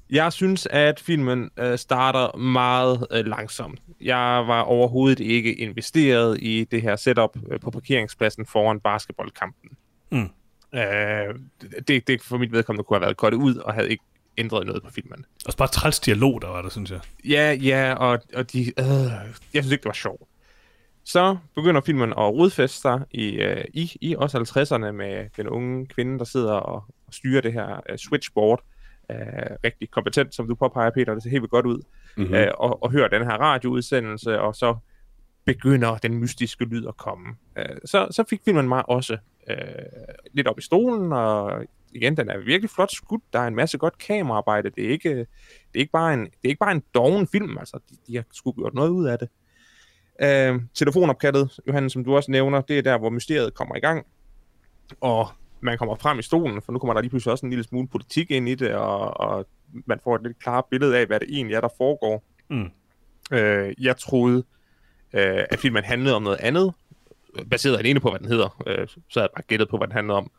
[0.09, 3.79] Jeg synes, at filmen øh, starter meget øh, langsomt.
[4.01, 9.69] Jeg var overhovedet ikke investeret i det her setup øh, på parkeringspladsen foran basketballkampen.
[10.11, 10.29] Mm.
[10.73, 11.35] Øh,
[11.87, 14.03] det, det for mit vedkommende kunne have været godt ud, og havde ikke
[14.37, 15.25] ændret noget på filmen.
[15.45, 16.99] Og bare træls dialog, der var der, synes jeg.
[17.25, 18.85] Ja, ja, og, og de, øh,
[19.53, 20.21] jeg synes ikke, det var sjovt.
[21.03, 25.85] Så begynder filmen at rodfeste sig i, øh, i, i også 50'erne med den unge
[25.85, 28.63] kvinde, der sidder og, og styrer det her øh, switchboard,
[29.09, 31.81] er rigtig kompetent, som du påpeger, Peter, det ser helt godt ud,
[32.17, 32.33] mm-hmm.
[32.33, 34.75] øh, og, og hører den her radioudsendelse, og så
[35.45, 37.35] begynder den mystiske lyd at komme.
[37.57, 39.17] Øh, så, så fik filmen mig også
[39.49, 39.57] øh,
[40.33, 43.77] lidt op i stolen, og igen, den er virkelig flot skudt, der er en masse
[43.77, 46.83] godt kameraarbejde, det er ikke, det er ikke, bare, en, det er ikke bare en
[46.93, 49.29] doven film, altså, de, de har sgu gjort noget ud af det.
[50.21, 54.05] Øh, telefonopkaldet, Johannes, som du også nævner, det er der, hvor mysteriet kommer i gang,
[55.01, 55.27] og
[55.61, 57.87] man kommer frem i stolen, for nu kommer der lige pludselig også en lille smule
[57.87, 59.47] politik ind i det, og, og
[59.85, 62.23] man får et lidt klart billede af, hvad det egentlig er, der foregår.
[62.49, 62.69] Mm.
[63.31, 64.43] Øh, jeg troede,
[65.13, 66.73] øh, at filmen handlede om noget andet,
[67.49, 68.63] baseret alene på, hvad den hedder.
[68.67, 70.31] Øh, så havde jeg bare gættet på, hvad den handlede om.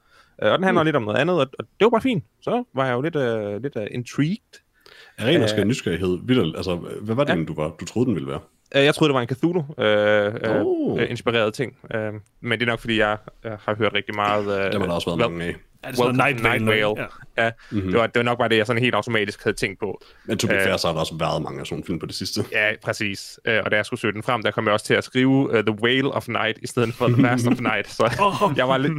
[0.43, 0.87] Øh, og den handler mm.
[0.87, 2.25] lidt om noget andet, og, og det var bare fint.
[2.41, 4.61] Så var jeg jo lidt, uh, lidt uh, intrigued.
[5.19, 7.45] Er ren og skær nysgerrighed, vildt, altså, hvad var det, ja.
[7.45, 8.41] du, var, du troede, den ville være?
[8.75, 11.11] Uh, jeg troede, det var en Cthulhu-inspireret uh, uh, oh.
[11.11, 11.77] inspireret ting.
[11.95, 12.01] Uh,
[12.41, 14.47] men det er nok, fordi jeg, jeg har hørt rigtig meget...
[14.47, 15.55] Uh, det har der også været mange af.
[15.83, 16.81] Er det sådan Night, Night Vale?
[16.81, 17.07] Ja.
[17.39, 17.91] ja mm-hmm.
[17.91, 20.03] det, var, det var nok bare det, jeg sådan helt automatisk havde tænkt på.
[20.25, 22.15] Men to be fair, så har der også været mange af sådan film på det
[22.15, 22.45] sidste.
[22.53, 23.41] Ja, præcis.
[23.49, 25.59] Uh, og da jeg skulle søge den frem, der kom jeg også til at skrive
[25.59, 27.91] uh, The Whale of Night, i stedet for The Last of Night.
[27.91, 28.05] Så
[28.57, 28.93] jeg, var lidt,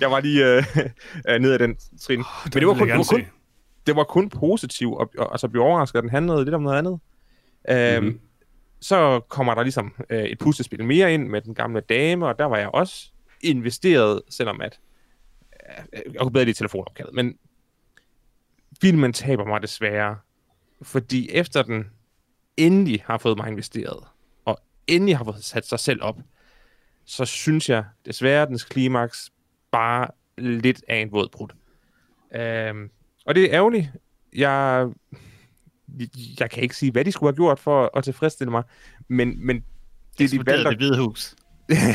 [0.00, 0.64] jeg var lige uh,
[1.34, 2.20] uh, ned ad den trin.
[2.20, 3.24] Oh, Men det var, kun, det, var kun,
[3.86, 6.62] det var kun positivt, og, og, og så blev overrasket, at den handlede lidt om
[6.62, 6.92] noget andet.
[7.70, 8.20] Uh, mm-hmm.
[8.84, 12.44] Så kommer der ligesom øh, et puslespil mere ind med den gamle dame, og der
[12.44, 13.10] var jeg også
[13.40, 14.80] investeret, selvom at
[15.92, 17.38] øh, jeg kunne bedre lide telefonopkaldet, men
[18.80, 20.16] filmen taber mig desværre,
[20.82, 21.90] fordi efter den
[22.56, 24.04] endelig har fået mig investeret,
[24.44, 26.18] og endelig har fået sat sig selv op,
[27.04, 29.32] så synes jeg desværre, at dens klimaks
[29.70, 30.08] bare
[30.38, 31.48] lidt af en våd brud.
[32.34, 32.90] Øhm,
[33.26, 33.88] og det er ærgerligt.
[34.32, 34.88] Jeg,
[36.40, 38.62] jeg kan ikke sige, hvad de skulle have gjort for at tilfredsstille mig,
[39.08, 39.64] men, men
[40.18, 40.70] det, de valgte...
[40.70, 41.34] det hvide hus.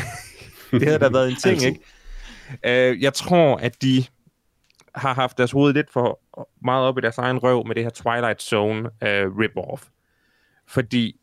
[0.70, 1.80] det havde da været en ting, ikke?
[2.92, 4.04] Uh, jeg tror, at de
[4.94, 6.20] har haft deres hoved lidt for
[6.64, 9.88] meget op i deres egen røv med det her Twilight Zone uh, rip-off.
[10.66, 11.20] Fordi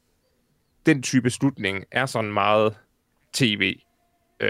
[0.86, 2.78] den type slutning er sådan meget
[3.34, 3.80] tv,
[4.44, 4.50] uh,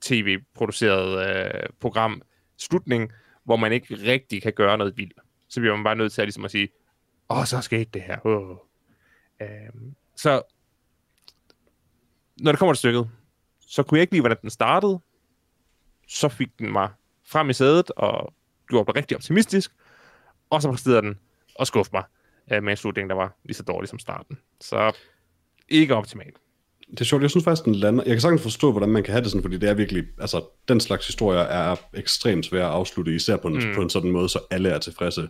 [0.00, 2.22] tv-produceret uh, program
[2.58, 3.12] slutning,
[3.44, 5.20] hvor man ikke rigtig kan gøre noget vildt.
[5.48, 6.68] Så bliver man bare nødt til at, ligesom at sige,
[7.28, 8.26] åh, så skete det her.
[8.26, 8.50] Uh.
[9.40, 10.42] Uh, så
[12.36, 13.10] når det kommer til stykket,
[13.60, 15.00] så kunne jeg ikke lide, hvordan den startede,
[16.08, 16.88] så fik den mig
[17.26, 18.34] frem i sædet og
[18.68, 19.72] gjorde mig rigtig optimistisk,
[20.50, 21.18] og så præsterede den
[21.54, 22.04] og skuffe mig
[22.52, 24.38] øh, med en slutning, der var lige så dårlig som starten.
[24.60, 24.96] Så
[25.68, 26.36] ikke optimalt.
[26.90, 28.04] Det er sjovt, jeg synes faktisk, den lander...
[28.04, 30.04] Jeg kan sagtens forstå, hvordan man kan have det sådan, fordi det er virkelig...
[30.20, 33.74] Altså, den slags historier er ekstremt svære at afslutte, især på en, mm.
[33.74, 35.28] på en sådan måde, så alle er tilfredse.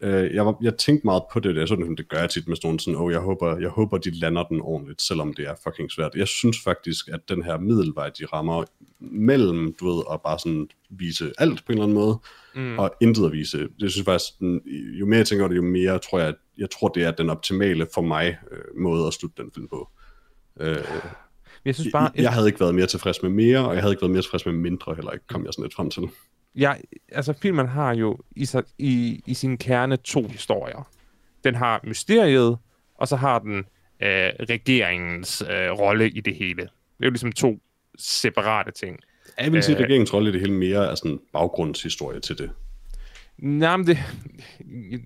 [0.00, 2.48] Øh, jeg, var, jeg tænkte meget på det, det er sådan, det gør jeg tit
[2.48, 5.54] med sådan sådan, oh, jeg håber, jeg håber, de lander den ordentligt, selvom det er
[5.64, 6.14] fucking svært.
[6.14, 8.64] Jeg synes faktisk, at den her middelvej, de rammer
[9.00, 12.18] mellem, du ved, at bare sådan vise alt på en eller anden måde,
[12.54, 12.78] mm.
[12.78, 13.68] og intet at vise.
[13.80, 14.32] Det synes faktisk,
[15.00, 17.86] jo mere jeg tænker det, jo mere tror jeg, jeg tror, det er den optimale
[17.94, 19.88] for mig øh, måde at slutte den film på.
[20.60, 20.84] Øh,
[21.66, 22.10] jeg synes bare...
[22.14, 24.22] Jeg, jeg havde ikke været mere tilfreds med mere, og jeg havde ikke været mere
[24.22, 26.02] tilfreds med mindre heller ikke, kom jeg sådan lidt frem til
[26.56, 26.74] ja,
[27.08, 30.88] altså filmen har jo i, sig, i, i sin kerne to historier.
[31.44, 32.58] Den har mysteriet,
[32.94, 33.56] og så har den
[34.02, 36.62] øh, regeringens øh, rolle i det hele.
[36.62, 37.58] Det er jo ligesom to
[37.98, 38.98] separate ting.
[39.40, 42.38] Jeg vil sige, at regeringens rolle i det hele mere er sådan en baggrundshistorie til
[42.38, 42.50] det.
[43.38, 43.98] Nej, men det,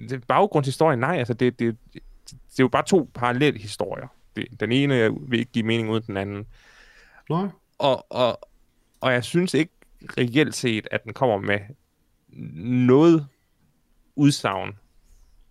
[0.08, 4.06] det baggrundshistorie, nej, altså det, det, det, det er jo bare to parallelle historier.
[4.60, 6.46] Den ene vil ikke give mening uden den anden.
[7.30, 7.48] Nej.
[7.78, 8.40] Og, og,
[9.00, 9.72] og jeg synes ikke,
[10.18, 11.58] reelt set, at den kommer med
[12.88, 13.26] noget
[14.16, 14.78] udsagn,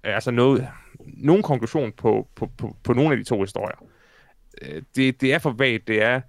[0.04, 0.70] altså noget,
[1.06, 3.86] nogen konklusion på, på, på, på nogle af de to historier.
[4.62, 6.22] Øh, det, det er for vagt, det er,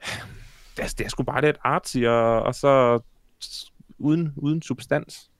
[0.76, 3.00] det er, det er sgu bare lidt artsy, og, og så
[3.98, 5.30] uden, uden substans.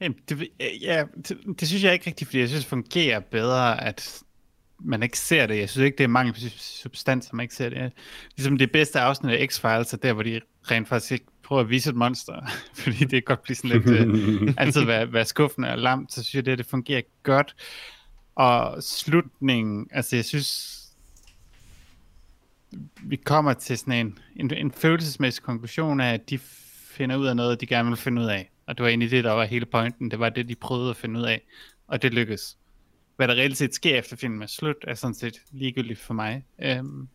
[0.00, 0.48] Jamen, det,
[0.80, 4.22] ja, det, det synes jeg ikke rigtigt, fordi jeg synes, det fungerer bedre, at
[4.84, 5.58] man ikke ser det.
[5.58, 7.92] Jeg synes ikke, det er mangel på substans, at man ikke ser det.
[8.36, 11.70] Ligesom det bedste afsnit af X-Files er der, hvor de rent faktisk ikke prøver at
[11.70, 12.46] vise et monster,
[12.82, 16.22] fordi det kan godt blive sådan lidt, uh, altid være, være skuffende og lamt, så
[16.22, 17.56] synes jeg, det, det fungerer godt.
[18.34, 20.80] Og slutningen, altså jeg synes,
[23.02, 26.38] vi kommer til sådan en, en, en følelsesmæssig konklusion af, at de
[26.88, 28.50] finder ud af noget, de gerne vil finde ud af.
[28.66, 30.10] Og det var egentlig det, der var hele pointen.
[30.10, 31.42] Det var det, de prøvede at finde ud af.
[31.88, 32.56] Og det lykkedes
[33.16, 36.44] hvad der reelt set sker efter filmen er slut, er sådan set ligegyldigt for mig.
[36.62, 37.08] Øhm,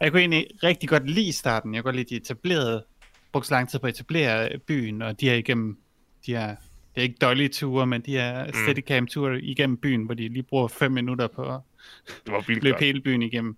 [0.00, 1.74] og jeg kunne egentlig rigtig godt lide starten.
[1.74, 2.84] Jeg kunne godt lide, de etablerede,
[3.32, 5.78] brugte så lang tid på at etablere byen, og de er igennem,
[6.26, 6.56] de er,
[6.94, 8.52] det er ikke dårlige ture, men de er mm.
[8.52, 13.22] steadicam ture igennem byen, hvor de lige bruger fem minutter på at løbe hele byen
[13.22, 13.56] igennem.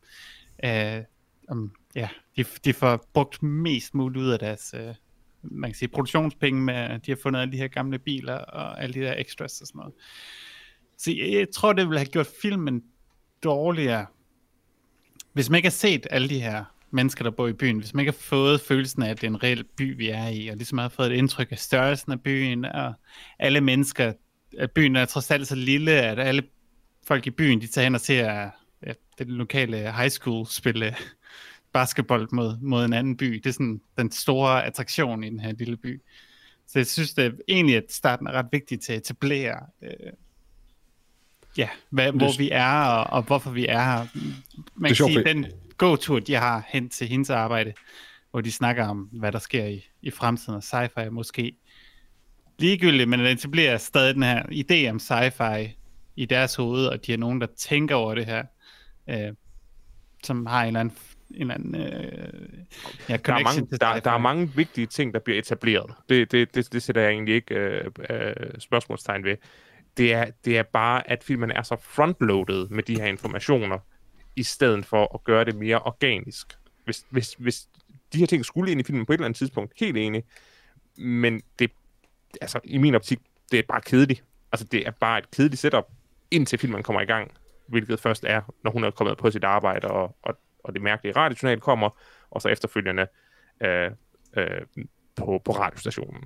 [0.64, 1.02] Uh,
[1.50, 4.94] um, ja, de, de får brugt mest muligt ud af deres, uh,
[5.42, 8.94] man kan sige, produktionspenge med, de har fundet alle de her gamle biler og alle
[8.94, 9.94] de der extras og sådan noget.
[11.04, 12.82] Så jeg, jeg tror, det ville have gjort filmen
[13.42, 14.06] dårligere,
[15.32, 18.00] hvis man ikke har set alle de her mennesker, der bor i byen, hvis man
[18.00, 20.56] ikke har fået følelsen af, at det er en reel by, vi er i, og
[20.56, 22.94] ligesom har fået et indtryk af størrelsen af byen, og
[23.38, 24.12] alle mennesker,
[24.58, 26.42] at byen er trods alt så lille, at alle
[27.06, 28.50] folk i byen, de tager hen og ser
[28.86, 30.96] ja, det lokale high school spille
[31.72, 33.34] basketball mod, mod en anden by.
[33.34, 36.02] Det er sådan den store attraktion i den her lille by.
[36.66, 40.12] Så jeg synes det er egentlig, at starten er ret vigtig til at etablere øh,
[41.58, 44.06] ja, hvad, hvor det, vi er, og, og hvorfor vi er her.
[44.74, 45.46] Man kan sige, den
[45.76, 47.72] gåtur, de har hen til hendes arbejde,
[48.30, 51.56] hvor de snakker om, hvad der sker i, i fremtiden, og sci-fi er måske
[52.58, 55.80] ligegyldigt, men det etablerer stadig den her idé om sci-fi
[56.16, 58.44] i deres hoved, og de er nogen, der tænker over det her,
[59.10, 59.32] øh,
[60.24, 60.96] som har en eller anden,
[61.30, 62.48] en eller anden øh,
[63.08, 65.90] ja, Der er, mange, der, der er mange vigtige ting, der bliver etableret.
[66.08, 69.36] Det, det, det, det sætter jeg egentlig ikke øh, øh, spørgsmålstegn ved.
[69.96, 73.78] Det er, det er bare, at filmen er så frontloaded med de her informationer,
[74.36, 76.46] i stedet for at gøre det mere organisk.
[76.84, 77.68] Hvis, hvis, hvis
[78.12, 80.24] de her ting skulle ind i filmen på et eller andet tidspunkt, helt enig,
[80.96, 81.70] men det,
[82.40, 83.18] altså i min optik,
[83.50, 84.24] det er bare kedeligt.
[84.52, 85.84] Altså det er bare et kedeligt setup,
[86.30, 87.30] indtil filmen kommer i gang,
[87.66, 91.16] hvilket først er, når hun er kommet på sit arbejde, og, og, og det mærkelige
[91.16, 91.90] radiojournal kommer,
[92.30, 93.06] og så efterfølgende
[93.60, 93.90] øh,
[94.36, 94.60] øh,
[95.16, 96.24] på, på radiostationen.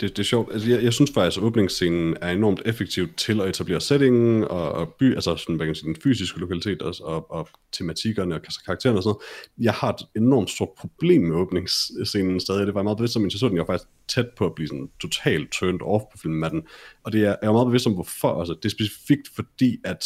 [0.00, 0.52] Det, det er sjovt.
[0.52, 4.72] Altså, jeg, jeg synes faktisk, at åbningsscenen er enormt effektiv til at etablere settingen og,
[4.72, 8.40] og by, altså sådan, hvad kan sige, den fysiske lokalitet og, og, og tematikkerne og
[8.66, 9.66] karaktererne og sådan noget.
[9.66, 12.66] Jeg har et enormt stort problem med åbningsscenen stadig.
[12.66, 13.56] Det var jeg meget bevidst om, jeg så den.
[13.56, 16.62] Jeg var faktisk tæt på at blive sådan totalt turned off på filmen med den.
[17.04, 18.40] Og det er, jeg er meget bevidst om, hvorfor.
[18.40, 20.04] Altså, det er specifikt fordi, at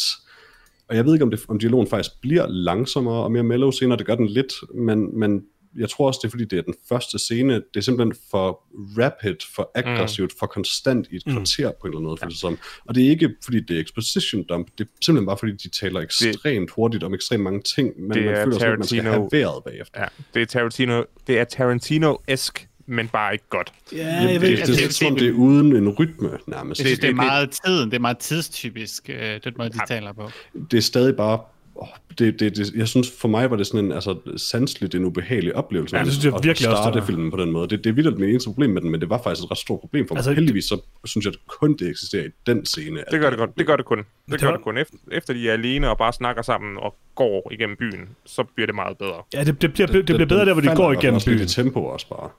[0.88, 3.98] og jeg ved ikke, om, det, om dialogen faktisk bliver langsommere og mere mellow senere.
[3.98, 5.42] Det gør den lidt, men, men
[5.76, 7.54] jeg tror også, det er fordi, det er den første scene.
[7.54, 8.62] Det er simpelthen for
[8.98, 10.38] rapid, for aggressivt, mm.
[10.38, 12.18] for konstant i et kvarter på en eller anden måde.
[12.22, 12.28] Ja.
[12.30, 12.58] Som.
[12.88, 14.68] Og det er ikke fordi, det er exposition dump.
[14.78, 18.00] Det er simpelthen bare fordi, de taler ekstremt hurtigt om ekstremt mange ting.
[18.00, 20.00] Men Det man er føler sådan, at man skal Tarantino- have vejret bagefter.
[20.00, 23.72] Ja, det er Tarantino, det er Tarantino-esk, men bare ikke godt.
[23.92, 25.32] Ja, Jamen, jeg det, ved, det, altså, det, det- er som om, det- det er
[25.34, 26.80] uden en rytme nærmest.
[26.80, 29.70] Jeg synes, det- det, er det- meget tiden, det er meget tidstypisk, øh, den måde,
[29.70, 30.30] de taler på.
[30.70, 31.40] det er stadig bare
[31.78, 35.04] åh, det, det, det, jeg synes, for mig var det sådan en, altså, sanseligt en
[35.04, 35.96] ubehagelig oplevelse.
[35.96, 37.06] Ja, det synes jeg at virkelig også, starte det var.
[37.06, 37.68] filmen på den måde.
[37.68, 39.58] Det, det er vildt mit eneste problem med den, men det var faktisk et ret
[39.58, 40.18] stort problem for mig.
[40.18, 43.00] Altså, Heldigvis så synes jeg, at kun det eksisterer i den scene.
[43.00, 43.58] at Det gør det et godt.
[43.58, 43.98] Det gør det kun.
[43.98, 44.76] Det det gør var- det kun.
[44.78, 48.66] Efter, efter de er alene og bare snakker sammen og går igennem byen, så bliver
[48.66, 49.22] det meget bedre.
[49.34, 51.40] ja, det, det, bliver, det, Den- bliver bedre der, hvor de går igennem også byen.
[51.40, 52.30] i tempo også bare.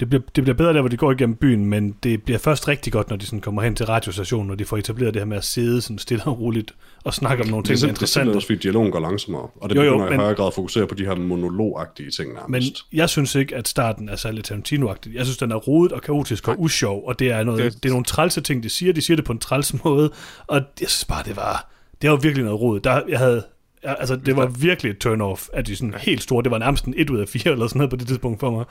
[0.00, 2.68] Det bliver, det bliver bedre der, hvor de går igennem byen, men det bliver først
[2.68, 5.26] rigtig godt, når de sådan kommer hen til radiostationen, og de får etableret det her
[5.26, 6.74] med at sidde sådan stille og roligt
[7.04, 8.36] og snakke om nogle ting, der er simpelthen det er simpelthen interessante.
[8.36, 10.54] også, fordi dialogen går langsommere, og det Jo, jo, begynder i men- højere grad at
[10.54, 12.76] fokusere på de her monologagtige ting Men nærmest.
[12.92, 15.14] jeg synes ikke, at starten er særlig Tarantino-agtig.
[15.14, 17.88] Jeg synes, den er rodet og kaotisk og usjov, og det er, noget, Det- det,
[17.88, 18.92] er nogle trælse ting, de siger.
[18.92, 20.10] De siger det på en træls måde,
[20.46, 21.70] og jeg synes bare, det var,
[22.02, 22.80] det var virkelig noget rod.
[22.80, 23.42] Der, jeg havde,
[23.82, 26.94] altså, det var virkelig et turn-off, at de sådan helt store, det var nærmest en
[26.96, 28.64] 1 ud af 4 eller sådan noget på det tidspunkt for mig.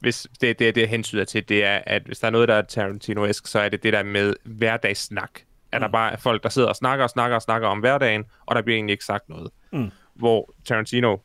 [0.00, 2.62] Hvis det, det, det hensyder til, det er, at hvis der er noget, der er
[2.62, 5.30] Tarantino-esk, så er det det der med hverdagssnak.
[5.72, 8.24] At der bare er folk, der sidder og snakker og snakker og snakker om hverdagen,
[8.46, 9.50] og der bliver egentlig ikke sagt noget.
[9.72, 9.90] Mm.
[10.14, 11.16] Hvor Tarantino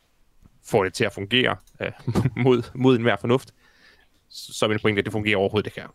[0.65, 1.91] får det til at fungere øh,
[2.45, 3.53] mod, mod enhver fornuft.
[4.29, 5.87] Så er min pointe, at det fungerer overhovedet ikke her.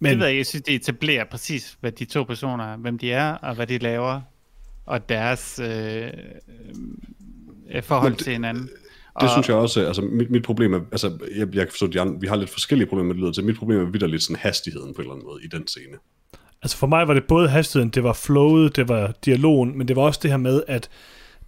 [0.00, 2.76] Men, Men det ved jeg, jeg synes, det etablerer præcis, hvad de to personer er,
[2.76, 4.20] hvem de er, og hvad de laver,
[4.86, 6.10] og deres øh,
[7.70, 8.70] øh, forhold til hinanden.
[9.14, 11.86] Det og, synes jeg også, altså mit, mit problem er, altså jeg, jeg kan forstå,
[11.86, 13.44] de andre, vi har lidt forskellige problemer med det lyder til.
[13.44, 15.96] Mit problem er vidderligt sådan hastigheden på en eller anden måde i den scene.
[16.62, 19.96] Altså for mig var det både hastigheden, det var flowet, det var dialogen, men det
[19.96, 20.90] var også det her med, at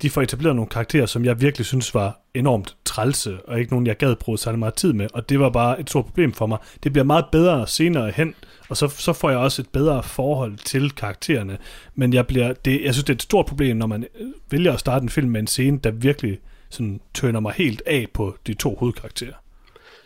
[0.02, 3.86] de får etableret nogle karakterer, som jeg virkelig synes var enormt trælse, og ikke nogen,
[3.86, 6.46] jeg gad bruge særlig meget tid med, og det var bare et stort problem for
[6.46, 6.58] mig.
[6.82, 8.34] Det bliver meget bedre senere hen,
[8.68, 11.58] og så, så får jeg også et bedre forhold til karaktererne,
[11.94, 14.72] men jeg, bliver, det, jeg synes, det er et stort problem, når man øh, vælger
[14.72, 16.38] at starte en film med en scene, der virkelig
[16.72, 19.34] sådan tønder mig helt af på de to hovedkarakterer.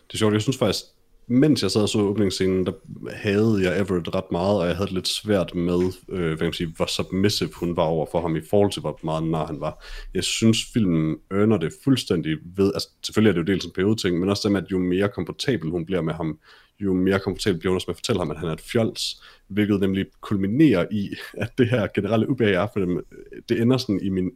[0.09, 0.85] Det er sjovt, jeg synes faktisk,
[1.29, 2.73] mens jeg sad og så åbningsscenen, der
[3.12, 6.47] havde jeg Everett ret meget, og jeg havde det lidt svært med, øh, hvad kan
[6.47, 9.47] man sige, hvor submissive hun var over for ham i forhold til, hvor meget nar
[9.47, 9.85] han var.
[10.14, 14.21] Jeg synes, filmen ørner det fuldstændig ved, altså selvfølgelig er det jo dels en periodeting,
[14.21, 16.39] men også det med, at jo mere komfortabel hun bliver med ham,
[16.81, 19.23] jo mere komfortabel bliver hun også med at fortælle ham, at han er et fjols,
[19.49, 23.07] hvilket nemlig kulminerer i, at det her generelle ubehag er for dem,
[23.49, 24.31] det ender sådan i min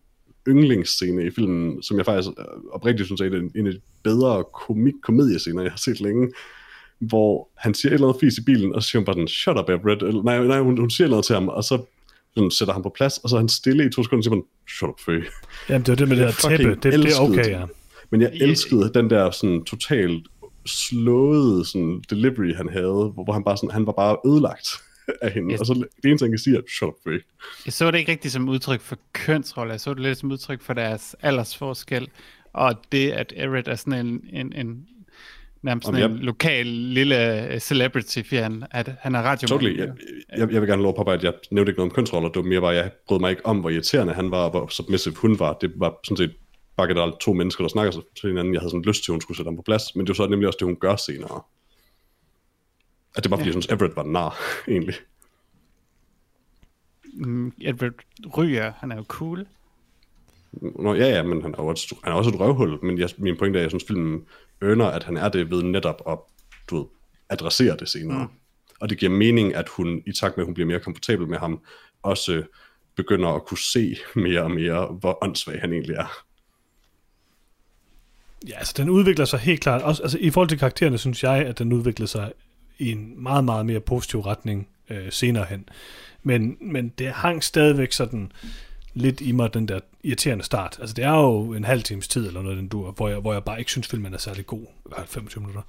[0.48, 3.80] yndlingsscene i filmen, som jeg faktisk øh, oprigtigt synes er en af- en af de
[4.04, 6.32] bedre komik komediescener, jeg har set længe,
[6.98, 9.28] hvor han siger et eller andet fis i bilen, og så siger hun bare sådan,
[9.28, 10.02] shut up, Everett.
[10.02, 11.82] Eller, nej, nej hun, hun siger noget til ham, og så
[12.34, 14.34] sådan, sætter han på plads, og så er han stille i to sekunder, og siger
[14.34, 15.20] man, shut up, Fø.
[15.68, 17.50] Jamen, det var det med det her tæppe, det, det er okay, det.
[17.50, 17.64] ja.
[18.10, 20.26] Men jeg elskede den der sådan totalt
[20.66, 24.68] slåede sådan delivery, han havde, hvor, hvor han bare sådan, han var bare ødelagt
[25.22, 25.52] af hende.
[25.52, 25.60] Yes.
[25.60, 27.12] Og så det eneste, han kan sige, er, shut up.
[27.64, 30.62] Jeg så det ikke rigtigt som udtryk for kønsrolle, jeg så det lidt som udtryk
[30.62, 32.08] for deres aldersforskel,
[32.52, 34.86] og det, at Everett er sådan en, en, en
[35.62, 39.48] nærmest sådan Jamen, en lokal lille øh, celebrity, for han, at han er radio.
[39.48, 39.78] Totally.
[39.78, 39.88] Jeg,
[40.36, 42.28] jeg, jeg vil gerne lov på, at jeg nævnte ikke noget om kønsroller.
[42.28, 44.68] Det var mere bare, jeg brød mig ikke om, hvor irriterende han var, og hvor
[44.68, 45.52] submissive hun var.
[45.60, 46.32] Det var sådan set
[46.76, 48.54] bare generelt to mennesker, der snakker til hinanden.
[48.54, 50.24] Jeg havde sådan lyst til, at hun skulle sætte ham på plads, men det var
[50.24, 51.42] så nemlig også det, hun gør senere.
[53.16, 53.54] At det var, fordi ja.
[53.54, 54.36] jeg synes, Everett var nar,
[54.68, 54.94] egentlig.
[57.14, 57.92] Mm, Edward
[58.36, 59.46] ryger, han er jo cool.
[60.52, 63.36] Nå, ja, ja, men han er, et, han er også et røvhul, men jeg, min
[63.36, 64.24] pointe er, at jeg synes, filmen
[64.60, 66.18] øner, at han er det ved netop at
[66.70, 66.86] du ved,
[67.28, 68.22] adressere det senere.
[68.22, 68.28] Mm.
[68.80, 71.38] Og det giver mening, at hun, i takt med, at hun bliver mere komfortabel med
[71.38, 71.60] ham,
[72.02, 72.42] også
[72.96, 76.24] begynder at kunne se mere og mere, hvor åndssvag han egentlig er.
[78.48, 79.82] Ja, altså den udvikler sig helt klart.
[79.82, 82.32] Også, altså, I forhold til karaktererne, synes jeg, at den udvikler sig
[82.80, 85.68] i en meget, meget mere positiv retning øh, senere hen.
[86.22, 88.32] Men, men det hang stadigvæk sådan
[88.94, 90.78] lidt i mig, den der irriterende start.
[90.80, 93.32] Altså det er jo en halv times tid, eller noget den dur, hvor jeg, hvor
[93.32, 94.66] jeg bare ikke synes, filmen er særlig god.
[95.06, 95.62] 25 minutter.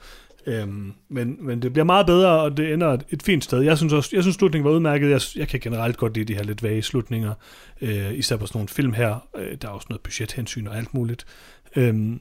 [0.45, 3.61] Øhm, men, men det bliver meget bedre, og det ender et, et fint sted.
[3.61, 5.09] Jeg synes også, jeg synes slutningen var udmærket.
[5.09, 7.33] Jeg, jeg kan generelt godt lide de her lidt vage slutninger,
[7.81, 9.27] øh, især på sådan nogle film her.
[9.37, 11.25] Øh, der er også noget budgethensyn og alt muligt.
[11.75, 12.19] Øhm,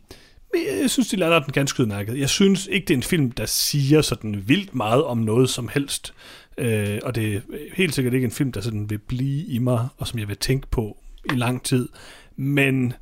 [0.55, 2.19] men jeg synes, de lander den ganske udmærket.
[2.19, 5.69] Jeg synes ikke, det er en film, der siger sådan vildt meget om noget som
[5.69, 6.15] helst.
[6.59, 7.41] Øh, og det er
[7.75, 10.37] helt sikkert ikke en film, der sådan vil blive i mig, og som jeg vil
[10.37, 11.89] tænke på i lang tid.
[12.37, 12.93] Men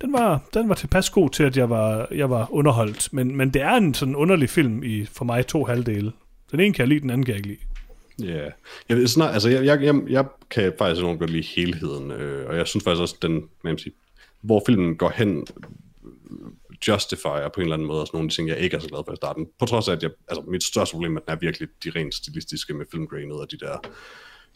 [0.00, 3.12] den var, den var tilpas god til, at jeg var, jeg var underholdt.
[3.12, 6.12] Men, men det er en sådan underlig film i for mig to halvdele.
[6.50, 7.60] Den ene kan jeg lide, den anden kan jeg ikke lide.
[8.32, 8.52] Ja, yeah.
[8.88, 12.48] jeg, ved, snart, altså, jeg, jeg, jeg, jeg kan faktisk enormt godt lide helheden, øh,
[12.48, 13.94] og jeg synes faktisk også, den, man siger,
[14.42, 15.46] hvor filmen går hen,
[16.88, 19.02] justifier på en eller anden måde, og sådan nogle ting, jeg ikke er så glad
[19.06, 19.46] for i starten.
[19.58, 21.90] På trods af, at jeg, altså, mit største problem er, at den er virkelig de
[21.96, 23.78] rent stilistiske med filmgrainet og de der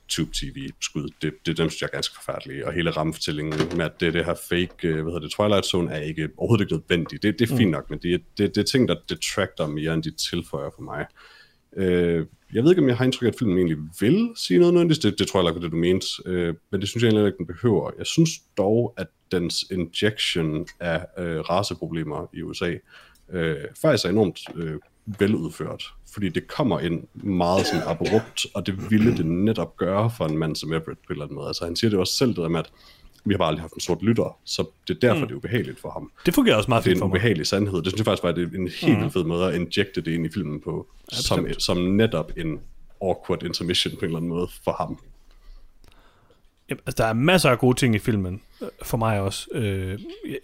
[0.09, 3.85] tube tv skud, det, det dem synes jeg er ganske forfærdelige, og hele rammefortællingen med,
[3.85, 6.75] at det, det her fake, øh, hvad hedder det, Twilight Zone, er ikke overhovedet ikke
[6.75, 7.23] nødvendigt.
[7.23, 7.73] Det, det er fint mm.
[7.73, 11.07] nok, men det, det, det er ting, der detracter mere, end de tilføjer for mig.
[11.77, 14.75] Øh, jeg ved ikke, om jeg har indtryk af, at filmen egentlig vil sige noget
[14.75, 15.03] nødvendigt.
[15.03, 16.07] Det, det tror jeg ikke, det du mente.
[16.27, 17.91] Øh, men det synes jeg egentlig ikke, den behøver.
[17.99, 22.75] Jeg synes dog, at dens injection af øh, raceproblemer i USA
[23.33, 25.85] øh, faktisk er enormt øh, veludført.
[26.13, 30.39] Fordi det kommer ind meget sådan abrupt, og det ville det netop gøre for en
[30.39, 31.47] mand som Everett på en eller anden måde.
[31.47, 32.71] Altså han siger det også selv, det der med, at
[33.25, 35.27] vi har bare aldrig haft en sort lytter, så det er derfor, mm.
[35.27, 36.11] det er ubehageligt for ham.
[36.27, 37.13] Det fungerer også meget fint for mig.
[37.13, 37.83] Det er en ubehagelig sandhed.
[37.83, 39.11] Det synes jeg faktisk var det en helt mm.
[39.11, 42.61] fed måde at injecte det ind i filmen på, ja, som, som netop en
[43.03, 44.99] awkward intermission på en eller anden måde for ham.
[46.71, 49.49] Altså, der er masser af gode ting i filmen, øh, for mig også.
[49.53, 49.99] Øh,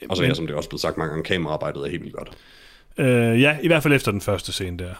[0.08, 2.02] og så men, ja, som det er også blevet sagt mange gange, kameraarbejdet er helt
[2.02, 2.30] vildt godt.
[2.98, 4.94] Øh, ja, i hvert fald efter den første scene der.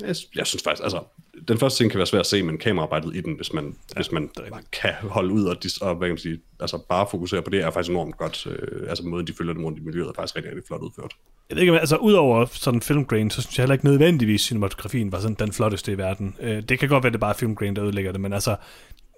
[0.00, 1.00] Jeg, jeg synes faktisk, altså,
[1.48, 3.94] den første scene kan være svær at se, men kameraarbejdet i den, hvis man, ja,
[3.94, 4.30] hvis man
[4.72, 7.70] kan holde ud og, og hvad kan man sige, altså bare fokusere på det, er
[7.70, 8.46] faktisk enormt godt.
[8.46, 11.12] Øh, altså måden, de følger dem rundt i miljøet, er faktisk rigtig, rigtig flot udført.
[11.48, 15.20] Jeg ved ikke, altså udover sådan filmgrain, så synes jeg heller ikke nødvendigvis, cinematografien var
[15.20, 16.36] sådan den flotteste i verden.
[16.40, 18.56] Øh, det kan godt være, det er bare filmgrain, der ødelægger det, men altså,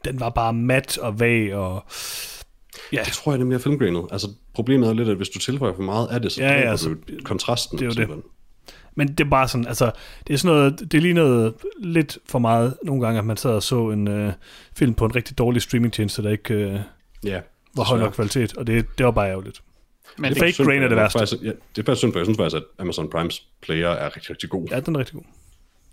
[0.05, 1.85] den var bare mat og vag og...
[2.93, 3.03] Ja.
[3.05, 4.05] Det tror jeg nemlig er filmgrainet.
[4.13, 6.71] Altså, problemet er lidt, at hvis du tilføjer for meget af det, så ja, ja,
[6.71, 7.79] altså, du kontrasten.
[7.79, 8.23] Det er jo det.
[8.95, 9.91] Men det er bare sådan, altså,
[10.27, 13.37] det er sådan noget, det er lige noget lidt for meget nogle gange, at man
[13.37, 14.33] sad og så en øh,
[14.77, 16.81] film på en rigtig dårlig streamingtjeneste, der ikke øh,
[17.25, 17.41] ja,
[17.77, 19.63] var høj nok kvalitet, og det, det var bare ærgerligt.
[20.19, 21.19] Men det, det fake grain er det værste.
[21.19, 24.17] Faktisk, ja, det er faktisk synd, for jeg synes faktisk, at Amazon Primes player er
[24.17, 24.69] rigtig, rigtig god.
[24.71, 25.25] Ja, den er rigtig god.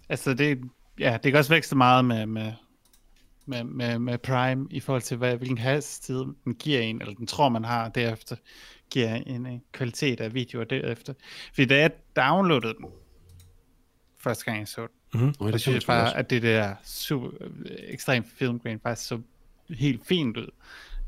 [0.09, 0.59] Altså, det,
[0.99, 2.51] ja, det kan også vækste meget med, med,
[3.49, 7.27] med, med, med Prime i forhold til, hvad, hvilken hastighed den giver en, eller den
[7.27, 8.35] tror, man har derefter
[8.89, 11.13] giver en, en kvalitet af videoer derefter.
[11.53, 12.85] Fordi da jeg downloadede den,
[14.19, 15.51] første gang jeg så den, mm-hmm.
[15.51, 17.29] så synes jeg bare, at det der super,
[17.77, 19.21] ekstrem filmgrain faktisk så
[19.69, 20.47] helt fint ud,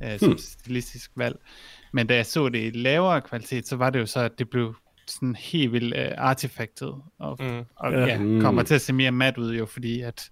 [0.05, 0.37] uh, som hmm.
[0.37, 1.39] stilistisk valg.
[1.93, 4.49] Men da jeg så det i lavere kvalitet, så var det jo så, at det
[4.49, 4.75] blev
[5.07, 7.65] sådan helt vildt uh, artefaktet, og, mm.
[7.75, 8.41] og ja, mm.
[8.41, 10.31] kommer til at se mere mat ud jo, fordi at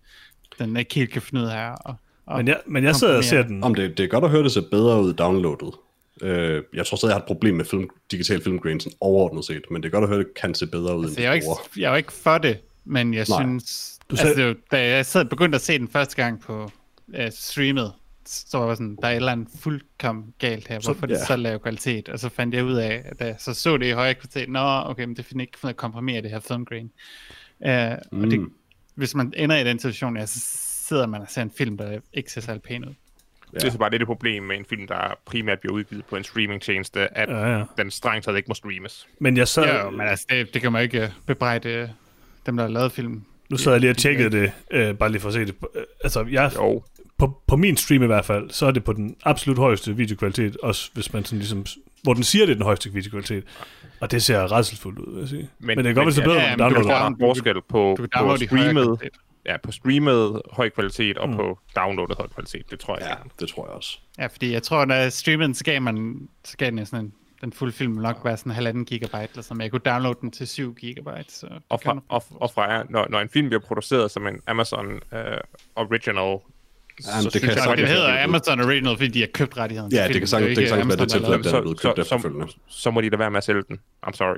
[0.60, 1.96] den ikke helt kan finde ud af og,
[2.26, 3.64] og men jeg, men jeg sidder og ser den.
[3.64, 5.74] Om det, det er godt at høre, det ser bedre ud downloadet.
[6.22, 9.62] Øh, jeg tror stadig, jeg har et problem med film, digital filmgrain sådan overordnet set,
[9.72, 11.34] men det er godt at høre, det kan se bedre ud altså, end jeg er,
[11.34, 11.48] ikke,
[11.78, 13.44] jeg er jo ikke for det, men jeg Nej.
[13.44, 14.00] synes...
[14.10, 16.72] Du altså, det, da jeg sad begyndte at se den første gang på
[17.08, 17.94] uh, streamet,
[18.26, 21.14] så var jeg sådan, der er et eller andet fuldkommen galt her, hvorfor så, det
[21.14, 21.26] ja.
[21.26, 23.92] så lav kvalitet, og så fandt jeg ud af, at jeg så så det i
[23.92, 26.92] højere kvalitet, nå, okay, men det finder ikke at komprimere det her filmgrain.
[27.60, 27.70] Uh,
[28.12, 28.24] mm.
[28.24, 28.54] Og det, mm.
[29.00, 30.40] Hvis man ender i den situation, ja, så
[30.88, 32.94] sidder man og ser en film, der ikke ser særlig pæn ud.
[33.54, 33.60] Ja.
[33.60, 36.16] Det er så bare det, det problem med en film, der primært bliver udgivet på
[36.16, 37.64] en streamingtjeneste, at ja, ja.
[37.78, 39.08] den strengt taget ikke må streames.
[39.20, 39.66] Men jeg så...
[39.66, 41.90] Ja, men altså, det, det kan man ikke øh, bebrejde øh,
[42.46, 43.24] dem, der har lavet film.
[43.50, 45.56] Nu så jeg lige og tjekkede det, øh, bare lige for at se det.
[46.04, 46.84] Altså, jeg, jo.
[47.20, 50.58] På, på min stream i hvert fald, så er det på den absolut højeste videokvalitet,
[50.64, 51.66] også hvis man sådan ligesom,
[52.04, 53.44] hvor den siger, det er den højeste videokvalitet.
[54.00, 55.50] Og det ser redselsfuldt ud, vil jeg sige.
[55.60, 57.62] Men, men det kan godt være så bedre, ja, ja, men du kan en forskel
[57.70, 59.00] på, på streamet
[59.46, 61.36] ja, på streamet høj kvalitet og mm.
[61.36, 62.72] på downloadet høj kvalitet.
[62.72, 63.08] Det tror jeg.
[63.10, 64.00] Ja, det tror jeg også.
[64.18, 67.54] Ja, fordi jeg tror, når streamet, så gav man, så gav den sådan en, den
[67.54, 70.48] fulde film nok være sådan halvanden gigabyte, eller sådan, men jeg kunne downloade den til
[70.48, 71.34] 7 gigabyte.
[71.34, 74.86] Så og, fra, og, og fra, når, når en film bliver produceret som en Amazon
[74.88, 75.20] uh,
[75.76, 76.40] Original
[77.08, 79.20] Ja, men det synes kan jeg Så godt, det hedder er Amazon Original, fordi de
[79.20, 79.92] har købt rettigheden.
[79.92, 81.80] Ja, det kan sagtens, det kan sagtens være det tilfælde, der at den er blevet
[81.82, 82.48] så, købt så, efterfølgende.
[82.52, 83.78] så, så må de da være med at sælge den.
[84.08, 84.38] I'm sorry.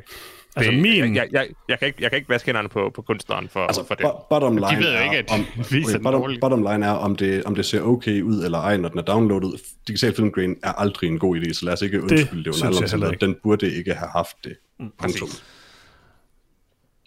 [0.56, 2.92] Altså, Det- min- Jeg, jeg, jeg, jeg, kan ikke, jeg kan ikke vaske hænderne på,
[2.96, 4.04] på kunstneren for, Altså, for det.
[4.04, 6.92] bo- bottom line De ved jo er, ikke, at om, okay, bottom, bottom line er,
[6.92, 9.62] om det, om det ser okay ud eller ej, når den er downloadet.
[9.88, 13.02] Digital Film Grain er aldrig en god idé, så lad os ikke undskylde det, det
[13.02, 13.22] jeg.
[13.22, 14.56] Den burde ikke have haft det.
[14.80, 15.28] Punktum.
[15.28, 15.44] Præcis.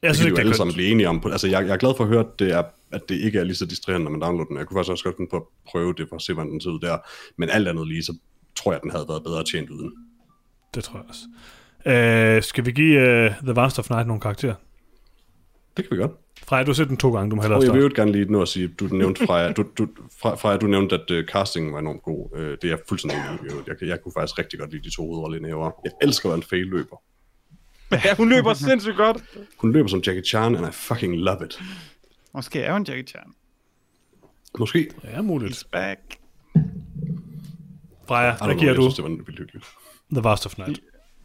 [0.04, 1.22] Jeg Det synes kan vi ikke, jo det alle sammen blive enige om.
[1.32, 3.44] Altså, jeg, jeg er glad for at høre, at det, er, at det ikke er
[3.44, 4.56] lige så distraherende, når man downloader den.
[4.56, 6.70] Jeg kunne faktisk også godt på at prøve det, for at se, hvordan den ser
[6.70, 6.98] ud der.
[7.36, 8.14] Men alt andet lige, så
[8.56, 9.92] tror jeg, at den havde været bedre tjent uden.
[10.74, 11.22] Det tror jeg også.
[11.86, 14.54] Øh, skal vi give uh, The Vast of Night nogle karakterer?
[15.76, 16.12] Det kan vi godt.
[16.48, 18.00] Freja, du har set den to gange, du må hellere Og jeg vil starte.
[18.00, 19.88] jo gerne lige nu at sige, du nævnte Freja, du, du,
[20.20, 22.28] Freja, du nævnte, at uh, castingen var enormt god.
[22.32, 23.54] Uh, det er jeg fuldstændig enig i.
[23.66, 26.96] Jeg, jeg kunne faktisk rigtig godt lide de to hovedroller Jeg elsker, hvordan Faye løber.
[28.04, 29.24] Ja, hun løber sindssygt godt.
[29.58, 31.62] Hun løber som Jackie Chan, and I fucking love it.
[32.34, 33.34] Måske er hun Jackie Chan.
[34.58, 34.90] Måske.
[35.04, 35.56] Ja, muligt.
[35.56, 36.00] He's back.
[38.08, 39.66] Freja, hvad know, giver jeg du synes, det var vildt hyggeligt.
[40.12, 40.80] The Vast of Night?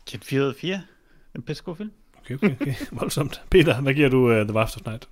[0.08, 0.82] Kid 4 ud af 4.
[1.36, 1.92] En pisse god film.
[2.18, 2.76] Okay, okay, okay.
[3.00, 3.42] Voldsomt.
[3.50, 5.10] Peter, hvad giver du uh, The Vast of Night?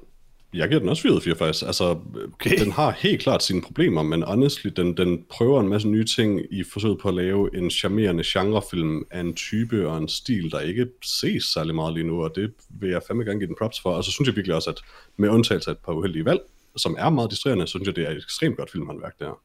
[0.53, 1.65] Jeg giver den også 4 ud af 4, faktisk.
[1.65, 1.97] Altså,
[2.33, 2.59] Okay.
[2.59, 6.41] den har helt klart sine problemer, men honestly, den, den prøver en masse nye ting
[6.51, 10.59] i forsøget på at lave en charmerende genrefilm af en type og en stil, der
[10.59, 13.81] ikke ses særlig meget lige nu, og det vil jeg fandme gerne give den props
[13.81, 13.89] for.
[13.89, 14.81] Og så synes jeg virkelig også, at
[15.17, 16.39] med undtagelse af et par uheldige valg,
[16.77, 19.39] som er meget distraherende, så synes jeg, det er et ekstremt godt filmhåndværk der.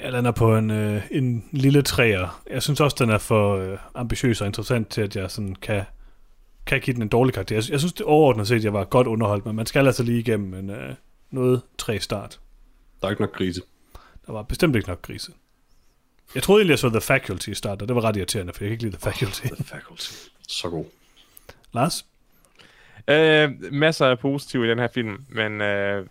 [0.00, 2.42] Ja, den er på en, øh, en lille træer.
[2.50, 5.82] Jeg synes også, den er for øh, ambitiøs og interessant til, at jeg sådan kan,
[6.66, 7.56] kan give den en dårlig karakter.
[7.56, 10.02] Jeg, jeg synes det overordnet set, at jeg var godt underholdt, men man skal altså
[10.02, 10.94] lige igennem en øh,
[11.30, 12.40] noget træ start.
[13.00, 13.62] Der er ikke nok grise.
[14.26, 15.32] Der var bestemt ikke nok grise.
[16.34, 18.68] Jeg troede egentlig, jeg så The Faculty i og det var ret irriterende, for jeg
[18.68, 19.46] kan ikke lide The Faculty.
[19.46, 20.12] The Faculty.
[20.48, 20.84] Så god.
[21.72, 22.06] Lars?
[23.08, 26.06] Øh, masser af positive i den her film, men øh,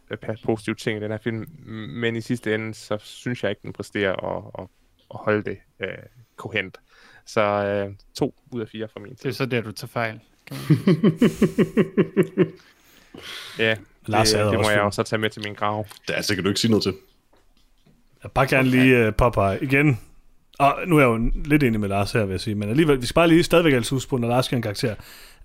[0.45, 1.49] positive ting i den her film,
[1.89, 4.67] men i sidste ende, så synes jeg ikke, den præsterer at, at,
[5.13, 5.87] at holde det øh,
[6.35, 6.77] kohent.
[7.25, 9.29] Så øh, to ud af fire fra min Det side.
[9.29, 10.19] er så der, du tager fejl.
[10.47, 10.57] Kan.
[13.59, 13.75] Ja,
[14.05, 15.85] Lars det, hader det må også jeg også tage med til min grav.
[16.07, 16.93] Det er altså, kan du ikke sige noget til.
[18.23, 19.99] Jeg bare gerne lige uh, påpege igen.
[20.59, 22.55] Og nu er jeg jo lidt enig med Lars her, vil jeg sige.
[22.55, 24.95] Men alligevel, vi skal bare lige stadigvæk altså huske på, når Lars giver en karakter,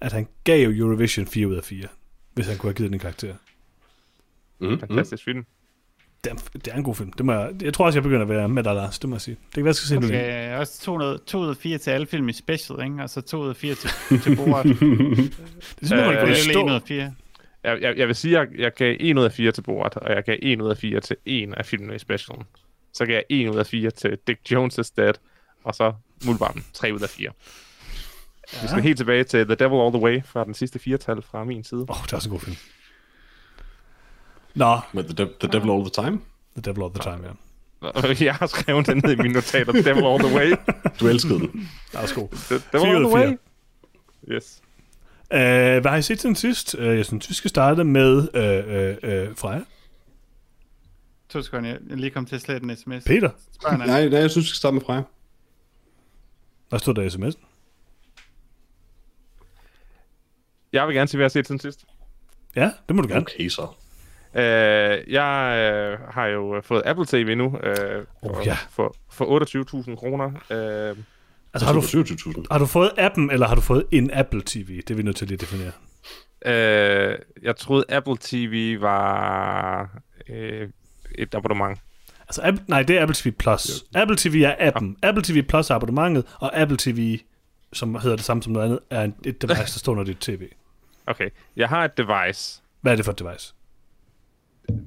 [0.01, 1.87] at han gav jo Eurovision 4 ud af 4,
[2.35, 3.35] hvis han kunne have givet den en karakter.
[4.59, 5.45] Mm, Fantastisk film.
[6.25, 7.13] Det er, det er en god film.
[7.13, 8.99] Det må jeg, jeg tror også, jeg begynder at være med dig, Lars.
[8.99, 9.35] Det må jeg sige.
[9.47, 10.07] Det kan være, jeg skal se okay.
[10.07, 10.15] nu.
[10.15, 13.03] Okay, også 2, ud- 2 ud af 4 til alle film i special, ikke?
[13.03, 13.91] Og så 2 ud af 4 til,
[14.23, 14.65] til bordet.
[14.81, 16.61] Det er simpelthen, Øh, det kunne er stå.
[16.67, 17.15] 1 ud af 4.
[17.65, 19.97] Jeg, jeg, jeg vil sige, at jeg, jeg gav 1 ud af 4 til Borat,
[19.97, 22.45] og jeg gav 1 ud af 4 til en af filmene i specialen.
[22.95, 25.15] Så gav jeg 1 ud af 4 til Dick Jones' Dead,
[25.65, 25.93] og så
[26.27, 27.25] Muldvarpen 3 ud af 4.
[28.53, 28.59] Ja.
[28.63, 31.45] Vi skal helt tilbage til The Devil All The Way fra den sidste firetal fra
[31.45, 31.81] min side.
[31.81, 32.57] Åh, oh, det er også en god film.
[34.55, 36.21] Nå, But the, de- the Devil All The Time?
[36.57, 37.33] The Devil All The Time, ja.
[38.25, 39.73] Jeg har skrevet den ned i mine notater.
[39.73, 40.53] The Devil All The Way.
[41.01, 41.69] Du elskede den.
[41.93, 42.29] Det er også god.
[42.29, 43.37] The Devil All The Way.
[44.31, 44.63] Yes.
[45.31, 46.75] Uh, hvad har I set siden sidst?
[46.75, 48.21] Uh, jeg synes, vi skal starte med uh,
[49.27, 49.61] uh, uh, Freja.
[51.29, 53.05] To sekunder, jeg lige kommet til at slette en sms.
[53.05, 53.31] Peter.
[53.63, 55.03] Nej, nej, jeg synes, vi skal starte med Freja.
[56.69, 57.47] Hvad stod der i sms'en?
[60.73, 61.85] Jeg vil gerne se, hvad jeg har set siden sidst.
[62.57, 63.21] Ja, det må du gerne.
[63.21, 63.67] Okay, så.
[64.35, 68.57] Uh, jeg uh, har jo fået Apple TV nu uh, for, ja.
[68.71, 70.27] for, for 28.000 kroner.
[70.91, 70.99] Uh,
[71.55, 72.45] Altså, har du, 27.000.
[72.51, 74.77] har du fået appen, eller har du fået en Apple TV?
[74.77, 75.73] Det er vi nødt til lige at definere.
[76.47, 79.91] uh, jeg troede, Apple TV var
[80.29, 80.69] uh,
[81.15, 81.79] et abonnement.
[82.29, 83.85] Altså, Apple, nej, det er Apple TV Plus.
[83.95, 84.97] Apple TV er appen.
[85.03, 87.19] Apple TV Plus er abonnementet, og Apple TV,
[87.73, 90.43] som hedder det samme som noget andet, er et device, der står under dit tv.
[91.07, 92.63] Okay, jeg har et device.
[92.81, 93.55] Hvad er det for et device?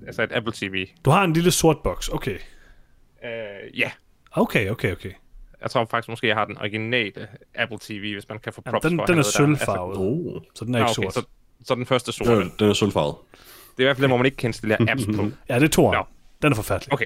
[0.08, 0.88] Altså et Apple TV.
[1.06, 2.10] Du har en lille sort boks.
[2.10, 2.38] Okay.
[3.24, 3.92] Uh, ja,
[4.36, 5.12] Okay, okay, okay.
[5.62, 8.74] jeg tror faktisk måske, jeg har den originale Apple TV, hvis man kan få Jamen,
[8.74, 9.30] props den, for den er der.
[9.30, 10.42] sølvfarvet, Oh.
[10.56, 11.14] så den er Ah, ikke okay, sort.
[11.14, 11.26] så,
[11.66, 12.32] så den første sorte.
[12.32, 13.16] Ja, Det den er sølvfarvet.
[13.78, 15.24] er i hvert fald den, hvor man ikke kan installere apps på.
[15.50, 15.94] Ja, det er Thor.
[15.94, 16.04] Nå.
[16.42, 16.94] Den er forfærdelig.
[16.94, 17.06] Okay,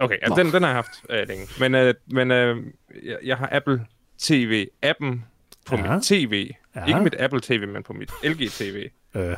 [0.00, 1.46] okay altså, den, den har jeg haft øh, længe.
[1.60, 2.56] Men, øh, men øh,
[3.04, 3.86] jeg, jeg har Apple
[4.22, 5.24] TV-appen
[5.66, 5.94] på Ja.
[5.94, 6.50] mit TV.
[6.76, 6.84] Ja.
[6.86, 8.88] Ikke mit Apple TV, men på mit LG TV.
[9.14, 9.36] Øh,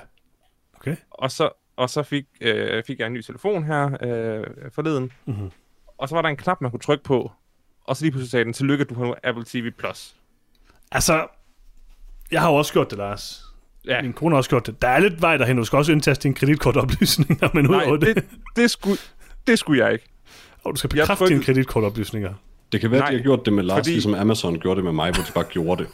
[0.77, 0.97] okay.
[1.11, 5.13] Og så, og så fik, øh, fik jeg en ny telefon her øh, forleden.
[5.27, 5.51] Mhm.
[5.99, 7.33] Og så var der en knap, man kunne trykke på.
[7.85, 9.71] Og så lige pludselig sagde den, tillykke, du har nu Apple TV+.
[9.79, 10.15] Plus.
[10.93, 11.27] Altså,
[12.31, 13.43] jeg har jo også gjort det, Lars.
[13.87, 14.83] Ja, Min kone har også gjort det.
[14.83, 15.57] Der er lidt vej derhen.
[15.57, 18.25] Du skal også indtaste dine kreditkortoplysninger, men nej, udover det, det,
[18.57, 18.99] det, skulle,
[19.47, 20.05] det skulle jeg ikke.
[20.65, 22.35] og du skal jeg bekræfte trykkede- dine kreditkortoplysninger.
[22.73, 24.77] Det kan være, Nej, at de har gjort det med Lars, fordi- ligesom Amazon gjorde
[24.77, 25.91] det med mig, hvor de bare gjorde det.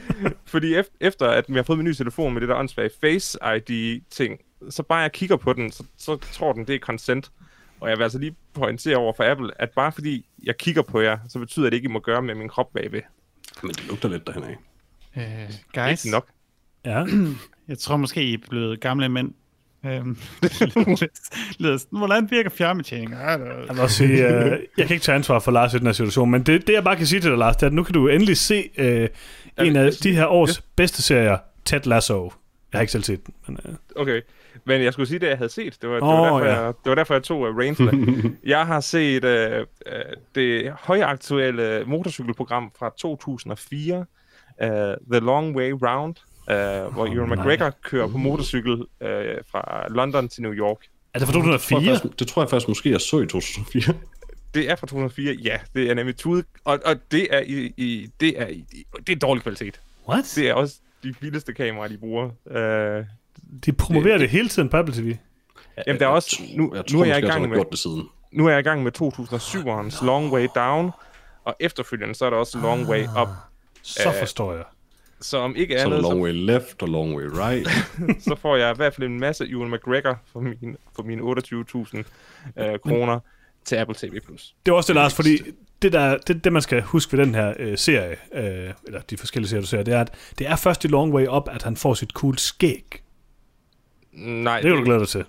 [0.52, 3.38] Fordi ef- efter at vi har fået min nye telefon med det der åndssvage Face
[3.56, 4.38] ID-ting,
[4.70, 7.30] så bare jeg kigger på den, så, så tror den, det er consent.
[7.80, 11.00] Og jeg vil altså lige pointere over for Apple, at bare fordi jeg kigger på
[11.00, 13.00] jer, så betyder det ikke, at I må gøre med min krop bagved.
[13.62, 14.56] Men det lugter lidt derhen af.
[15.16, 16.26] Øh, guys, Ikke nok.
[16.84, 17.04] Ja.
[17.68, 19.32] jeg tror måske, I er blevet gamle mænd.
[19.86, 20.16] Øhm,
[21.98, 23.10] Hvordan virker fjernbetjening?
[23.12, 25.78] Ja, det er- Jeg også sige, øh, jeg kan ikke tage ansvar for Lars i
[25.78, 27.66] den her situation, men det, det jeg bare kan sige til dig, Lars, det er,
[27.66, 29.08] at nu kan du endelig se øh,
[29.58, 32.32] en af de her års bedste serier, Ted Lasso.
[32.72, 34.20] Jeg har ikke selv set den, men øh, Okay.
[34.64, 35.78] Men jeg skulle sige det, jeg havde set.
[35.82, 36.64] Det var, det Åh, var, derfor, ja.
[36.64, 38.22] jeg, det var derfor, jeg tog uh, Rainsland.
[38.44, 40.02] jeg har set uh, uh,
[40.34, 44.04] det højaktuelle motorcykelprogram fra 2004, uh,
[45.12, 46.14] The Long Way Round,
[46.50, 47.36] uh, hvor Ewan nej.
[47.36, 48.78] McGregor kører på motorcykel uh,
[49.50, 50.78] fra London til New York.
[51.14, 51.96] er det fra Det tror, jeg 2004?
[51.96, 53.94] faktisk, det tror jeg faktisk måske, jeg så i 2004.
[54.54, 55.58] Det er fra 2004, ja.
[55.74, 58.64] Det er nemlig tude, og, og det er i, i, det er i,
[59.06, 59.80] det er dårlig kvalitet.
[60.08, 60.32] What?
[60.36, 62.24] Det er også de vildeste kameraer, de bruger.
[62.26, 63.06] Uh,
[63.66, 65.16] De promoverer det hele tiden på Apple TV.
[65.86, 66.42] Jamen, der er også...
[66.56, 67.56] Nu, jeg nu tror, er jeg i gang med...
[67.56, 68.08] gjort det siden.
[68.32, 70.90] nu er jeg i gang med 2007'erens Long Way Down,
[71.44, 73.28] og efterfølgende så er der også Long Way Up.
[73.82, 74.64] Så Øh, forstår jeg.
[75.20, 77.68] Så om ikke Så andet, long så, way left og long way right.
[78.28, 82.62] så får jeg i hvert fald en masse Ewan McGregor for mine, for mine 28.000
[82.62, 83.20] øh, kroner
[83.64, 84.10] til Apple TV+.
[84.66, 85.38] Det er også det, Lars, fordi
[85.82, 89.16] det, der, det, det man skal huske ved den her øh, serie, øh, eller de
[89.16, 91.62] forskellige serier, du ser, det er, at det er først i Long Way Up, at
[91.62, 93.02] han får sit cool skæg.
[94.12, 95.24] Nej, Det kan du glæde dig til.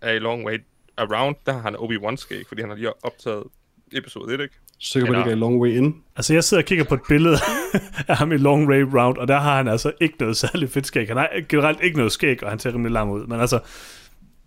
[0.00, 0.58] er i Long Way
[0.96, 3.44] Around, der har han Obi-Wan skæg, fordi han har lige optaget
[3.92, 4.54] episode 1, ikke?
[4.80, 6.02] Sikker på, at det ikke er long way in.
[6.16, 7.36] Altså, jeg sidder og kigger på et billede
[8.08, 10.86] af ham i Long Way Round, og der har han altså ikke noget særligt fedt
[10.86, 11.08] skæg.
[11.08, 13.26] Han har generelt ikke noget skæg, og han ser rimelig lam ud.
[13.26, 13.60] Men altså,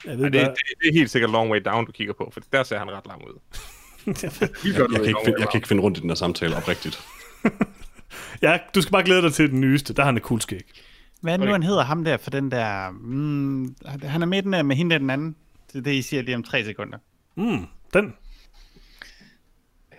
[0.05, 0.49] jeg ved Ej, det, bare...
[0.49, 2.87] det, det, er helt sikkert Long Way Down, du kigger på, for der ser han
[2.91, 3.39] ret lam ud.
[4.05, 6.99] Jeg, jeg, kan ikke, finde- jeg kan ikke finde rundt i den her samtale oprigtigt.
[8.41, 9.93] ja, du skal bare glæde dig til den nyeste.
[9.93, 10.71] Der har han et cool skæg.
[11.21, 11.53] Hvad er det nu, Okay.
[11.53, 12.89] han hedder ham der for den der...
[12.89, 15.35] Mm, han er med den der med hende der den anden.
[15.67, 16.97] Det er det, I siger lige om tre sekunder.
[17.35, 18.13] Mm, den.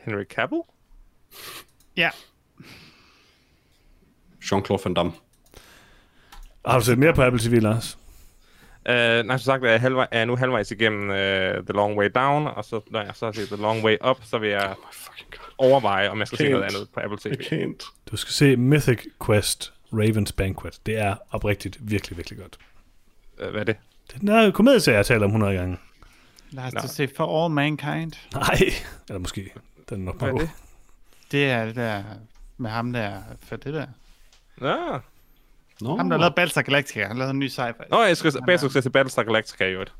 [0.04, 0.62] Henry Cavill?
[1.96, 2.10] Ja,
[4.44, 5.12] Jean-Claude Van Damme.
[6.66, 7.98] Har du set mere på Apple TV, Lars?
[8.88, 11.16] Uh, nej, som sagt er jeg, halvvej, er jeg nu halvvejs igennem uh,
[11.66, 14.16] The Long Way Down, og så, når jeg så har set The Long Way Up,
[14.24, 14.74] så vil jeg
[15.58, 17.72] Oh overveje, om jeg skal se noget andet på Apple TV.
[18.10, 20.80] Du skal se Mythic Quest Raven's Banquet.
[20.86, 22.58] Det er oprigtigt virkelig, virkelig godt.
[23.42, 23.76] Uh, hvad er det?
[24.12, 25.78] Det den der komedieserie, jeg taler om 100 gange.
[26.50, 28.12] lad os da se For All Mankind.
[28.34, 28.58] Nej,
[29.08, 29.50] eller måske.
[29.88, 30.50] Den er nok Hvad er det?
[31.32, 32.02] Det er det der
[32.56, 33.86] med ham der for det der.
[34.56, 34.98] Nå,
[35.80, 37.06] Nå, Ham, der har lavet Battlestar Galactica.
[37.06, 37.82] Han lavede en ny sci-fi.
[37.90, 39.92] Nå jeg skal bag succes til Battlestar Galactica i øvrigt.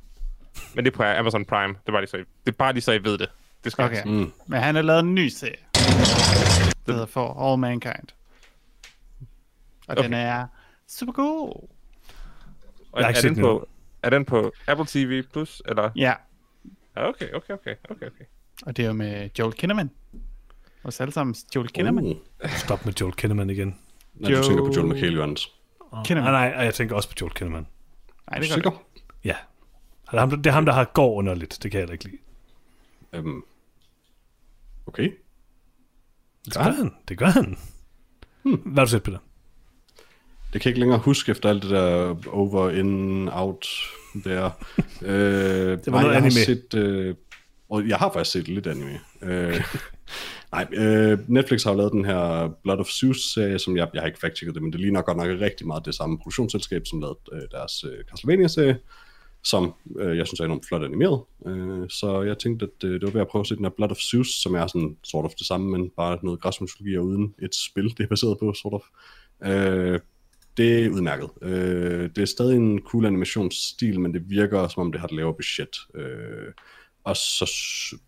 [0.75, 1.69] Men det er på Amazon Prime.
[1.75, 3.29] Det er bare lige så I, det er bare lige så I ved det.
[3.65, 3.97] Det skal Okay.
[3.97, 4.33] jeg Mm.
[4.47, 5.57] Men han har lavet en ny serie.
[6.87, 8.09] Der hedder For All Mankind.
[9.91, 10.05] Og Okay.
[10.05, 10.47] den er
[10.89, 11.69] super god.
[12.93, 13.69] Og er, er, den på,
[14.03, 15.91] er den på Apple TV Plus, eller?
[15.97, 16.15] Ja,
[16.97, 18.25] okay, okay, okay, okay, okay.
[18.67, 19.91] og det er jo med Joel Kinnaman.
[20.85, 22.05] Os alle sammen Joel Kinnaman.
[22.05, 22.51] Uh.
[22.51, 23.79] Stop med Joel Kinnaman igen.
[24.15, 25.49] Nej, du tænker på Joel McHale, Johannes.
[26.05, 26.33] Kinnaman.
[26.33, 27.63] Nej, nej, jeg tænker også på Joel Kinnaman.
[27.63, 27.69] Nej,
[28.37, 28.71] Er det gør sikker?
[29.25, 29.37] Ja.
[30.11, 31.59] Det er ham, det er ham der har går underligt.
[31.63, 32.17] Det kan jeg heller ikke lide.
[33.13, 33.43] Øhm.
[34.87, 35.13] Okay.
[36.45, 36.95] Det gør han.
[37.09, 37.59] Det gør han.
[38.43, 38.55] Hmm.
[38.55, 39.19] Hvad har du set, Peter?
[40.53, 43.67] Det kan jeg ikke længere huske efter alt det der over, in, out
[44.25, 44.51] der.
[45.03, 46.23] øh, det var noget jeg anime.
[46.23, 47.15] Har set, øh,
[47.71, 49.01] og jeg har faktisk set lidt anime.
[49.23, 49.65] Øh,
[50.53, 54.07] nej, øh, Netflix har jo lavet den her Blood of Zeus-serie, som jeg, jeg har
[54.07, 57.19] ikke fact det, men det ligner godt nok rigtig meget det samme produktionsselskab, som lavede
[57.33, 58.79] øh, deres øh, Castlevania-serie,
[59.45, 61.21] som øh, jeg synes er enormt flot animeret.
[61.47, 63.73] Øh, så jeg tænkte, at øh, det var ved at prøve at se den her
[63.77, 67.05] Blood of Zeus, som er sådan sort of det samme, men bare noget græsmytologi og
[67.05, 68.83] uden et spil, det er baseret på, sort of.
[69.45, 70.01] Øh,
[70.57, 71.31] det er udmærket.
[71.43, 75.15] Øh, det er stadig en cool animationsstil, men det virker som om det har et
[75.15, 75.77] lavere budget.
[75.95, 76.53] Øh,
[77.05, 77.51] og så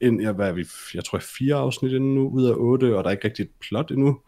[0.00, 2.54] ind, ja, hvad er vi, jeg tror jeg er fire afsnit endnu nu, ud af
[2.56, 4.20] otte, og der er ikke rigtig et plot endnu.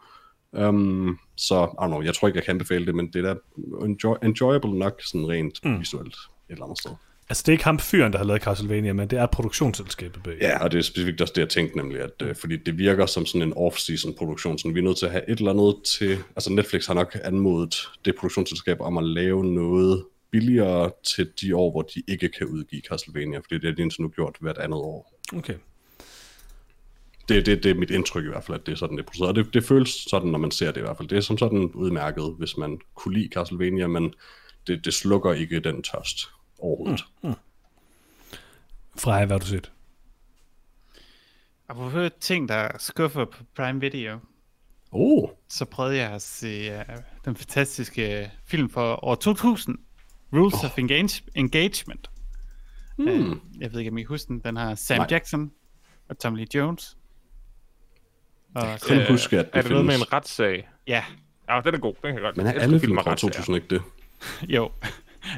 [0.51, 3.33] Um, så, I don't know, jeg tror ikke, jeg kan anbefale det, men det er
[3.33, 3.39] da
[3.85, 5.79] enjoy, enjoyable nok, sådan rent mm.
[5.79, 6.91] visuelt et eller andet sted.
[7.29, 10.37] Altså, det er ikke ham fyren, der har lavet Castlevania, men det er produktionsselskabet bag.
[10.41, 13.05] Ja, og det er specifikt også det, jeg tænkte nemlig, at øh, fordi det virker
[13.05, 15.75] som sådan en off-season produktion, så vi er nødt til at have et eller andet
[15.83, 21.55] til, altså Netflix har nok anmodet det produktionsselskab om at lave noget billigere til de
[21.55, 24.57] år, hvor de ikke kan udgive Castlevania, fordi det har de indtil nu gjort hvert
[24.57, 25.19] andet år.
[25.33, 25.55] Okay.
[27.29, 29.07] Det, det, det er mit indtryk i hvert fald, at det er sådan, det er
[29.07, 29.29] produceret.
[29.29, 31.07] Og det, det føles sådan, når man ser det i hvert fald.
[31.07, 34.13] Det er som sådan udmærket, hvis man kunne lide Castlevania, men
[34.67, 36.29] det, det slukker ikke den tørst
[36.59, 37.05] overhovedet.
[37.23, 37.33] Mm.
[38.97, 39.71] Freja, hvad har du set?
[41.73, 44.19] For ting, der skuffer på Prime Video,
[44.91, 46.81] Oh, så prøvede jeg at se uh,
[47.25, 49.77] den fantastiske film fra år 2000,
[50.33, 50.65] Rules oh.
[50.65, 52.09] of Engage- Engagement.
[52.97, 53.07] Mm.
[53.07, 54.39] Øh, jeg ved ikke, om I husker den.
[54.39, 55.07] Den har Sam Nej.
[55.11, 55.51] Jackson
[56.09, 56.97] og Tom Lee Jones.
[58.55, 60.67] Og Kan du huske, at det er det noget med en retssag?
[60.87, 61.03] ja,
[61.49, 61.93] Ja, den er god.
[61.93, 62.37] Den kan jeg godt.
[62.37, 63.31] Men er Jeg alle film fra retssager.
[63.33, 63.81] 2000 ikke det?
[64.55, 64.71] jo.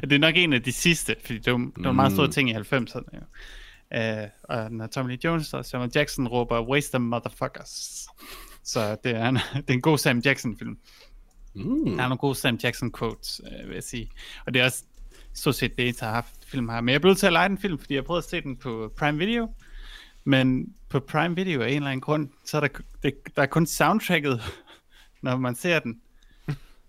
[0.02, 2.32] Det er nok en af de sidste, fordi det var, det var meget stor Mm.
[2.32, 3.16] ting i 90'erne.
[3.16, 3.20] Jo.
[3.96, 8.06] Uh, og når Tom Lee Jones og Samuel Jackson råber, waste them motherfuckers.
[8.64, 10.78] Så det er, en, det er en god Sam Jackson-film.
[11.54, 11.84] Mm.
[11.84, 14.10] Der er nogle gode Sam Jackson quotes, øh, vil jeg sige.
[14.46, 14.82] Og det er også
[15.34, 16.80] stort set det, jeg har haft film her.
[16.80, 18.56] Men jeg blev nødt til at lege den film, fordi jeg prøvede at se den
[18.56, 19.54] på Prime Video.
[20.24, 22.68] Men på Prime Video af en eller anden grund, så er der,
[23.02, 24.42] det, der er kun soundtracket,
[25.22, 26.00] når man ser den.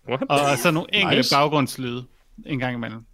[0.09, 0.23] What?
[0.29, 1.35] Og så nogle enkelte nice.
[1.35, 2.05] baggrundslyde
[2.45, 3.05] en gang imellem.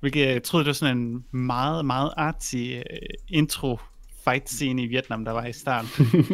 [0.00, 2.82] Hvilket jeg troede, det var sådan en meget, meget artsy uh,
[3.28, 3.78] intro
[4.24, 5.88] fight scene i Vietnam, der var i starten.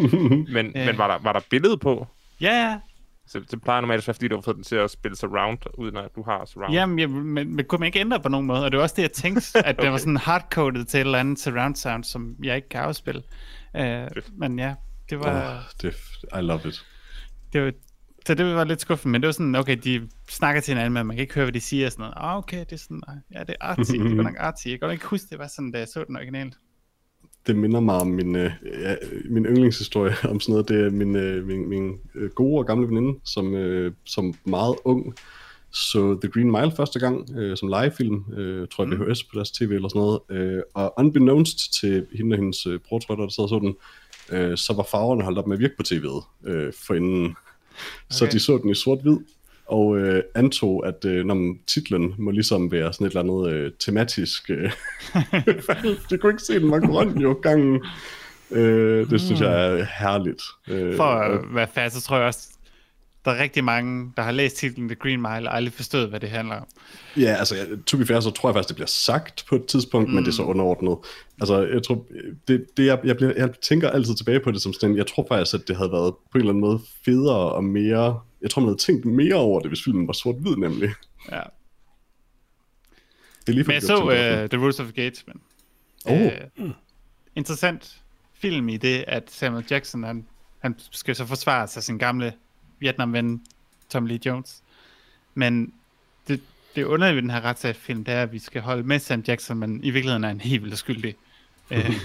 [0.54, 0.86] Men, Ja.
[0.86, 2.06] men var, der, var der billede på?
[2.40, 2.78] ja, ja.
[3.26, 5.58] Så det plejer normalt at være, fordi du har fået den til at spille surround,
[5.78, 6.72] uden at du har surround.
[6.74, 8.64] Jamen, jeg, men, men kunne man ikke ændre på nogen måde?
[8.64, 11.18] Og det var også det, jeg tænkte, at det var sådan hardcoded til et eller
[11.18, 13.22] andet surround sound, som jeg ikke kan afspille.
[13.74, 13.82] Uh,
[14.38, 14.74] men ja,
[15.10, 15.94] det var, Oh, det,
[16.38, 16.86] I love it.
[17.52, 17.72] det var,
[18.26, 21.06] så det var lidt skuffende, men det var sådan, okay, de snakker til hinanden, men
[21.06, 22.14] man kan ikke høre, hvad de siger, og sådan noget.
[22.16, 23.02] Ah, okay, det er sådan,
[23.34, 24.66] ja, det er artsy, det er nok artsy.
[24.66, 26.54] Jeg kan godt ikke huske, det var sådan, da jeg så den originalt.
[27.46, 28.94] Det minder mig om min, øh, ja,
[29.30, 30.68] min yndlingshistorie om sådan noget.
[30.68, 34.76] Det er min, øh, min, min øh, gode og gamle veninde, som, øh, som meget
[34.84, 35.14] ung
[35.72, 39.50] så The Green Mile første gang øh, som legefilm, øh, tror jeg VHS på deres
[39.50, 40.20] tv eller sådan noget.
[40.30, 43.58] Øh, og unbeknownst til hende og hendes øh, bror, tror jeg, der sad og så
[43.58, 43.74] den,
[44.32, 47.36] øh, så var farverne holdt op med at virke på tv'et øh, for inden.
[48.10, 48.32] Så Okay.
[48.32, 49.16] de så den i sort-hvid,
[49.66, 53.52] og øh, antog, at øh, når man- titlen må ligesom være sådan et eller andet
[53.52, 54.50] øh, tematisk...
[54.50, 54.70] Øh,
[56.10, 57.84] de kunne ikke se, den var grøn jo gangen.
[58.50, 60.42] Øh, det synes jeg er herligt.
[60.68, 62.48] Øh, For at være fair, så tror jeg også,
[63.24, 66.20] der er rigtig mange, der har læst titlen The Green Mile, og aldrig forstået, hvad
[66.20, 66.66] det handler om.
[67.16, 67.54] Ja, altså,
[67.86, 70.14] to be fair, så tror jeg faktisk, det bliver sagt på et tidspunkt, mm.
[70.14, 70.98] men det er så underordnet.
[71.40, 72.06] Altså, jeg tror,
[72.48, 75.26] det, det jeg, jeg, bliver, jeg tænker altid tilbage på det som sådan, jeg tror
[75.28, 78.62] faktisk, at det havde været på en eller anden måde federe og mere, jeg tror,
[78.62, 80.90] man havde tænkt mere over det, hvis filmen var sort-hvid nemlig.
[81.32, 81.40] Ja.
[83.40, 85.42] Det er lige Men jeg så uh, The Rules of Engagement.
[86.04, 86.20] Oh.
[86.58, 86.70] Uh,
[87.36, 88.02] interessant
[88.34, 90.26] film i det, at Samuel Jackson, han,
[90.58, 92.32] han skal så forsvare sig sin gamle
[92.82, 93.42] Vietnam-ven,
[93.88, 94.62] Tom Lee Jones.
[95.34, 95.72] Men
[96.28, 96.40] det,
[96.76, 99.58] det underlige ved den her retssagsfilm, det er, at vi skal holde med Sam Jackson,
[99.58, 101.14] men i virkeligheden er han helt vildt skyldig.
[101.70, 102.04] Øh,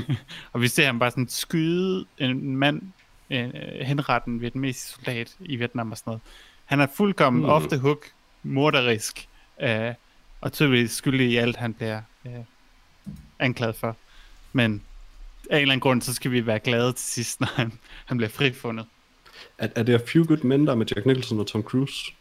[0.53, 2.81] og vi ser ham bare sådan skyde en mand
[3.29, 3.49] øh,
[3.81, 6.21] henretten ved den mest soldat i Vietnam og sådan noget.
[6.65, 7.49] Han er fuldkommen Mm.
[7.49, 8.05] off the hook,
[8.43, 9.27] morderisk,
[9.61, 9.93] øh,
[10.41, 12.31] og tydeligvis skyldig i alt, han bliver øh,
[13.39, 13.95] anklaget for.
[14.53, 14.81] Men
[15.49, 17.71] af en eller anden grund, så skal vi være glade til sidst, når han,
[18.05, 18.85] han bliver frifundet.
[19.57, 22.11] Er, er det A Few Good Men, der er med Jack Nicholson og Tom Cruise?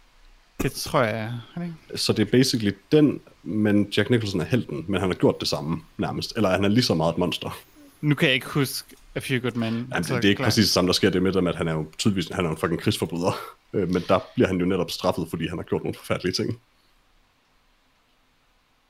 [0.63, 2.01] Det tror jeg, er det?
[2.01, 5.49] Så det er basically den, men Jack Nicholson er helten, men han har gjort det
[5.49, 6.33] samme nærmest.
[6.37, 7.59] Eller han er lige så meget et monster.
[8.01, 9.89] Nu kan jeg ikke huske A Few Good Men.
[9.93, 11.73] Altså, det er ikke præcis det samme, der sker det med dem, at han er
[11.73, 13.33] jo tydeligvis han er en fucking krigsforbryder.
[13.73, 16.61] Øh, men der bliver han jo netop straffet, fordi han har gjort nogle forfærdelige ting.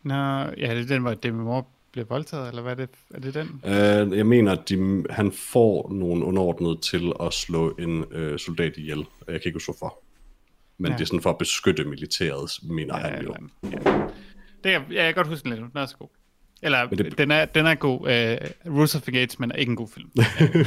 [0.02, 1.64] Nå, ja, det er den, hvor Demi Moore
[1.97, 2.88] bliver voldtaget, eller hvad er det?
[3.14, 3.61] Er det den?
[3.64, 8.76] Øh, jeg mener, at de, han får nogle underordnede til at slå en øh, soldat
[8.76, 8.99] ihjel.
[8.99, 9.99] Jeg kan ikke huske hvorfor.
[10.78, 10.97] Men ja.
[10.97, 13.34] Det er sådan for at beskytte militæret, mener ja, han jo.
[13.62, 13.68] ja.
[14.64, 15.72] Det kan, ja, jeg kan godt huske den lidt.
[15.72, 16.09] Den er så god.
[16.62, 18.01] Eller, Men det- den, er, den er god.
[18.01, 20.11] Uh, Rules of Engagement er ikke en god film.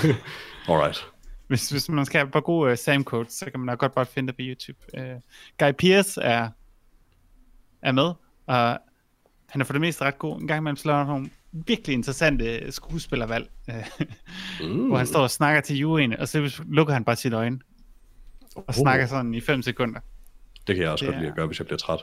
[0.70, 1.06] Alright.
[1.48, 4.06] hvis, hvis man skal have bare gode uh, Sam quotes, så kan man godt bare
[4.06, 4.80] finde det på YouTube.
[4.94, 5.22] Uh,
[5.60, 6.50] Guy Pearce er,
[7.82, 8.12] er med,
[8.48, 8.80] og
[9.50, 10.42] han er for det meste ret god.
[10.42, 13.76] En gang imellem slår han nogle virkelig interessante skuespillervalg, uh,
[14.70, 14.88] Mm.
[14.88, 17.60] hvor han står og snakker til juryen, og så lukker han bare sit øjne
[18.56, 18.74] og Oh.
[18.76, 20.00] snakker sådan i 5 sekunder.
[20.68, 22.00] Det kan jeg også Det godt lide er- at gøre, hvis jeg bliver træt.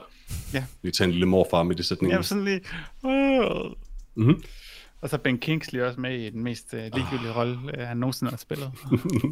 [0.54, 0.64] Ja.
[0.82, 2.16] Lige tage en lille morfar midt i sætningen.
[2.16, 2.60] Var sådan lige...
[4.14, 4.42] Mhm.
[5.00, 8.30] Og så Ben Kingsley også med i den mest uh, ligegyldige rolle, uh, han nogensinde
[8.30, 8.72] har spillet.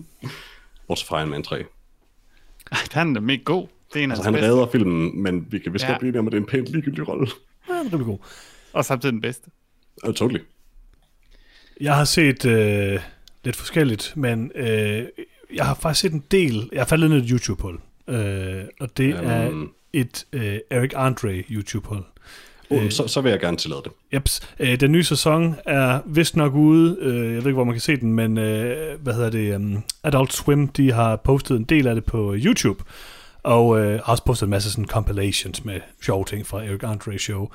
[0.89, 1.57] Bortset fra Man 3.
[1.57, 3.67] Ej, han er mega god.
[3.93, 4.49] Det er en af Altså, han bedste.
[4.51, 5.89] redder filmen, men vi kan vist Ja.
[5.91, 7.27] godt blive enige om, at det er en pænt ligegyldig rolle.
[7.85, 8.19] Ja, det bliver god.
[8.73, 9.51] Og samtidig den bedste.
[10.07, 10.41] Uh, totally.
[11.81, 13.01] Jeg har set øh,
[13.45, 15.03] lidt forskelligt, men øh,
[15.55, 16.69] jeg har faktisk set en del.
[16.73, 17.81] Jeg har faldet ned i et YouTube-hul.
[18.15, 19.31] Øh, og det Jamen.
[19.31, 22.03] er et øh, Eric Andre YouTube-hul.
[22.71, 23.93] Uh, så, så vil jeg gerne tillade det.
[24.15, 24.49] Jeps.
[24.59, 26.97] Øh, den nye sæson er vist nok ude.
[27.01, 29.57] Øh, jeg ved ikke, hvor man kan se den, men øh, hvad hedder det?
[29.57, 32.85] Um, Adult Swim, de har postet en del af det på YouTube.
[33.45, 37.19] Og øh, har også postet en masse sådan compilations med sjove ting fra Eric Andre
[37.19, 37.49] show.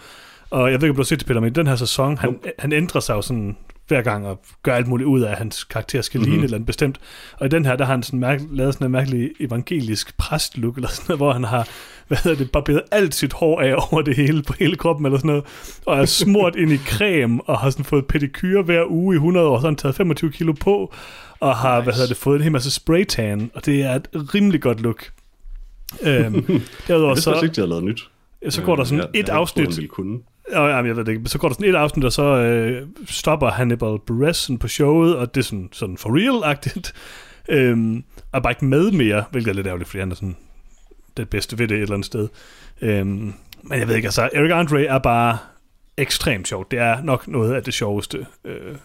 [0.50, 2.18] Og jeg ved ikke, om du har set det, Peter, men i den her sæson,
[2.18, 3.58] han, han ændrer sig jo sådan
[3.90, 6.32] hver gang og gør alt muligt ud af, at hans karakter skal mm-hmm.
[6.32, 7.00] ligne et eller andet bestemt.
[7.40, 10.76] Og i den her, der har han sådan mærke, lavet sådan en mærkelig evangelisk præstlook,
[10.76, 11.68] eller sådan noget, hvor han har,
[12.08, 15.18] hvad hedder det, barberet alt sit hår af over det hele, på hele kroppen eller
[15.18, 15.44] sådan noget,
[15.86, 19.48] og er smurt ind i creme, og har sådan fået pedikyre hver uge i 100
[19.48, 20.94] år, så har han taget 25 kilo på,
[21.40, 21.84] og har, nice.
[21.84, 25.12] hvad hedder det, fået en hel masse spraytan, og det er et rimelig godt look.
[26.04, 27.34] Øhm, derudover så...
[27.34, 28.10] Jeg ikke, de har lavet nyt.
[28.50, 29.66] Så går der sådan ja, et afsnit...
[29.66, 30.20] Troede, kunne.
[30.52, 31.30] Ja, jeg ved det ikke.
[31.30, 35.36] Så går der sådan et afsnit, og så øh, stopper Hannibal Buress på showet, og
[35.36, 36.92] det er sådan, sådan for real-agtigt.
[37.52, 40.36] Øhm, og bare ikke med mere, hvilket er lidt ærgerligt, fordi han er sådan
[41.18, 42.28] det bedste ved det et eller andet sted.
[42.82, 43.34] Øhm,
[43.64, 45.38] men jeg ved ikke, altså, Eric Andre er bare
[45.98, 46.66] ekstremt sjov.
[46.72, 48.76] Det er nok noget af det sjoveste øh,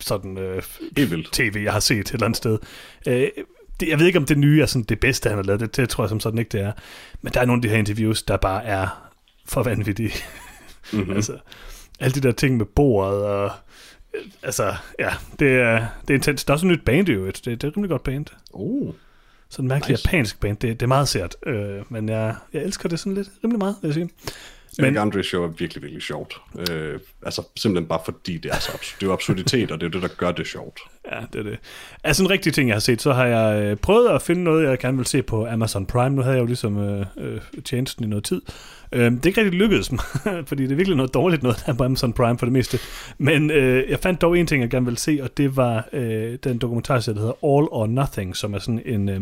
[0.00, 0.62] sådan øh,
[1.32, 2.58] tv, jeg har set et eller andet sted.
[3.06, 3.28] Øh,
[3.80, 5.60] det, jeg ved ikke, om det nye er sådan det bedste, han har lavet.
[5.60, 6.72] Det, det tror jeg som sådan ikke, det er.
[7.22, 9.10] Men der er nogle af de her interviews, der bare er
[9.46, 10.12] for vanvittige.
[10.92, 11.12] Mm-hmm.
[11.16, 11.38] altså,
[12.00, 13.50] alle de der ting med bordet og...
[14.42, 16.44] Altså, ja, det er, det er intens.
[16.44, 17.36] Der er også et nyt band øvrigt.
[17.36, 18.26] Det, det er et rimelig godt band.
[18.52, 18.92] Oh.
[19.48, 20.02] Sådan en mærkelig nice.
[20.06, 20.56] japansk band.
[20.56, 21.36] Det, det er meget sært.
[21.46, 24.10] Øh, men jeg, jeg elsker det sådan lidt rimelig meget, vil jeg sige.
[24.78, 26.40] Men Andre Show er virkelig, virkelig sjovt.
[26.70, 28.96] Øh, altså simpelthen bare fordi det er så absurd.
[29.00, 30.80] Det er jo absurditet, og det er det, der gør det sjovt.
[31.12, 31.58] Ja, det er det.
[32.04, 34.68] Altså en rigtig ting, jeg har set, så har jeg øh, prøvet at finde noget,
[34.68, 36.16] jeg gerne vil se på Amazon Prime.
[36.16, 38.42] Nu havde jeg jo ligesom øh, øh, tjenesten i noget tid.
[38.92, 40.04] Øh, det er ikke rigtig lykkedes mig,
[40.48, 42.78] fordi det er virkelig noget dårligt noget der på Amazon Prime for det meste.
[43.18, 46.38] Men øh, jeg fandt dog en ting, jeg gerne vil se, og det var øh,
[46.44, 49.20] den dokumentarserie, der hedder All or Nothing, som er sådan en øh,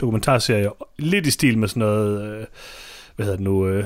[0.00, 2.38] dokumentarserie lidt i stil med sådan noget...
[2.40, 2.46] Øh,
[3.16, 3.66] hvad hedder det nu...
[3.66, 3.84] Øh,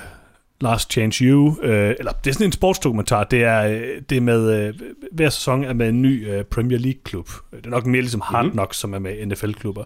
[0.61, 4.21] Last Chance You, øh, eller det er sådan en sportsdokumentar, det er, øh, det er
[4.21, 4.75] med, øh,
[5.13, 7.29] hver sæson er med en ny øh, Premier League-klub.
[7.51, 8.57] Det er nok mere ligesom Hard mm-hmm.
[8.57, 9.85] Knocks, som er med NFL-klubber.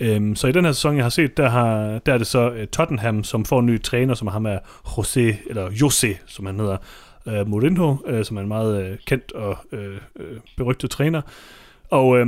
[0.00, 2.50] Øhm, så i den her sæson, jeg har set, der, har, der er det så
[2.50, 4.58] uh, Tottenham, som får en ny træner, som er ham er
[4.98, 6.76] Jose, eller Jose, som han hedder,
[7.26, 11.22] uh, Mourinho, uh, som er en meget uh, kendt og uh, uh, berygtet træner.
[11.90, 12.26] Og øh,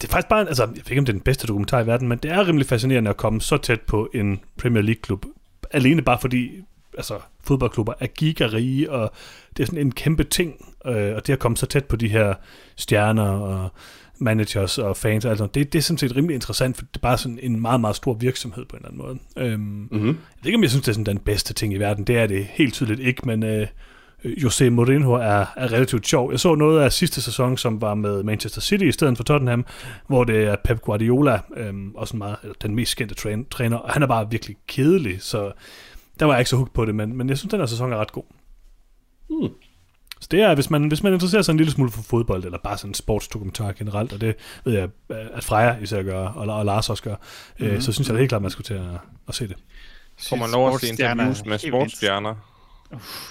[0.00, 1.86] det er faktisk bare, altså, jeg ved ikke, om det er den bedste dokumentar i
[1.86, 5.24] verden, men det er rimelig fascinerende at komme så tæt på en Premier League-klub.
[5.70, 6.50] Alene bare fordi
[6.96, 9.12] altså, fodboldklubber er gigarige, og
[9.56, 10.54] det er sådan en kæmpe ting,
[10.86, 12.34] øh, og det at komme så tæt på de her
[12.76, 13.70] stjerner og
[14.18, 16.96] managers og fans og alt sådan, det, det er sådan set rimelig interessant, for det
[16.96, 19.48] er bare sådan en meget, meget stor virksomhed på en eller anden måde.
[19.52, 20.06] Øhm, mm-hmm.
[20.06, 22.04] Jeg ved ikke, om jeg synes, det er sådan den bedste ting i verden.
[22.04, 23.66] Det er det helt tydeligt ikke, men øh,
[24.24, 26.30] Jose Mourinho er, er relativt sjov.
[26.30, 29.64] Jeg så noget af sidste sæson, som var med Manchester City i stedet for Tottenham,
[30.06, 34.06] hvor det er Pep Guardiola, øhm, også meget, den mest kendte træner, og han er
[34.06, 35.52] bare virkelig kedelig, så
[36.20, 37.92] der var jeg ikke så hugt på det, men, men jeg synes, den her sæson
[37.92, 38.24] er ret god.
[39.28, 39.50] Hmm.
[40.20, 42.58] Så det er, hvis man, hvis man interesserer sig en lille smule for fodbold, eller
[42.58, 44.34] bare sådan sportsdokumentar generelt, og det
[44.64, 47.66] ved jeg, at Freja især gør, og, og Lars også gør, mm-hmm.
[47.66, 47.80] øh, mhm.
[47.80, 49.56] så synes jeg da helt klart, at man skulle til at, at se det.
[50.28, 52.34] Får man lov at se interviews med sportsstjerner?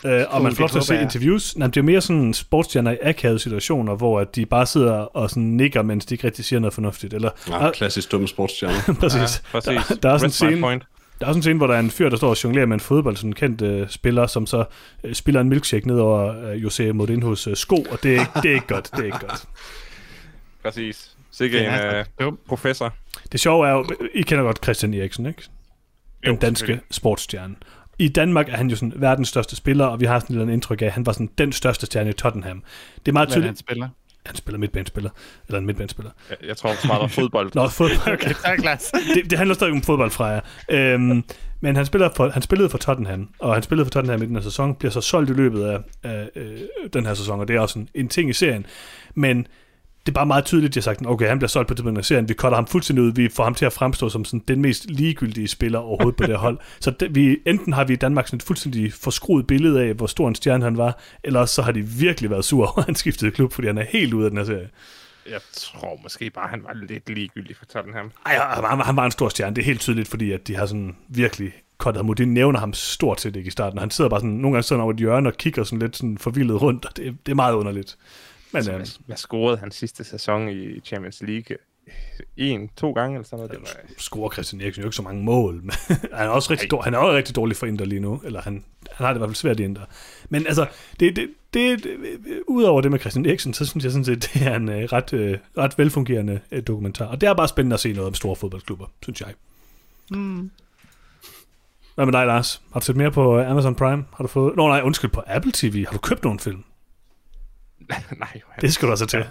[0.06, 1.57] Øh, og man får lov til at se interviews.
[1.57, 5.44] Nej, det er mere sådan sportsstjerner i akavede situationer, hvor de bare sidder og sådan
[5.44, 7.14] nikker, mens de ikke rigtig siger noget fornuftigt.
[7.14, 8.94] Eller, ja, klassisk dumme sportsstjerner.
[9.02, 9.44] præcis.
[9.44, 9.88] Ja, præcis.
[9.88, 10.84] Der, der er sådan en scene, point.
[11.20, 12.74] Der er også en scene, hvor der er en fyr, der står og jonglerer med
[12.74, 14.66] en fodbold, sådan en kendt uh, spiller, som så
[15.04, 18.52] uh, spiller en milkshake ned over uh, Jose Mourinho's uh, sko, og det er, det
[18.52, 18.92] er ikke godt.
[18.92, 19.46] Det er ikke godt.
[20.64, 21.16] Præcis.
[21.32, 22.94] Sikkert en uh, professor.
[23.32, 25.44] Det sjove er jo, I kender godt Christian Eriksen, ikke?
[26.26, 27.56] Den jo, danske sportsstjerne.
[28.00, 30.42] I Danmark er han jo sådan verdens største spiller, og vi har sådan et eller
[30.42, 32.64] andet indtryk af, at han var sådan den største stjerne i Tottenham.
[32.96, 33.48] Det er meget tydeligt.
[33.48, 33.90] han spiller?
[34.26, 35.10] Han spiller midtbanespiller.
[35.47, 36.11] Eller en midtbanespiller.
[36.30, 37.52] Jeg, jeg tror, han var fodbold.
[37.56, 38.14] Nå, fodbold.
[38.14, 38.34] Okay.
[39.15, 40.41] det, det handler stadig om fodbold fra jer.
[40.69, 41.23] Øhm,
[41.61, 44.35] men han, spiller for, han spillede for Tottenham, og han spillede for Tottenham i den
[44.35, 46.60] her sæson, bliver så solgt i løbet af, af øh,
[46.93, 48.65] den her sæson, og det er også en, en ting i serien.
[49.15, 49.47] Men
[50.06, 51.98] det er bare meget tydeligt, at de har sagt, okay, han bliver solgt på det
[51.98, 54.44] af serien, vi cutter ham fuldstændig ud, vi får ham til at fremstå som sådan
[54.48, 56.60] den mest ligegyldige spiller overhovedet på det hold.
[56.80, 60.07] Så det, vi, enten har vi i Danmark sådan et fuldstændig forskruet billede af, hvor
[60.07, 62.95] stor en stjerne han var, eller så har de virkelig været sur over, at han
[62.95, 64.69] skiftede klub, fordi han er helt ude af den her serie.
[65.30, 68.11] Jeg tror måske bare, han var lidt ligegyldig for Tottenham.
[68.26, 68.38] Ej,
[68.69, 69.56] han, han var en stor stjerne.
[69.56, 72.15] Det er helt tydeligt, fordi at de har sådan virkelig kottet ham ud.
[72.15, 73.80] De nævner ham stort set ikke i starten.
[73.80, 76.18] Han sidder bare sådan, nogle gange sådan over et hjørne og kigger sådan lidt sådan
[76.18, 77.98] forvildet rundt, og det, det er meget underligt.
[78.56, 81.57] Men, altså, øh, hvad, hvad scorede han sidste sæson i Champions League?
[82.38, 83.52] En, to gange eller sådan noget.
[83.52, 83.94] Det var...
[83.98, 85.56] Scorer Christian Eriksen jo ikke så mange mål.
[85.64, 85.72] Men
[86.14, 88.22] han, er også rigtig dårlig, han er også rigtig dårlig for Inter lige nu.
[88.23, 89.82] Eller han, han har det i hvert fald svært i Inter.
[90.30, 90.68] Men altså,
[90.99, 94.48] det, det, det, det, udover det med Christian Eriksen, så synes jeg sådan set, det
[94.48, 97.06] er en uh, ret, uh, ret velfungerende uh, dokumentar.
[97.06, 99.34] Og det er bare spændende at se noget om store fodboldklubber, synes jeg.
[100.11, 100.52] Mm.
[101.95, 102.61] Hvad med dig, Lars?
[102.73, 104.06] Har du set mere på Amazon Prime?
[104.14, 104.56] Har du fået...
[104.56, 105.86] Nå nej, undskyld, på Apple TV.
[105.86, 106.64] Har du købt nogen film?
[108.20, 108.60] Nej, Johan.
[108.62, 109.26] Det skal du altså til.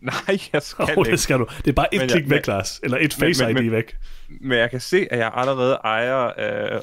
[0.00, 1.10] Nej, jeg skal oh, ikke.
[1.10, 1.46] det skal du.
[1.58, 2.80] Det er bare et men klik jeg, væk, Lars.
[2.82, 3.96] Eller et Face men, ID men, væk.
[4.40, 6.82] Men jeg kan se, at jeg allerede ejer uh,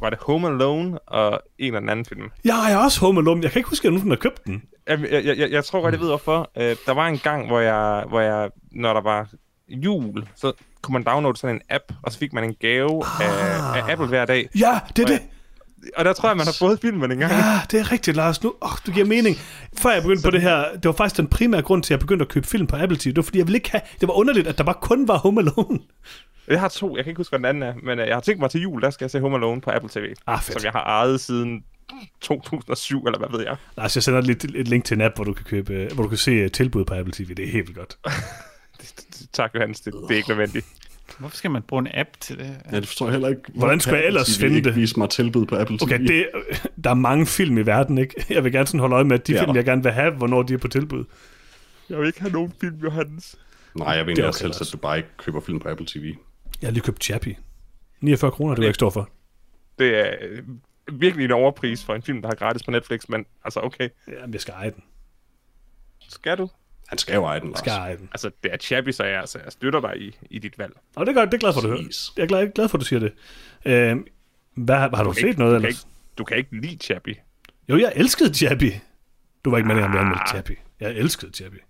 [0.00, 2.30] var det Home Alone og en eller anden film.
[2.44, 3.42] Jeg er også Home Alone.
[3.42, 4.62] Jeg kan ikke huske, at jeg nogensinde har købt den.
[4.86, 6.50] Jeg, jeg, jeg, jeg tror godt, jeg ved hvorfor.
[6.56, 9.28] Øh, der var en gang, hvor jeg, hvor jeg, når der var
[9.68, 10.52] jul, så
[10.82, 13.76] kunne man downloade sådan en app, og så fik man en gave ah.
[13.76, 14.48] af, af Apple hver dag.
[14.58, 15.20] Ja, det er det.
[15.96, 17.32] Og der tror jeg, man har fået filmen en gang.
[17.32, 18.42] Ja, det er rigtigt, Lars.
[18.42, 19.36] Nu, oh, du giver mening.
[19.78, 22.00] Før jeg begyndte på det her, det var faktisk den primære grund til, at jeg
[22.00, 23.08] begyndte at købe film på Apple TV.
[23.08, 23.80] Det var, fordi jeg ville ikke have...
[24.00, 25.78] Det var underligt, at der bare kun var Home Alone.
[26.48, 28.20] Jeg har to, jeg kan ikke huske, hvad den anden er, men øh, jeg har
[28.20, 30.14] tænkt mig til jul, der skal jeg se Home Alone på Apple TV.
[30.26, 30.60] Ah, fedt.
[30.60, 31.64] som jeg har ejet siden
[32.20, 33.56] 2007, eller hvad ved jeg.
[33.76, 36.08] Lars, jeg sender lidt et link til en app, hvor du kan, købe, hvor du
[36.08, 37.34] kan se øh, tilbud på Apple TV.
[37.34, 37.98] Det er helt vildt godt.
[39.32, 40.66] Tak, Johannes, det, det er ikke nødvendigt.
[41.18, 42.56] Hvorfor skal man bruge en app til det?
[42.72, 43.42] Ja, det forstår jeg heller ikke.
[43.54, 44.76] Hvordan skulle jeg ellers finde det?
[44.76, 45.82] vise mig tilbud på Apple TV.
[45.82, 46.26] Okay, det,
[46.84, 48.26] der er mange film i verden, ikke?
[48.30, 49.58] Jeg vil gerne sådan holde øje med, at de er film, der.
[49.58, 51.04] jeg gerne vil have, hvornår de er på tilbud.
[51.88, 53.36] Jeg vil ikke have nogen film, Johannes.
[53.74, 56.14] Nej, jeg er okay, også helst, at du bare ikke køber film på Apple TV.
[56.62, 57.36] Jeg har lige købt Chappie.
[58.00, 59.08] 49 kroner, det vil jeg ikke stå for.
[59.78, 60.42] Det er øh,
[61.00, 64.32] virkelig en overpris for en film, der har gratis på Netflix, men altså okay, Jamen,
[64.32, 64.82] jeg skal eje den.
[66.08, 66.48] skal du?
[66.94, 67.58] Han skal jo eje den, Lars.
[67.58, 68.08] Skal eje den.
[68.12, 70.72] Altså, det er Chappie, så jeg, altså, jeg støtter dig i, i dit valg.
[70.96, 71.82] Og det er godt, det er glad for, at du hører.
[72.16, 73.12] Jeg er glad, glad for, at du siger det.
[73.64, 73.96] Øh,
[74.54, 75.82] hvad, har du, kan set ikke, noget du kan ellers?
[75.84, 77.14] Ikke, du kan ikke lide Chappie.
[77.68, 78.80] Jo, jeg elskede Chappie.
[79.44, 80.24] Du var ikke med, at vi anmeldte.
[80.28, 80.56] Chappie.
[80.80, 81.60] Jeg elskede Chappie.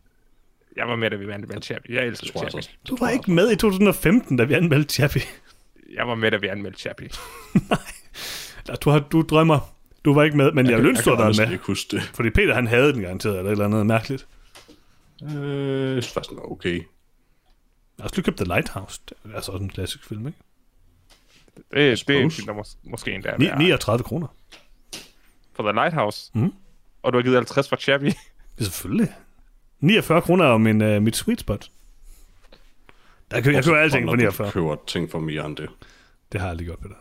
[0.77, 1.95] Jeg var med, da vi vandt med Chappie.
[1.97, 2.65] Jeg elsker Det tror jeg.
[2.89, 5.23] Du var ikke med i 2015, da vi anmeldte Chappie.
[5.95, 7.09] Jeg var med, da vi anmeldte Chappie.
[7.71, 9.75] Nej, du, har, du drømmer.
[10.05, 11.53] Du var ikke med, men jeg, jeg kan- ville ønske, du kan været honestly med.
[11.53, 12.03] ikke huske det.
[12.15, 14.27] Fordi Peter, han havde den garanteret, eller et eller andet mærkeligt.
[15.23, 16.75] Øh, jeg synes faktisk, den var okay.
[16.75, 16.85] Jeg
[17.99, 19.01] har også lige købt The Lighthouse.
[19.09, 20.39] Det er altså også en klassisk film, ikke?
[21.57, 23.59] Det, det er en film, der mås- måske endda er Ni, værd.
[23.59, 24.27] 39 kroner.
[25.53, 26.31] For The Lighthouse.
[26.35, 26.53] Mhm.
[27.03, 28.13] Og du har givet 50 for Chappie.
[28.59, 29.13] Ja, selvfølgelig.
[29.81, 31.71] 49 kroner er min, uh, mit sweet spot.
[33.31, 34.45] Der køber, jeg køber alting for 49.
[34.47, 35.69] Jeg køber ting for mere end det.
[36.33, 36.95] Det har jeg lige gjort, Peter.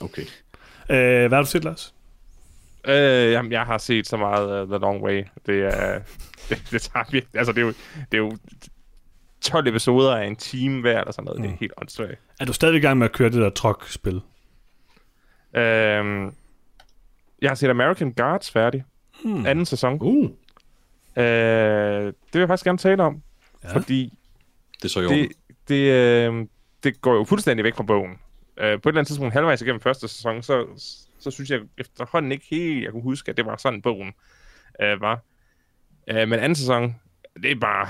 [0.00, 0.22] Okay.
[0.22, 1.94] Uh, hvad har du set, Lars?
[2.86, 5.24] Øh, jamen, jeg har set så meget uh, The Long Way.
[5.46, 6.00] Det er...
[6.48, 7.38] det, det tager virkelig...
[7.38, 7.72] Altså, det er jo,
[8.12, 8.36] det er jo
[9.40, 11.40] 12 episoder af en time hver, eller sådan noget.
[11.40, 11.46] Mm.
[11.46, 12.20] Det er helt åndssvagt.
[12.40, 14.20] Er du stadig i gang med at køre det der truck-spil?
[15.54, 16.32] Øhm,
[17.42, 18.84] jeg har set American Guards færdig.
[19.24, 19.46] Hmm.
[19.46, 19.98] Anden sæson.
[20.00, 20.30] Uh,
[21.16, 21.24] Øh,
[22.06, 23.22] det vil jeg faktisk gerne tale om.
[23.64, 23.72] Ja.
[23.72, 24.12] Fordi
[24.76, 25.18] det er så orden.
[25.18, 25.32] det,
[25.68, 26.46] det, øh,
[26.84, 28.10] det går jo fuldstændig væk fra bogen.
[28.58, 30.66] Øh, på et eller andet tidspunkt, halvvejs igennem første sæson, så,
[31.26, 34.12] så synes jeg efterhånden ikke helt, jeg kunne huske, at det var sådan, bogen
[34.82, 35.20] øh, var.
[36.08, 36.94] Øh, men anden sæson,
[37.42, 37.88] det er bare...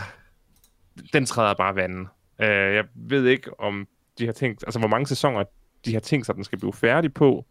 [1.12, 2.08] Den træder bare vandet.
[2.40, 3.88] Øh, jeg ved ikke, om
[4.18, 4.64] de har tænkt...
[4.66, 5.44] Altså, hvor mange sæsoner
[5.84, 7.46] de har tænkt sig, at den skal blive færdig på.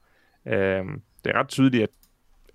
[0.47, 0.85] Øh,
[1.23, 1.89] det er ret tydeligt, at,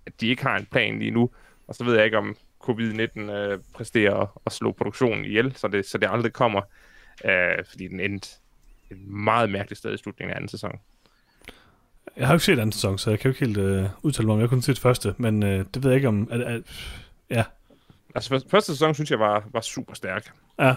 [0.06, 1.30] at de ikke har en plan lige nu.
[1.68, 5.86] Og så ved jeg ikke, om covid-19 øh, præsterer at, slå produktionen ihjel, så det,
[5.86, 6.60] så det aldrig kommer.
[7.24, 8.28] Øh, fordi den endte
[8.90, 10.80] et meget mærkeligt sted i slutningen af anden sæson.
[12.16, 14.26] Jeg har jo ikke set anden sæson, så jeg kan jo ikke helt øh, udtale
[14.26, 14.38] mig om.
[14.40, 16.28] Jeg har kun set første, men øh, det ved jeg ikke om...
[16.30, 16.62] At, at,
[17.30, 17.44] ja,
[18.14, 20.32] Altså, første, første sæson synes jeg var, var super stærk.
[20.58, 20.74] ja.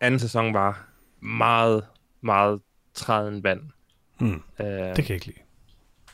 [0.00, 0.88] Anden sæson var
[1.20, 1.86] meget,
[2.20, 2.60] meget
[2.94, 3.60] træden vand.
[4.18, 4.42] Hmm.
[4.60, 5.38] Øh, Det kan jeg ikke lide.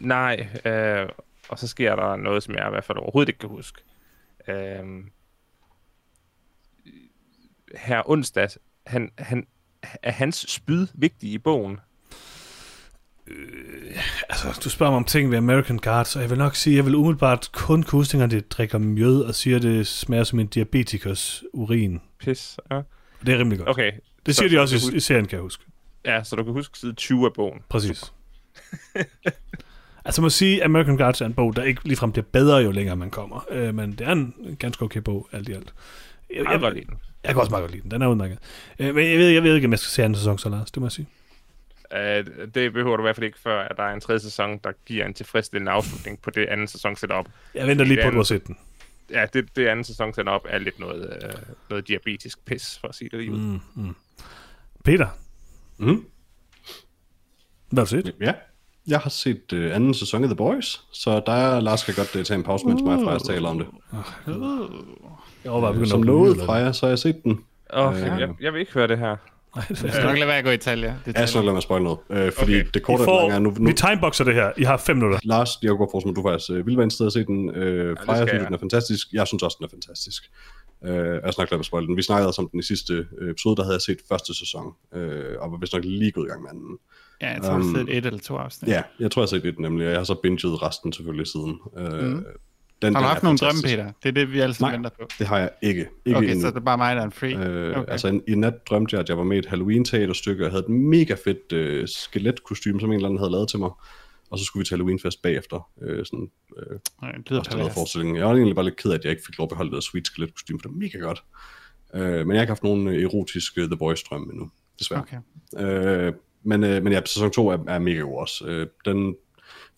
[0.01, 1.09] Nej, øh,
[1.49, 3.83] og så sker der noget, som jeg i hvert fald overhovedet ikke kan huske.
[4.49, 4.85] Øh,
[7.77, 8.49] her onsdag,
[8.87, 9.47] han, han,
[10.03, 11.81] er hans spyd vigtig i bogen?
[14.29, 16.87] Altså, du spørger mig om ting ved American Guards, og jeg vil nok sige, jeg
[16.87, 20.39] vil umiddelbart kun kunne huske, at det drikker mjød og siger, at det smager som
[20.41, 22.01] en diabetikers urin.
[22.19, 22.57] Pis.
[22.71, 22.81] Ja.
[23.27, 23.69] Det er rimelig godt.
[23.69, 23.93] Okay.
[24.27, 25.65] Det så- siger de så også du kan i, i serien, kan jeg huske.
[26.05, 27.61] Ja, så du kan huske side 20 af bogen.
[27.69, 28.13] Præcis.
[30.05, 32.57] altså jeg må sige, at American Guards er en bog, der ikke ligefrem bliver bedre,
[32.57, 33.47] jo længere man kommer.
[33.51, 35.75] Øh, men det er en ganske okay bog, alt i alt.
[36.31, 36.73] Jeg, Jeg jeg,
[37.25, 37.91] jeg kan også meget godt lide den.
[37.91, 38.39] Den er udmærket.
[38.79, 40.71] Øh, men jeg ved, jeg ved ikke, om jeg skal se anden sæson så, Lars.
[40.71, 41.07] Det må jeg sige.
[41.93, 41.99] Uh,
[42.55, 44.73] det behøver du i hvert fald ikke, før at der er en tredje sæson, der
[44.87, 47.27] giver en tilfredsstillende afslutning på det anden sæson setup.
[47.55, 48.57] Jeg venter lige på, at du har set den.
[49.11, 51.41] Ja, det, det anden sæson setup er lidt noget, uh,
[51.71, 53.39] noget diabetisk pis, for at sige det lige ud.
[53.39, 53.61] Mm.
[53.75, 53.95] Mm.
[54.85, 55.07] Peter,
[55.79, 56.05] Mm.
[57.71, 58.15] hvad har du set?
[58.21, 58.33] Ja.
[58.87, 62.23] Jeg har set uh, anden sæson af The Boys, så der Lars kan godt uh,
[62.23, 63.67] tage en pause, mens mig og Freja taler om det.
[65.45, 67.45] Jeg overvejer at begynde Som lovet, Freja, så har jeg set den.
[67.71, 68.01] Oh, Øh.
[68.03, 69.17] jeg, jeg vil ikke høre det her.
[69.57, 70.95] Nej, det Jeg er skal nok lade være at gå i detaljer.
[71.15, 72.67] Jeg skal nok lade mig at spoil noget, øh, fordi Okay.
[72.75, 74.53] det korte det får, er nu, nu vi timeboxer det her.
[74.57, 75.19] I har fem minutter.
[75.25, 77.27] Lars, jeg kunne godt forestille mig, at du faktisk øh, ville være interesseret i at
[77.27, 77.51] se den.
[77.51, 78.47] Øh, Freja skal synes, jeg.
[78.47, 79.07] den er fantastisk.
[79.13, 80.23] Jeg synes også, den er fantastisk.
[80.85, 81.97] Øh, jeg snakker lidt spoil den.
[81.97, 84.67] Vi snakkede også om den i sidste øh, episode, der havde jeg set første sæson,
[84.95, 86.79] øh, og var vist nok lige gået i gang med anden.
[87.23, 88.69] Ja, jeg tror, Um, um, det er et eller to afsnit.
[88.71, 91.27] Ja, jeg tror, jeg har set det nemlig, og jeg har så binget resten selvfølgelig
[91.27, 91.59] siden.
[91.79, 92.25] Øh, mm.
[92.83, 93.63] Den, Har du haft nogle drømme.
[93.65, 93.93] Peter?
[94.03, 95.09] Det er det, vi alle sammen venter på.
[95.19, 95.87] Det har jeg ikke.
[96.07, 96.41] ikke Okay, endnu.
[96.41, 97.49] så det er bare mig, der er en free.
[97.49, 97.93] Øh, Okay.
[97.93, 100.69] Altså i nat drømte jeg, at jeg var med i et Halloween-teaterstykke, og havde et
[100.69, 103.71] mega fedt øh, skeletkostyme, som en eller anden havde lavet til mig.
[104.31, 105.69] og så skulle vi til Halloween-fest bagefter.
[105.83, 107.75] Øh, sådan, øh, Nej, det lyder også til noget pervers.
[107.75, 108.17] forestilling.
[108.17, 109.75] Jeg var egentlig bare lidt ked af, at jeg ikke fik lov at beholde det
[109.75, 111.23] der sweet skelet kostume, for det er mega godt.
[111.95, 115.03] Øh, men jeg har ikke haft nogen øh, erotisk øh, The Boys drøm endnu, desværre.
[115.03, 116.07] Okay.
[116.07, 116.13] Øh,
[116.45, 118.45] men, øh, men ja, sæson 2 er, er mega god også.
[118.47, 119.15] Øh, den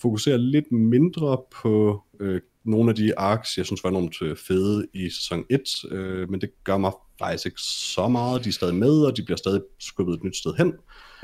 [0.03, 4.87] fokuserer lidt mindre på øh, nogle af de arcs, jeg synes var enormt øh, fede
[4.95, 5.61] i sæson 1,
[5.91, 8.45] øh, men det gør mig faktisk ikke så meget.
[8.45, 10.75] De er stadig med, og de bliver stadig skubbet et nyt sted hen.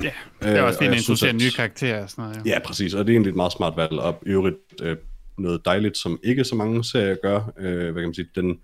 [0.03, 2.45] Ja, det er Øh, også og fint at introducere nye karakterer og sådan noget.
[2.45, 2.51] Ja.
[2.51, 4.97] Ja, præcis, og det er egentlig et meget smart valg, og i øvrigt øh,
[5.37, 7.53] noget dejligt, som ikke så mange serier gør.
[7.59, 8.59] Øh, hvad kan man sige, den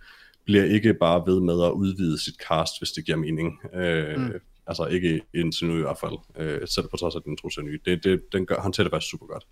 [0.45, 3.59] bliver ikke bare ved med at udvide sit cast, hvis det giver mening.
[3.73, 4.31] Øh, mm.
[4.67, 7.79] Altså ikke indtil nu i hvert fald, øh, selv på trods af, den introducerer nye.
[7.85, 9.43] Det, det, den gør, han det faktisk super godt.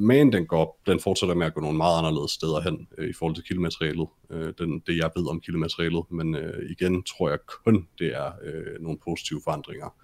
[0.00, 3.12] Men den, går, den fortsætter med at gå nogle meget anderledes steder hen øh, i
[3.18, 4.08] forhold til kildematerialet.
[4.30, 8.32] Øh, den, det jeg ved om kildematerialet, men øh, igen tror jeg kun, det er
[8.44, 9.94] øh, nogle positive forandringer.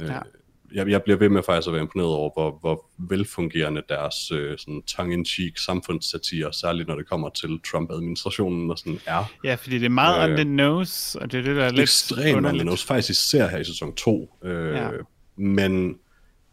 [0.00, 0.18] Øh, Ja.
[0.74, 4.58] jeg, jeg bliver ved med faktisk at være imponeret over, hvor, hvor velfungerende deres øh,
[4.58, 9.24] sådan tongue-in-cheek samfundssatire, særligt når det kommer til Trump-administrationen og sådan er.
[9.44, 11.70] ja, fordi det er meget Øh, on the nose, og det er det, der er
[11.70, 12.46] lidt Ekstremt underligt.
[12.48, 14.36] anderledes, faktisk især her i sæson 2.
[14.44, 14.90] Øh, ja.
[15.36, 15.98] Men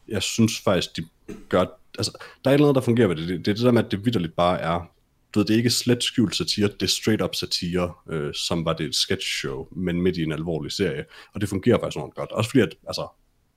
[0.07, 1.03] jeg synes faktisk, de
[1.49, 1.65] gør...
[1.97, 2.11] Altså,
[2.43, 3.27] der er et eller andet, der fungerer ved det.
[3.27, 4.91] Det, det er det der med, at det vidderligt bare er...
[5.33, 8.65] Du ved, det er ikke slet skjult satire, det er straight up satire, øh, som
[8.65, 11.05] var det et sketch show, men midt i en alvorlig serie.
[11.33, 12.31] Og det fungerer faktisk enormt godt.
[12.31, 13.07] Også fordi, at, altså,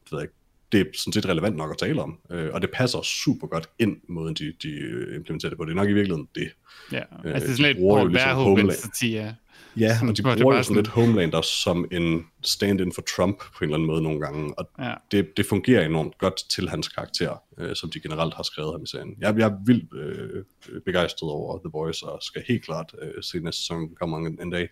[0.05, 0.35] det ved jeg ikke,
[0.73, 3.69] det er sådan set relevant nok at tale om, øh, og det passer super godt
[3.79, 5.65] ind måden, de, de øh, implementerer det på.
[5.65, 6.51] Det er nok i virkeligheden det.
[6.93, 8.79] Ja, Øh, altså de sådan lidt Paul ligesom Verhoeven Homeland.
[8.79, 9.35] satire.
[9.77, 13.45] Ja, og de det bruger jo sådan lidt Homelander som en stand-in for Trump på
[13.61, 14.95] en eller anden måde nogle gange, og Ja.
[15.13, 18.83] det, det fungerer enormt godt til hans karakter, øh, som de generelt har skrevet ham
[18.83, 19.15] i serien.
[19.21, 20.45] Jeg, jeg er vildt øh,
[20.85, 24.51] begejstret over The Boys, og skal helt klart øh, se næste sæson kommer en, en
[24.51, 24.69] dag.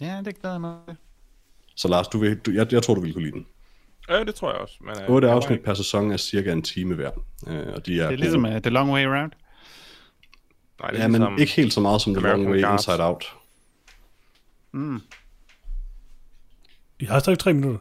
[0.00, 0.76] Ja, det glæder mig.
[1.76, 3.46] Så Lars, du vil, du, jeg, jeg tror, du vil kunne lide den.
[4.08, 4.74] Ja, det tror jeg også.
[4.80, 7.10] Men, øh, 8 jeg var afsnit ikke- per sæson er cirka en time hver,
[7.46, 9.32] øh, og de er, Det er ligesom uh, The Long Way Around.
[10.80, 12.70] Nej, det er Ja, men ligesom, ikke helt så meget som The Long American Way
[12.70, 12.86] Gods.
[12.86, 13.36] Inside Out.
[14.72, 15.00] Mm.
[17.00, 17.80] I har stadig tre minutter.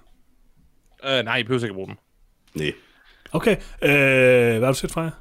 [1.03, 1.97] Øh, nej, I behøver ikke at bruge dem.
[2.55, 2.73] Nej.
[3.31, 5.11] Okay, øh, hvad har du set fra jer?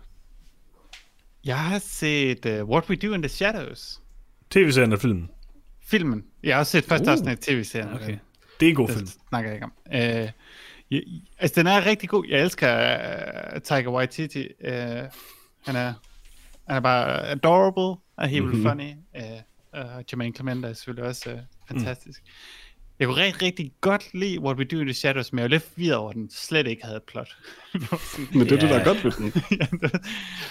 [1.44, 4.00] Jeg har set uh, What We Do in the Shadows.
[4.50, 5.30] TV-serien og filmen?
[5.82, 6.24] Filmen.
[6.42, 7.12] Jeg har også set første Uh.
[7.12, 7.94] afsnit af tv-serien.
[7.94, 8.18] Okay.
[8.60, 9.00] Det er en god film.
[9.00, 9.72] Det snakker jeg ikke om.
[10.22, 10.28] Uh,
[10.90, 11.02] jeg,
[11.38, 12.24] altså, den er rigtig god.
[12.28, 12.96] Jeg elsker
[13.54, 14.46] uh, Tiger Waititi.
[14.64, 14.70] Uh,
[15.66, 15.92] han, er,
[16.68, 18.90] han er bare adorable og helt vildt funny.
[19.14, 19.22] Uh,
[19.80, 21.38] uh, Jermaine Clement er selvfølgelig også uh,
[21.68, 22.22] fantastisk.
[22.24, 22.30] Mm.
[22.98, 25.48] Jeg kunne rigtig, rigtig godt lide What We Do in the Shadows, men jeg var
[25.48, 27.36] lidt forvirret over, at den slet ikke havde et plot.
[28.32, 28.80] Men det er det, der Ja.
[28.80, 29.32] er godt ved den.
[29.60, 29.92] Ja, det-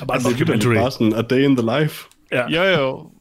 [0.08, 2.06] Bare Altså, det er bare sådan a day in the life.
[2.32, 2.48] Ja.
[2.48, 3.12] Jo, jo.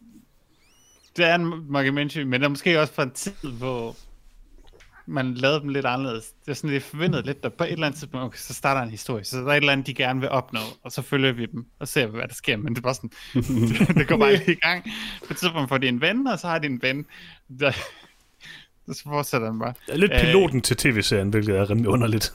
[1.17, 3.97] Det er en mockumentary, men det er måske også fra en tid, hvor
[5.07, 6.25] man lavede dem lidt anderledes.
[6.45, 8.83] Det er sådan lidt forventet lidt, der på et eller andet tidspunkt, okay, så starter
[8.83, 11.33] en historie, så der er et eller andet, de gerne vil opnå, og så følger
[11.33, 14.17] vi dem, og ser, hvad der sker, men det er bare sådan, det, det går
[14.17, 14.85] bare ikke i gang.
[15.27, 17.07] På et tidspunkt får de en ven, og så har de en ven,
[17.61, 17.73] der,
[18.93, 19.75] så fortsætter den bare.
[19.87, 22.33] Det er lidt Øh, piloten til tv-serien, hvilket er rimelig underligt.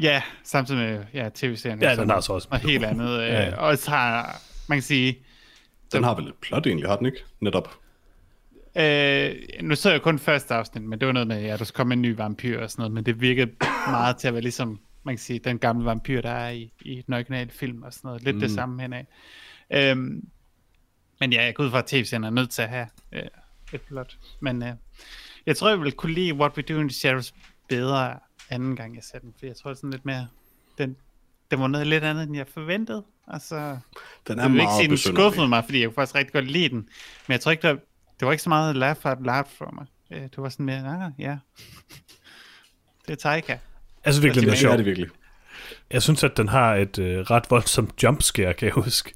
[0.00, 1.82] Ja, samtidig med ja, tv-serien.
[1.82, 3.18] Ja, er den har så også noget helt andet.
[3.18, 3.56] Ja, Ja, ja.
[3.56, 5.18] Og så har, man kan sige,
[5.92, 7.18] Den har vel et plot egentlig, har den ikke?
[7.40, 7.78] Netop.
[8.78, 11.76] Øh, nu så jeg kun første afsnit, men det var noget med, at der skulle
[11.76, 13.50] komme en ny vampyr og sådan noget, men det virkede
[13.90, 17.02] meget til at være ligesom, man kan sige, den gamle vampyr, der er i, i
[17.06, 18.22] den originale film og sådan noget.
[18.22, 18.40] Lidt mm.
[18.40, 19.04] det samme henad.
[19.72, 20.28] Øhm,
[21.20, 23.22] men ja, jeg går ud fra, at tv-serien er nødt til at have øh,
[23.72, 24.16] et plot.
[24.40, 24.72] Men øh,
[25.46, 27.34] jeg tror, jeg vil kunne lide What We Do in the Shadows
[27.68, 28.18] bedre
[28.50, 30.28] anden gang, jeg ser den, for jeg tror sådan lidt mere,
[30.78, 30.96] den,
[31.50, 33.04] den var noget lidt andet, end jeg forventede.
[33.28, 33.78] Altså,
[34.28, 36.50] Den er jeg vil ikke sige, den skuffede mig, fordi jeg kunne faktisk rigtig godt
[36.50, 36.78] lide den.
[37.26, 37.76] Men jeg tror ikke, der,
[38.20, 39.86] det var ikke så meget laugh out loud for mig.
[40.10, 41.38] Øh, Det var sådan mere, ah, ja.
[43.06, 43.56] Det er Taika.
[44.04, 44.76] Jeg synes virkelig, er Det er sjov.
[44.76, 45.08] det virkelig.
[45.90, 49.12] Jeg synes, at den har et øh, ret voldsomt jumpscare, kan jeg huske.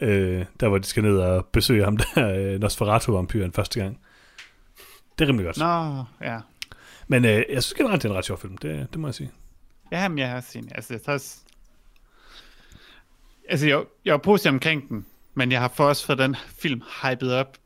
[0.00, 4.00] Øh, der hvor de skal ned og besøge ham der, øh, Nosferatu-vampyren første gang.
[5.18, 5.58] Det er rimelig godt.
[5.58, 6.40] Nå, ja.
[7.08, 8.56] Men øh, jeg synes generelt, det er en ret sjov film.
[8.58, 9.30] Det, det må jeg sige.
[9.92, 10.72] Ja, men jeg har set.
[10.74, 11.36] Altså, jeg også...
[13.48, 16.82] Altså, jeg, jeg var positiv omkring den, men jeg har for også fået den film
[17.02, 17.56] hypet op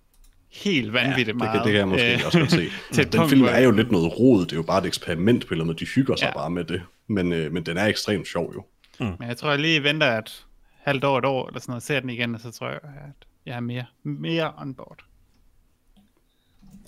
[0.53, 1.65] helt vanvittigt det, meget.
[1.65, 2.69] det kan jeg måske Øh, også godt se.
[2.93, 4.87] til et den punkt, film er jo lidt noget rod, det er jo bare et
[4.87, 5.79] eksperiment på måde.
[5.79, 6.33] De hygger sig Ja.
[6.33, 6.83] bare med det.
[7.07, 8.65] Men, øh, men den er ekstremt sjov jo.
[8.99, 10.47] Men jeg tror, jeg lige venter et
[10.81, 13.27] halvt år, et år, eller sådan noget, ser den igen, og så tror jeg, at
[13.47, 14.99] jeg er mere, mere on board.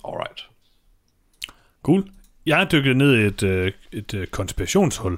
[0.07, 0.45] Alright.
[1.83, 2.03] Cool.
[2.45, 5.17] Jeg er dykket ned i et, øh, et øh, konspirationshul.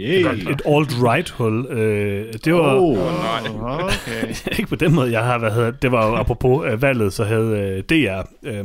[0.00, 0.50] Yay.
[0.50, 1.66] Et alt-right-hul.
[1.66, 2.76] Øh, det var...
[2.76, 2.96] Oh.
[2.96, 3.40] Nej.
[3.84, 4.34] Okay.
[4.58, 7.24] ikke på den måde, jeg har, hvad hedder, det var jo apropos øh, valget, så
[7.24, 8.64] havde øh, DR øh,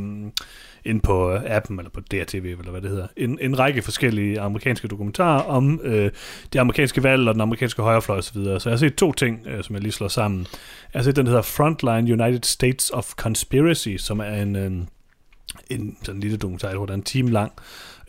[0.85, 4.39] ind på øh, appen, eller på DRTV, eller hvad det hedder, en, en række forskellige
[4.39, 6.11] amerikanske dokumentarer om øh,
[6.53, 8.34] det amerikanske valg og den amerikanske højrefløj osv.
[8.34, 8.60] Så, videre.
[8.60, 10.47] så jeg har set to ting, øh, som jeg lige slår sammen.
[10.93, 14.56] Jeg har set den, der hedder Frontline United States of Conspiracy, som er en...
[14.56, 14.72] Øh,
[15.69, 17.51] en sådan lille dokumentar, hvor der er en time lang,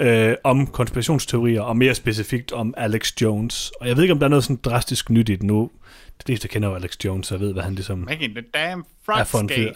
[0.01, 3.73] øh, om konspirationsteorier, og mere specifikt om Alex Jones.
[3.81, 5.71] Og jeg ved ikke, om der er noget sådan drastisk nyt i det nu.
[6.17, 8.85] Det fleste kender jo Alex Jones, så jeg ved, hvad han ligesom Making the damn
[9.09, 9.73] er for en fyr.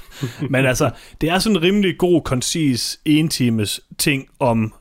[0.52, 0.90] Men altså,
[1.20, 4.74] det er sådan en rimelig god, koncis, entimes ting om,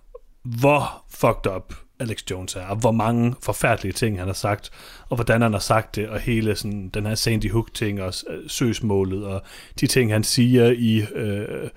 [0.44, 4.70] hvor fucked up Alex Jones er, og hvor mange forfærdelige ting han har sagt,
[5.10, 8.50] og hvordan han har sagt det, og hele sådan, den her Sandy Hook-ting, og øh,
[8.50, 9.42] søgsmålet, og
[9.80, 11.06] de ting, han siger i...
[11.16, 11.70] Øh,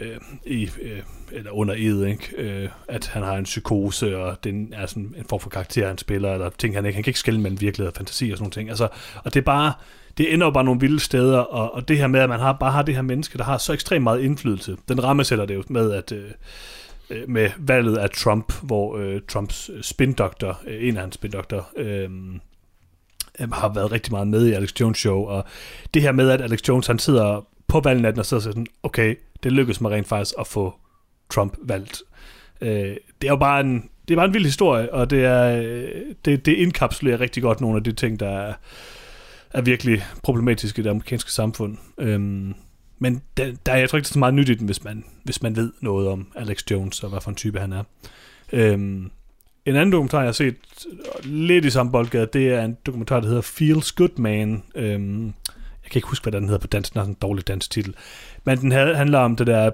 [0.00, 0.16] øh,
[0.46, 1.02] i, øh,
[1.32, 2.36] eller under ed, ikke?
[2.36, 5.98] Øh, at han har en psykose, og den er sådan en form for karakter, han
[5.98, 8.42] spiller, eller ting, han ikke, han kan ikke skille mellem virkelighed og fantasi og sådan
[8.42, 8.68] nogle ting.
[8.68, 8.88] Altså,
[9.24, 9.72] og det er bare,
[10.18, 12.52] det ender jo bare nogle vilde steder, og, og det her med, at man har,
[12.52, 15.62] bare har det her menneske, der har så ekstremt meget indflydelse, den rammesætter det jo
[15.68, 16.30] med, at øh,
[17.10, 21.68] øh med valget af Trump, hvor øh, Trumps øh, spindoktor, øh, en af hans spindoktor,
[21.76, 22.10] øh,
[23.40, 25.44] øh, har været rigtig meget med i Alex Jones show, og
[25.94, 29.14] det her med, at Alex Jones, han sidder på valgnatten og så siger sådan, okay,
[29.42, 30.74] det lykkedes mig rent faktisk at få
[31.30, 32.02] Trump valgt.
[32.60, 35.62] Øh, det er jo bare en, det er bare en vild historie, og det er
[36.24, 38.54] det, det indkapslerer rigtig godt nogle af de ting, der er,
[39.50, 41.76] er virkelig problematiske i det amerikanske samfund.
[41.98, 42.54] Øhm,
[42.98, 44.84] men der, der er jeg tror ikke det er så meget nyt i den, hvis
[44.84, 47.82] man, hvis man ved noget om Alex Jones og hvad for en type han er.
[48.52, 49.10] Øhm,
[49.66, 50.56] en anden dokumentar, jeg har set
[51.24, 54.62] lidt i samme boldgade, det er en dokumentar, der hedder Feels Good Man.
[54.74, 55.24] Øhm,
[55.82, 57.70] jeg kan ikke huske, hvad den hedder på dansk, den har sådan en dårlig dansk
[57.70, 57.94] titel.
[58.46, 59.70] Men den handler om det der,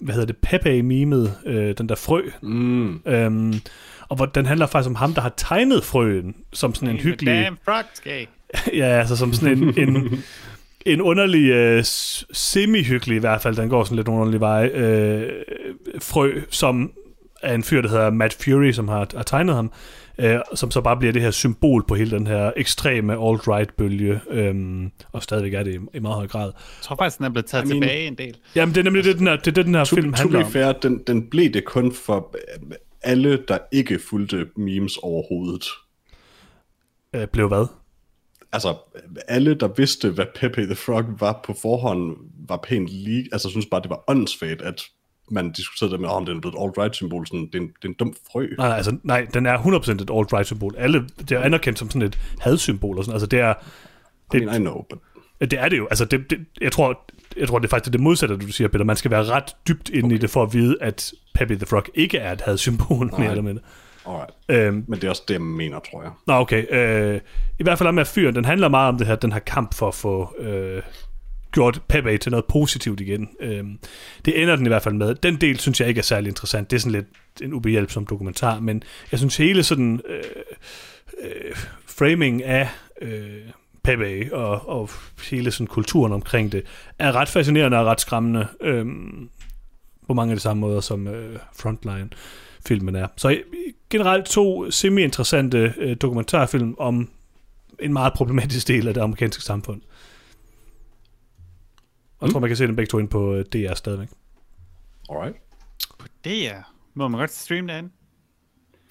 [0.00, 2.22] hvad hedder det, Pepe-mimet, øh, den der frø.
[2.42, 3.00] Mm.
[3.06, 3.54] Øhm,
[4.08, 7.44] og hvor den handler faktisk om ham, der har tegnet frøen, som sådan en hyggelig...
[7.44, 7.58] damn
[7.94, 8.26] skate.
[8.80, 10.24] Ja, altså som sådan en, en,
[10.92, 11.84] en underlig, øh,
[12.32, 15.32] semi-hyggelig i hvert fald, den går sådan lidt underlig vej, øh,
[15.98, 16.92] frø, som
[17.42, 19.72] er en fyr, der hedder Matt Fury, som har, har tegnet ham,
[20.18, 24.54] øh, som så bare bliver det her symbol på hele den her ekstreme alt-right-bølge, øh,
[25.12, 26.46] og stadigvæk er det i, i meget høj grad.
[26.46, 28.36] Jeg tror faktisk, den er blevet taget I mean- tilbage en del.
[28.54, 30.16] Jamen, det er nemlig det, den her, det, er det, den her To, film to
[30.16, 30.50] handler be om.
[30.52, 32.70] fair, den, den blev det kun for øh,
[33.02, 35.64] alle, der ikke fulgte memes overhovedet.
[37.14, 37.66] Øh, blev hvad?
[38.52, 38.74] Altså,
[39.28, 42.16] alle, der vidste, hvad Pepe the Frog var på forhånd,
[42.48, 43.28] var pænt lige...
[43.32, 44.82] Altså, synes bare, det var åndssvagt, at
[45.30, 47.26] man diskuterede det med, om den er blevet et alt-right-symbol.
[47.26, 48.46] Sådan, det, er en, det er en dum frø.
[48.58, 50.74] Nej, nej, altså, nej, den er 100% et alt-right-symbol.
[50.78, 53.14] Alle, det er anerkendt som sådan et hadsymbol og sådan.
[53.14, 53.54] Altså, det er,
[54.34, 54.98] I mean, I know, but...
[55.40, 55.86] det er det jo.
[55.86, 57.00] Altså, det, det, jeg, tror,
[57.36, 58.84] jeg tror, det er faktisk det modsatte, du siger, Peter.
[58.84, 60.16] Man skal være ret dybt inde okay.
[60.16, 63.42] i det, for at vide, at Pepe the Frog ikke er et hadsymbol, mere eller
[63.42, 63.62] mindre.
[64.06, 64.30] Alright.
[64.48, 66.10] Øhm, Men det er også det, jeg mener, tror jeg.
[66.26, 66.64] Nå, okay.
[66.70, 67.20] Øh,
[67.58, 69.88] I hvert fald at fyren, den handler meget om det her, den her kamp for
[69.88, 70.82] at få øh,
[71.52, 73.28] gjort Pepe til noget positivt igen.
[73.40, 73.64] Øh,
[74.24, 75.14] det ender den i hvert fald med.
[75.14, 76.70] Den del synes jeg ikke er særlig interessant.
[76.70, 77.06] Det er sådan lidt
[77.42, 80.22] en ubehjælpsom dokumentar, men jeg synes hele sådan øh,
[81.22, 81.56] øh,
[81.86, 82.68] framing af
[83.02, 83.40] øh,
[83.82, 84.90] Pepe og, og
[85.30, 86.62] hele sådan kulturen omkring det
[86.98, 88.86] er ret fascinerende og ret skræmmende øh,
[90.06, 92.08] på mange af de samme måder som øh, Frontline
[92.66, 93.06] filmen er.
[93.16, 93.36] Så øh,
[93.90, 97.08] generelt to semi-interessante øh, dokumentarfilm om
[97.78, 99.80] en meget problematisk del af det amerikanske samfund.
[102.18, 104.08] Og jeg tror, man kan se dem begge to ind på øh, DR stadigvæk.
[105.10, 105.36] Alright.
[106.24, 106.62] Det er...
[106.94, 107.90] Må man godt streame derinde?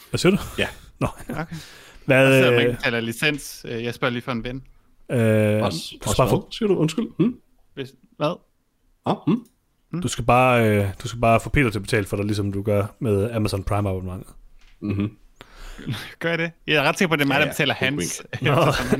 [0.09, 0.37] Hvad siger du?
[0.57, 0.67] Ja.
[1.01, 1.55] Nå, Okay.
[2.05, 2.43] hvad...
[2.43, 3.65] Så man Øh, kan betale licens.
[3.69, 4.63] Øh, Jeg spørger lige for en ven.
[5.11, 7.05] øh, Også, du, skal få, Siger du undskyld?
[7.19, 7.35] Hmm?
[7.73, 8.39] Hvis, hvad?
[9.05, 9.45] Ah, hmm?
[10.03, 12.51] du, skal bare, øh, du skal bare få Peter til at betale for dig, ligesom
[12.51, 14.33] du gør med Amazon Prime abonnementet.
[14.79, 15.17] Mm-hmm.
[16.19, 16.51] Gør jeg det?
[16.67, 17.51] Jeg er ret sikker på, at det er mig, Ja, der ja.
[17.51, 18.21] betaler Wink, hans.
[18.41, 18.51] Nå,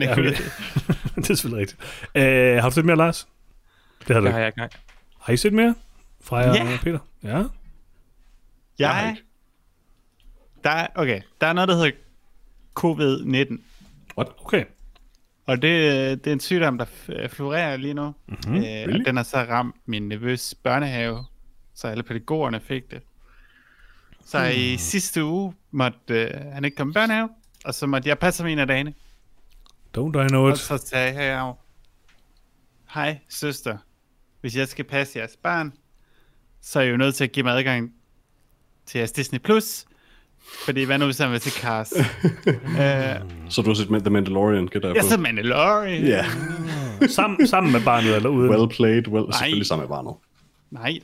[0.05, 0.37] ja, det,
[1.15, 1.81] det er selvfølgelig rigtigt.
[2.15, 3.27] Øh, har du set mere, Lars?
[4.07, 4.31] Det har du Det ikke.
[4.31, 4.71] har jeg ikke engang.
[5.19, 5.75] Har I set mere?
[6.21, 6.73] Freja Ja.
[6.73, 6.99] og Peter?
[7.23, 7.29] Ja.
[7.37, 7.45] Jeg
[8.79, 9.17] Jeg,
[10.63, 11.91] der er, okay, der er noget, der hedder
[12.79, 13.61] covid-19.
[14.17, 14.27] What?
[14.39, 14.65] Okay.
[15.45, 15.71] Og det,
[16.23, 18.13] det er en sygdom, der f- florerer lige nu.
[18.27, 18.55] Mm-hmm.
[18.55, 18.99] Øh, Really?
[18.99, 21.25] og den har så ramt min nervøs børnehave,
[21.73, 23.01] så alle pædagogerne fik det.
[24.25, 24.49] Så Hmm.
[24.55, 27.29] i sidste uge måtte øh, han ikke komme i børnehave,
[27.65, 28.93] og så måtte jeg passe ham en af dagene.
[29.97, 30.57] Don't I know Og it?
[30.57, 31.53] så sagde jeg
[32.93, 33.77] hej søster,
[34.45, 35.73] hvis jeg skal passe jeres barn,
[36.61, 37.91] så er I jo nødt til at give mig adgang
[38.85, 39.39] til jeres Disney+.
[39.39, 39.85] Plus,
[40.65, 41.93] fordi hvad nu hvis han vil til Cars?
[41.97, 42.05] øh,
[43.49, 45.05] Så du har set The Mandalorian, gætter jeg jeg på?
[45.05, 46.03] er så Mandalorian.
[46.03, 46.25] Ja,
[47.07, 48.49] Sam, sammen med barnet eller uden?
[48.49, 49.07] well played.
[49.07, 50.13] Well, selvfølgelig sammen med barnet.
[50.71, 50.99] Nej.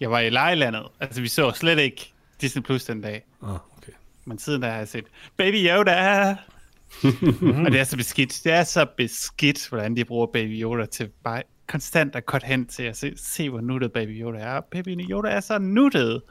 [0.00, 0.82] Jeg var i lejelandet.
[1.00, 3.24] Altså, vi så slet ikke Disney Plus den dag.
[3.42, 3.92] Ah, okay.
[4.24, 5.04] Men siden da har jeg set
[5.36, 6.30] Baby Yoda.
[7.64, 8.40] og det er så beskidt.
[8.44, 11.08] Det er så beskidt, hvordan de bruger Baby Yoda til
[11.66, 14.60] konstant at cut hen til at se, se hvor nuttet Baby Yoda er.
[14.60, 16.22] Baby Yoda er så nuttet.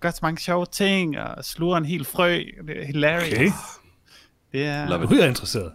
[0.00, 2.44] Gør så mange sjove ting, og sluger en helt frø.
[2.66, 3.32] Det er hilarious.
[3.32, 3.50] Okay.
[4.52, 5.04] Det er, Love.
[5.04, 5.72] Nu er jeg interesseret.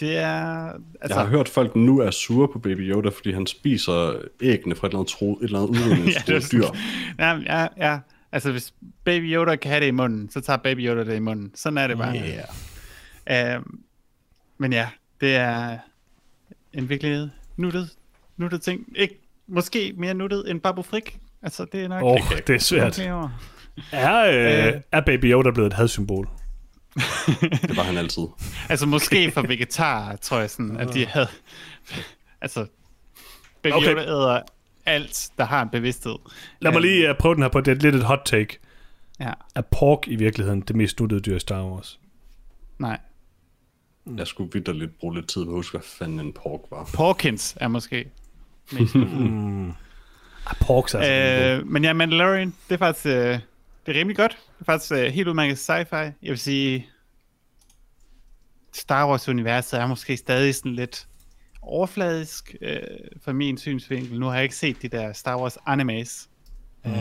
[0.00, 3.32] det er, Jeg altså, har hørt, at folk nu er sure på Baby Yoda, fordi
[3.32, 6.42] han spiser æggene fra et eller andet, tro, et eller andet ja, det er udrydningstroet
[6.42, 6.66] sådan, dyr.
[7.24, 7.98] ja, ja, ja,
[8.32, 8.74] altså hvis
[9.04, 11.52] Baby Yoda kan have det i munden, så tager Baby Yoda det i munden.
[11.54, 12.16] Sådan er det bare.
[13.28, 13.56] Yeah.
[13.56, 13.80] Øhm,
[14.58, 14.88] men ja,
[15.20, 15.78] det er
[16.72, 17.90] en virkelig nuttet,
[18.36, 18.86] nuttet ting.
[18.96, 21.18] Ikke, måske mere nuttet end Babu Frik.
[21.42, 22.02] Altså, det er nok...
[22.02, 22.98] Åh, oh, det er svært.
[23.92, 24.80] Er, øh, Øh.
[24.92, 26.28] er Baby Yoda blevet et hadsymbol?
[26.94, 28.22] Det var han altid.
[28.70, 31.28] altså, måske for vegetarer, tror jeg sådan, at de havde...
[32.40, 32.66] altså,
[33.62, 33.90] Baby Okay.
[33.90, 34.40] Yoda æder
[34.86, 36.14] alt, der har en bevidsthed.
[36.60, 37.60] Lad mig Øhm, lige uh, prøve den her på.
[37.60, 38.58] Det er lidt et hot take.
[39.20, 42.00] Ja, Er pork i virkeligheden det mest nuttede dyr i Star Wars?
[42.78, 42.98] nej.
[44.16, 46.90] Jeg skulle vidt lidt bruge lidt tid på at huske, hvad fanden en pork var.
[46.94, 48.10] Porkins er måske
[48.72, 48.94] mest
[50.46, 53.38] Ah, pork er altså Øh, men ja, Mandalorian, det er faktisk øh,
[53.86, 54.32] det er rimelig godt.
[54.32, 55.96] Det er faktisk øh, helt udmærket sci-fi.
[55.96, 56.86] Jeg vil sige,
[58.72, 61.08] Star Wars-universet er måske stadig sådan lidt
[61.62, 62.80] overfladisk øh,
[63.24, 64.20] fra min synsvinkel.
[64.20, 66.28] Nu har jeg ikke set de der Star Wars animes,
[66.86, 66.92] øh,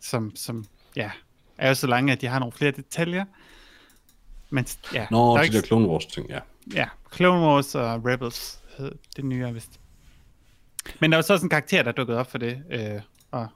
[0.00, 0.64] som, som
[0.96, 1.10] ja,
[1.58, 3.24] er jo så lange, at de har nogle flere detaljer.
[4.52, 6.38] Men ja, Nå, der er de ikke, der Clone Wars ting, ja.
[6.74, 9.80] ja, Clone Wars og Rebels, hed det nye er vist.
[11.00, 13.00] Men der var så også en karakter, der dukkede op for det, øh,
[13.30, 13.48] og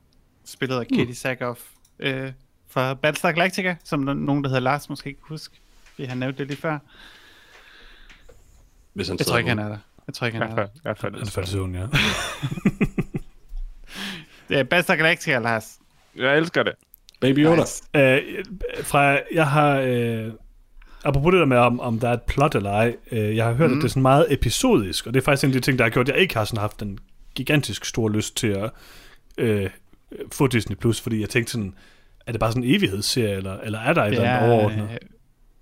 [0.45, 1.61] spillet af Katie Sackhoff
[1.99, 2.33] øh,
[2.69, 5.61] fra Battlestar Galactica, som no- nogen, der hedder Lars, måske ikke huske,
[5.95, 6.79] fordi han nævnte det lige før.
[8.93, 9.79] Hvis han Jeg tror ikke, han er der.
[10.07, 10.73] Jeg tror ikke, I han er hvert der.
[10.73, 11.15] fald, i hvert fald.
[11.19, 11.87] Han faldt i søvn, ja.
[14.49, 15.79] Det er Battlestar Galactica, Lars.
[16.17, 16.75] Jeg elsker det.
[17.21, 17.61] Baby Yoda.
[17.61, 17.83] Nice.
[17.95, 18.45] Øh,
[18.83, 19.79] fra, jeg har...
[19.81, 20.33] Øh,
[21.07, 23.53] apropos det der med, om, om der er et plot eller ej, øh, jeg har
[23.53, 23.77] hørt, mm.
[23.77, 25.85] at det er sådan meget episodisk, og det er faktisk en af de ting, der
[25.85, 26.99] har gjort, at jeg ikke har sådan haft en
[27.35, 28.71] gigantisk stor lyst til at
[29.39, 29.71] øh,
[30.33, 31.75] få Disney+, Plus, fordi jeg tænkte sådan,
[32.27, 34.91] er det bare sådan en evighedsserie, eller, eller er der et eller andet er overordnet?
[34.91, 34.99] øh,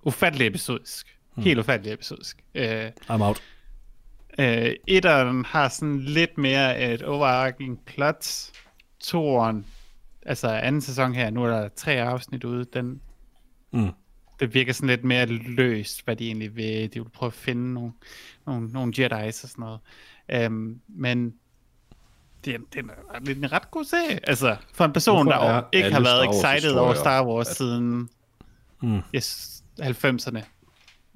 [0.03, 1.07] ufattelig episodisk.
[1.39, 2.45] Helt ufattelig episodisk.
[2.55, 3.43] Øh, I'm out.
[4.39, 8.51] Øh, etteren har sådan lidt mere et overarching plot.
[9.01, 9.66] Toeren,
[10.27, 13.01] altså anden sæson her, nu er der tre afsnit ude, den,
[13.73, 13.91] Mm.
[14.47, 16.95] Det virker sådan lidt mere løst, hvad de egentlig vil.
[16.95, 17.93] De vil prøve at finde nogle,
[18.47, 19.79] nogle, nogle Jedi's og sådan noget.
[20.31, 21.35] Øhm, men
[22.45, 22.85] det, er- det
[23.15, 24.29] er lidt en ret god serie.
[24.29, 27.51] Altså, for en person, Hvorfor der er ikke har været Star excited over Star Wars
[27.51, 28.09] at- siden
[28.83, 29.01] Mm.
[29.15, 30.43] yes, 90'erne.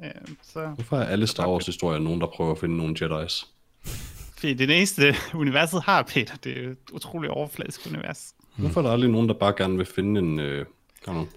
[0.05, 3.47] Øhm, så Hvorfor er alle Star Wars historier nogen, der prøver at finde nogle Jedi's?
[4.39, 8.35] Fordi det eneste universet har, Peter, det er et utroligt overfladisk univers.
[8.57, 10.67] Hvorfor er der aldrig nogen, der bare gerne vil finde en øh,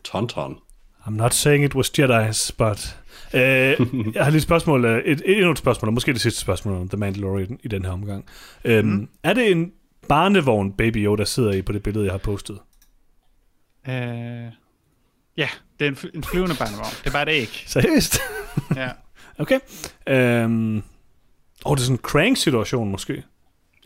[0.03, 0.57] tauntaun?
[1.07, 2.97] I'm not saying it was Jedi's, but...
[3.33, 3.41] Øh,
[4.15, 6.81] jeg har lige et spørgsmål, øh, et, endnu et spørgsmål, og måske det sidste spørgsmål
[6.81, 8.25] om The Mandalorian i den her omgang.
[8.63, 9.09] Øhm, mm.
[9.23, 9.71] Er det en
[10.07, 12.59] barnevogn, Baby Yoda sidder i på det billede, jeg har postet?
[13.87, 13.93] Øh,
[15.37, 15.49] ja,
[15.79, 16.93] det er en, en flyvende barnevogn.
[17.03, 17.63] Det er bare et æg.
[17.67, 18.19] Seriøst?
[18.75, 18.89] Ja.
[19.41, 19.59] okay.
[20.07, 20.83] Øhm,
[21.65, 23.23] oh, det er sådan en crank-situation måske.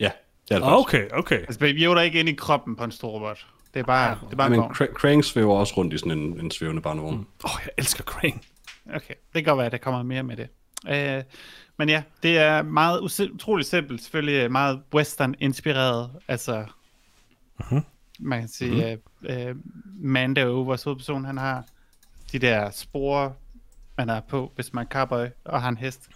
[0.00, 0.10] Ja,
[0.48, 0.68] det er det.
[0.68, 1.38] Okay, okay.
[1.38, 3.46] Altså, Baby Yoda er ikke inde i kroppen på en stor robot.
[3.76, 4.72] Det er bare, det er bare en Men vogn.
[4.72, 7.16] Cra- Krang svæver også rundt i sådan en, en svævende barnevogn.
[7.16, 7.26] Mm.
[7.44, 8.46] Åh, oh, jeg elsker crank.
[8.86, 10.48] Okay, det kan godt være, at der kommer mere med det.
[10.88, 11.22] Øh,
[11.76, 14.02] men ja, det er meget utroligt simpelt.
[14.02, 16.10] Selvfølgelig meget western-inspireret.
[16.28, 16.66] Altså,
[17.70, 17.80] Mhm.
[18.18, 19.56] man kan sige, mm øh, øh,
[19.98, 21.64] Mando, vores hovedperson, han har
[22.32, 23.32] de der spore,
[23.98, 26.08] man er på, hvis man er cowboy og har en hest.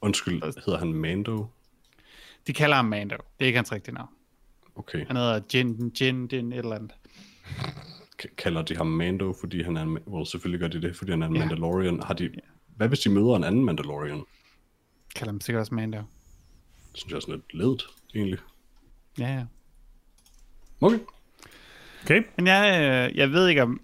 [0.00, 1.46] Undskyld, hedder han Mando?
[2.46, 3.16] De kalder ham Mando.
[3.16, 4.08] Det er ikke hans rigtige navn.
[4.76, 5.06] Okay.
[5.06, 6.92] Han hedder Jin, Jin, Jin, et eller andet.
[8.22, 9.98] K- kalder de ham Mando, fordi han er en...
[10.06, 11.38] Well, selvfølgelig gør de det, fordi han er en Ja.
[11.40, 12.02] Mandalorian.
[12.02, 12.30] Har de...
[12.76, 14.22] Hvad hvis de møder en anden Mandalorian?
[15.14, 15.98] Kalder ham sikkert også Mando.
[15.98, 17.82] Det synes jeg er sådan lidt ledet,
[18.14, 18.38] egentlig.
[19.18, 19.44] Ja, ja.
[20.80, 20.98] Okay.
[22.04, 22.22] Okay.
[22.36, 22.80] Men jeg,
[23.12, 23.80] øh, jeg ved ikke, om,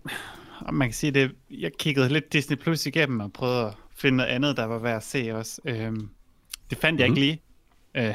[0.60, 1.34] om man kan sige det.
[1.50, 4.96] Jeg kiggede lidt Disney Plus igennem og prøvede at finde noget andet, der var værd
[4.96, 5.60] at se også.
[5.64, 6.10] Øhm,
[6.70, 7.16] det fandt jeg Mhm.
[7.16, 7.42] ikke lige.
[8.08, 8.14] Øh,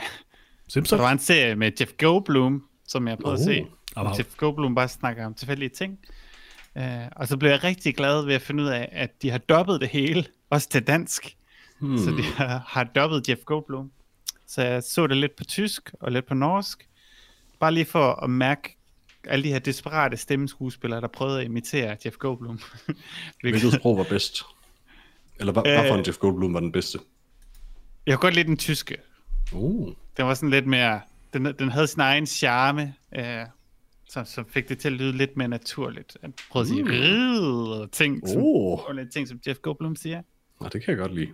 [0.73, 0.99] Simpsons?
[0.99, 3.49] der var en serie med Jeff Goldblum, som jeg prøvede Oh.
[3.49, 3.65] at se.
[3.97, 4.05] Wow.
[4.05, 5.99] Og Jeff Goldblum bare snakker om tilfældige ting.
[6.77, 6.83] Øh,
[7.15, 9.81] og så blev jeg rigtig glad ved at finde ud af, at de har dobbet
[9.81, 11.37] det hele, også til dansk.
[11.79, 11.97] Hmm.
[11.97, 13.91] Så de har, har dobbet Jeff Goldblum.
[14.47, 16.87] Så jeg så det lidt på tysk og lidt på norsk.
[17.59, 18.77] Bare lige for at mærke
[19.27, 22.59] alle de her desperate stemmeskuespillere, der prøvede at imitere Jeff Goldblum.
[23.41, 24.41] Hvilket sprog var bedst?
[25.39, 25.73] Eller hvad, Øh.
[25.73, 26.99] hvad for en Jeff Goldblum var den bedste?
[28.05, 28.97] Jeg kunne godt lide den tyske.
[29.53, 29.93] Uh.
[30.17, 31.01] Den var sådan lidt mere...
[31.33, 33.45] Den, den havde sin egen charme, øh,
[34.09, 36.17] som, som fik det til at lyde lidt mere naturligt.
[36.21, 36.89] At prøve at sige mm.
[37.81, 38.85] og ting, som, Oh.
[38.85, 40.21] og lidt ting, som Jeff Goldblum siger.
[40.61, 41.29] Nå, det kan jeg godt lide.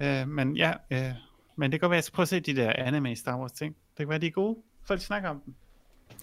[0.00, 1.10] Øh, men ja, øh,
[1.56, 3.38] Men det kan godt være, at jeg skal prøve at se de der anime Star
[3.38, 3.74] Wars ting.
[3.74, 4.56] Det kan være, de er gode.
[4.86, 5.54] Folk snakker om dem.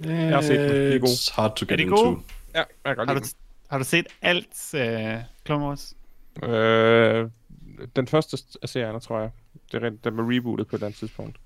[0.09, 0.69] Jeg har set dem.
[0.69, 1.11] De er gode.
[1.11, 1.95] It's hard to Er get de into.
[2.03, 2.19] gode?
[2.55, 3.29] Ja, jeg kan godt Har lide du,
[3.69, 5.95] har du set alt uh, Clone Wars?
[6.43, 7.29] Øh,
[7.95, 9.29] den første af serierne, tror jeg.
[9.71, 11.37] Det er den blev rebootet på et eller andet tidspunkt.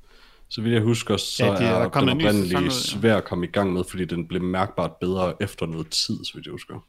[0.48, 2.70] Så vidt jeg husker, så Ja, de- der er er den oprindelige ja.
[2.70, 6.32] svær at komme i gang med, fordi den blev mærkbart bedre efter noget tid, så
[6.34, 6.86] vidt jeg husker.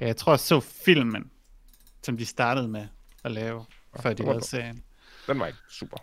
[0.00, 1.30] Ja, jeg tror, jeg så filmen,
[2.02, 2.86] som de startede med
[3.24, 3.64] at lave,
[4.02, 4.82] før de det lavede serien.
[5.26, 5.96] Den var ikke super.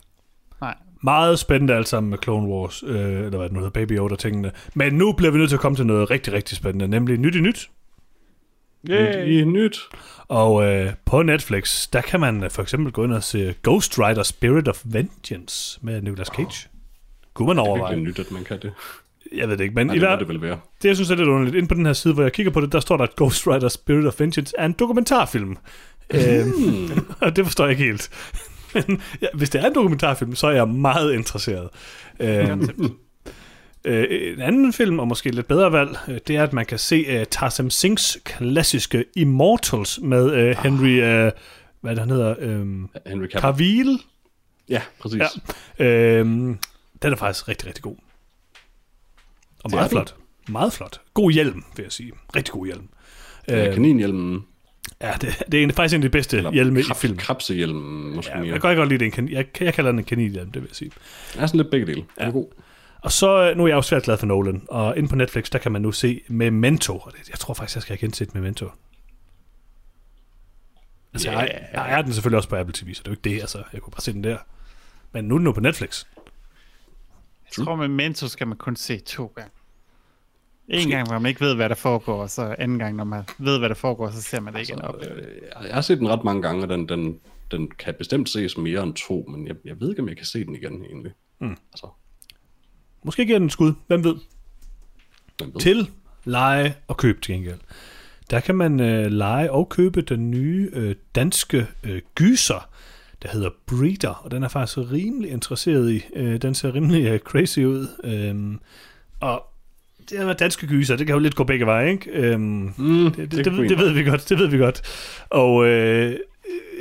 [0.62, 3.92] Nej, Meget spændende alt sammen med Clone Wars, øh, eller hvad det nu hedder, Baby
[3.98, 4.52] Yoda-tingene.
[4.74, 7.36] Men nu bliver vi nødt til at komme til noget rigtig, rigtig spændende, nemlig Nyt
[7.36, 7.70] i Nyt.
[8.90, 9.42] Yay!
[9.42, 9.80] I nyt.
[10.28, 14.00] Og øh, på Netflix, der kan man øh, for eksempel gå ind og se Ghost
[14.00, 16.70] Rider Spirit of Vengeance med Nicolas Cage.
[17.34, 17.96] Kunne man Det er overveje.
[17.96, 18.74] nyt, at man kan det.
[19.36, 20.60] Jeg ved det ikke, men Nej, i det må hvert det vel være.
[20.82, 22.62] det, jeg synes er lidt underligt, inde på den her side, hvor jeg kigger på
[22.62, 25.58] det, der står der, at Ghost Rider Spirit of Vengeance er en dokumentarfilm.
[26.14, 28.10] øhm, og det forstår jeg ikke helt.
[28.74, 31.70] Men ja, hvis det er en dokumentarfilm, så er jeg meget interesseret.
[32.20, 32.70] Øhm,
[33.86, 36.78] øh, en anden film, og måske lidt bedre valg, øh, det er, at man kan
[36.80, 41.32] se uh, Tarsem Singhs klassiske Immortals med uh, Henry, uh,
[41.82, 43.42] hvad er det, han hedder, um, Henry Cavill.
[43.42, 43.98] Cavill.
[44.70, 45.22] Ja, præcis.
[45.80, 45.86] Ja.
[45.86, 46.58] Øhm,
[47.02, 47.96] den er faktisk rigtig, rigtig god.
[49.64, 49.96] Og meget den.
[49.96, 50.16] flot.
[50.50, 51.02] Meget flot.
[51.14, 52.12] God hjelm, vil jeg sige.
[52.36, 52.84] Rigtig god hjelm.
[53.48, 54.46] Ja, Øh, kaninhjelmen.
[55.02, 57.18] ja, det, det er faktisk en af de bedste Eller hjelme i krab- film.
[57.18, 59.06] Krabsehjelmen, måske Ja, jeg kan godt lide det.
[59.06, 60.92] En kan, jeg, jeg kalder den en kaninhjelm, det vil jeg sige.
[61.36, 62.04] Jeg er sådan lidt begge dele.
[62.20, 62.26] Ja.
[62.26, 62.48] Er god.
[63.02, 65.50] Og så, øh, nu er jeg jo svært glad for Nolan, og inde på Netflix,
[65.50, 66.98] der kan man nu se Memento.
[66.98, 68.70] Og det, jeg tror faktisk, jeg skal have genset Memento.
[71.14, 71.38] Altså, yeah.
[71.42, 73.42] jeg, jeg er den selvfølgelig også på Apple TV, så det er jo ikke det,
[73.42, 73.64] altså.
[73.74, 74.38] Jeg kunne bare se den der.
[75.12, 76.06] Men nu er den jo på Netflix.
[77.58, 79.52] jeg tror, med Memento skal man kun se to gange.
[80.68, 83.24] En gang, hvor man ikke ved, hvad der foregår, og så anden gang, når man
[83.38, 84.96] ved, hvad der foregår, så ser man det igen op.
[85.02, 87.20] Øh, Jeg jeg har set den ret mange gange, og den, den,
[87.52, 90.26] den kan bestemt ses mere end to, men jeg, jeg ved ikke, om jeg kan
[90.26, 91.12] se den igen egentlig.
[91.40, 91.58] Mm.
[91.74, 91.88] Altså,
[93.04, 94.16] Måske giver den et skud, hvem ved?
[95.40, 95.62] man ved.
[95.62, 95.90] til
[96.26, 97.60] lege og køb til gengæld.
[98.30, 102.70] Der kan man øh, lege og købe den nye øh, danske øh, gyser,
[103.24, 106.06] der hedder Breeder, og den er faktisk rimelig interesseret i.
[106.16, 107.88] Øh, den ser rimelig øh, crazy ud.
[108.04, 108.60] Øhm,
[109.20, 109.44] og
[110.10, 112.12] det med danske gyser, det kan jo lidt gå begge veje, ikke?
[112.12, 114.82] Øhm, Mm, det, det, det det, det ved vi godt, det ved vi godt.
[115.30, 116.18] Og øh,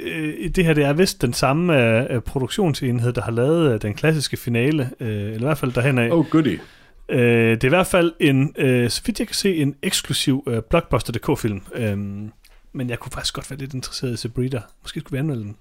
[0.02, 3.94] øh, det her, det er vist den samme øh, produktionsenhed, der har lavet øh, den
[3.94, 6.10] klassiske finale, øh, eller i hvert fald derhen af.
[6.10, 6.60] Oh, goody.
[7.08, 10.44] Øh, det er i hvert fald en, øh, så vidt jeg kan se, en eksklusiv
[10.46, 11.62] øh, Blockbuster.dk-film.
[11.74, 12.32] Øhm,
[12.72, 14.60] men jeg kunne faktisk godt være lidt interesseret i Sabrina.
[14.82, 15.56] Måske skulle vi anmelde den.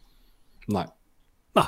[0.67, 0.85] Nej.
[1.55, 1.61] Nå,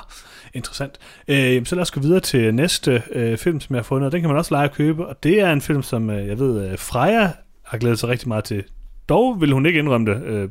[0.54, 0.98] interessant.
[1.28, 4.12] Øh, så lad os gå videre til næste øh, film, som jeg har fundet, og
[4.12, 6.38] den kan man også lege og købe, og det er en film, som øh, jeg
[6.38, 7.30] ved, øh, Freja
[7.62, 8.64] har glædet sig rigtig meget til.
[9.08, 10.48] Dog vil hun ikke indrømme det øh,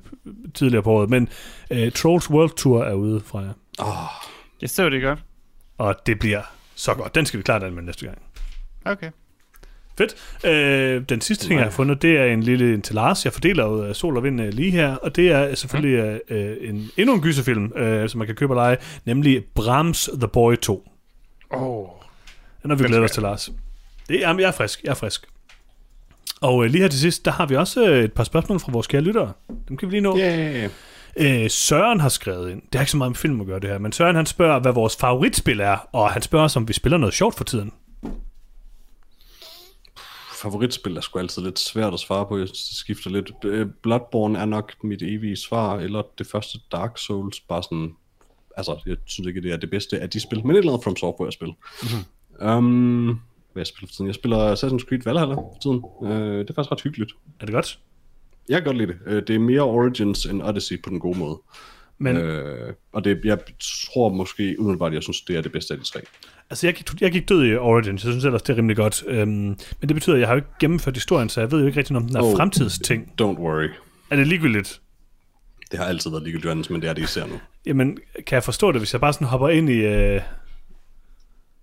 [0.53, 1.29] tidligere på året, men
[1.71, 3.51] øh, Trolls World Tour er ude, Freja.
[4.61, 5.19] Jeg så det godt.
[5.77, 6.41] Og det bliver
[6.75, 7.15] så godt.
[7.15, 8.17] Den skal vi klart anmelde næste gang.
[8.85, 9.11] Okay.
[9.97, 10.15] Fedt.
[10.45, 13.25] Øh, den sidste ting, jeg har fundet, det er en lille en til Lars.
[13.25, 16.57] Jeg fordeler jo øh, sol og vind øh, lige her, og det er selvfølgelig øh,
[16.69, 20.55] en, endnu en gyserfilm, øh, som man kan købe og lege, nemlig Brahms The Boy
[20.55, 20.87] 2.
[21.51, 21.87] Åh, oh,
[22.63, 23.51] Den har vi glædet os til, Lars.
[24.09, 25.27] Det er, jeg er frisk, jeg er frisk.
[26.41, 28.71] Og øh, lige her til sidst, der har vi også øh, et par spørgsmål fra
[28.71, 29.33] vores kære lyttere.
[29.69, 30.17] Dem kan vi lige nå.
[30.17, 30.69] Yeah.
[31.17, 32.61] Øh, Søren har skrevet ind.
[32.61, 34.59] Det har ikke så meget med film at gøre det her, men Søren han spørger,
[34.59, 37.71] hvad vores favoritspil er, og han spørger os, om vi spiller noget sjovt for tiden.
[40.41, 42.37] Favoritspil er sgu altid lidt svært at svare på.
[42.37, 43.31] Jeg synes, det skifter lidt.
[43.43, 47.95] Øh, Bloodborne er nok mit evige svar, eller det første Dark Souls, bare sådan...
[48.57, 50.83] Altså, jeg synes ikke, det er det bedste af de spil, men et eller andet
[50.83, 51.47] From Software-spil.
[51.47, 52.47] Mm-hmm.
[52.47, 53.21] Um,
[53.53, 54.07] hvad jeg spiller for tiden?
[54.07, 55.81] Jeg spiller Assassin's Creed Valhalla for tiden.
[56.01, 57.11] Uh, det er faktisk ret hyggeligt.
[57.39, 57.79] Er det godt?
[58.49, 58.97] Jeg kan godt lide det.
[59.07, 61.37] Uh, det er mere Origins end Odyssey på den gode måde.
[61.97, 63.37] Men Øh, og det, jeg
[63.93, 65.99] tror måske umiddelbart, jeg synes, det er det bedste af de tre.
[66.49, 68.03] Altså, jeg gik, jeg gik død i Origins.
[68.03, 69.03] Jeg synes ellers, det er rimelig godt.
[69.07, 71.67] Øhm, men det betyder, at jeg har jo ikke gennemført historien, så jeg ved jo
[71.67, 72.35] ikke rigtig, om den er oh.
[72.35, 73.13] Fremtidsting.
[73.21, 73.69] Don't worry.
[74.09, 74.81] Er det ligegyldigt?
[75.71, 77.39] Det har altid været ligegyldigt, men det er det især nu.
[77.65, 77.97] Jamen,
[78.27, 80.21] kan jeg forstå det, hvis jeg bare sådan hopper ind i, øh,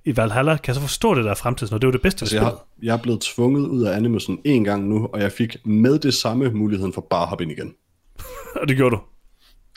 [0.05, 0.57] i Valhalla?
[0.57, 2.37] Kan jeg så forstå det, der er fremtids, når det er jo det bedste Altså,
[2.37, 2.59] jeg, spillet?
[2.59, 5.99] har, jeg er blevet tvunget ud af Animusen en gang nu, og jeg fik med
[5.99, 7.75] det samme muligheden for bare at hoppe ind igen.
[8.61, 9.01] Og det gjorde du?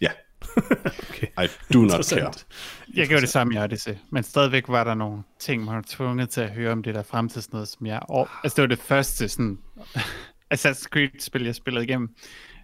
[0.01, 0.09] Ja.
[1.09, 1.45] Okay.
[1.45, 2.31] I do not care.
[2.93, 6.29] Jeg gjorde det samme i Odyssey, men stadigvæk var der nogle ting, man var tvunget
[6.29, 7.99] til at høre om det der fremtidsnød, som jeg...
[8.09, 9.57] Og, altså, det var det første sådan,
[10.53, 12.09] Assassin's Creed-spil, jeg spillede igennem.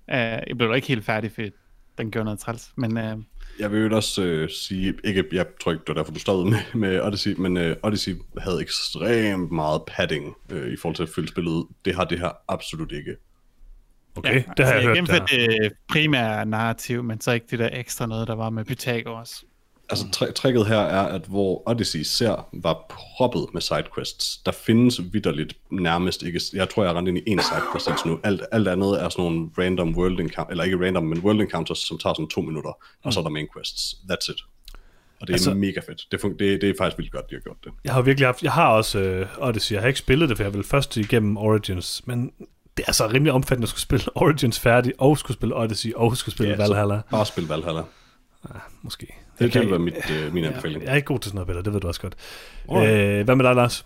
[0.08, 1.50] Uh, jeg blev da ikke helt færdig, fordi
[1.98, 3.24] den gjorde noget træls, men uh,
[3.60, 6.50] Jeg vil jo også øh, sige, ikke, jeg tror ikke, det var derfor, du stoppede
[6.50, 11.10] med, med Odyssey, men øh, Odyssey havde ekstremt meget padding øh, i forhold til at
[11.10, 11.66] fylde spillet ud.
[11.86, 13.16] Det har det her absolut ikke.
[14.16, 14.96] Okay, ja, det har jeg, jeg hørt.
[14.96, 15.48] gennemførte Der.
[15.48, 19.44] det primære narrativ, men så ikke det der ekstra noget, der var med Pythagoras.
[19.90, 25.02] Altså tr- tricket her er, at hvor Odyssey ser var proppet med sidequests, der findes
[25.14, 28.68] vidderligt nærmest ikke, jeg tror jeg rendt ind i en sidequest indtil nu, alt, alt
[28.68, 32.14] andet er sådan nogle random world encounters, eller ikke random, men world encounters, som tager
[32.14, 32.72] sådan to minutter,
[33.04, 34.40] og så er der main quests, that's it.
[35.22, 36.02] Og det er Altså- altså, mega fedt.
[36.12, 37.72] Det, fun- det, det er faktisk vildt godt, de har gjort det.
[37.84, 40.44] Jeg har virkelig haft, jeg har også øh, Odyssey, jeg har ikke spillet det, for
[40.44, 42.32] jeg vil først igennem Origins, men
[42.78, 46.18] det er så rimelig omfattende at skulle spille Origins færdig, og skulle spille Odyssey, og
[46.18, 47.02] skulle spille Ja, Valhalla.
[47.12, 47.82] Bare spil Valhalla.
[48.82, 49.08] Måske.
[49.40, 50.84] Det, kan være mit, øh, min anbefaling.
[50.84, 52.16] Jeg er ikke god til sådan noget, Peter, det ved du også godt.
[52.70, 53.20] Alright.
[53.20, 53.86] Øh, hvad med dig, Lars?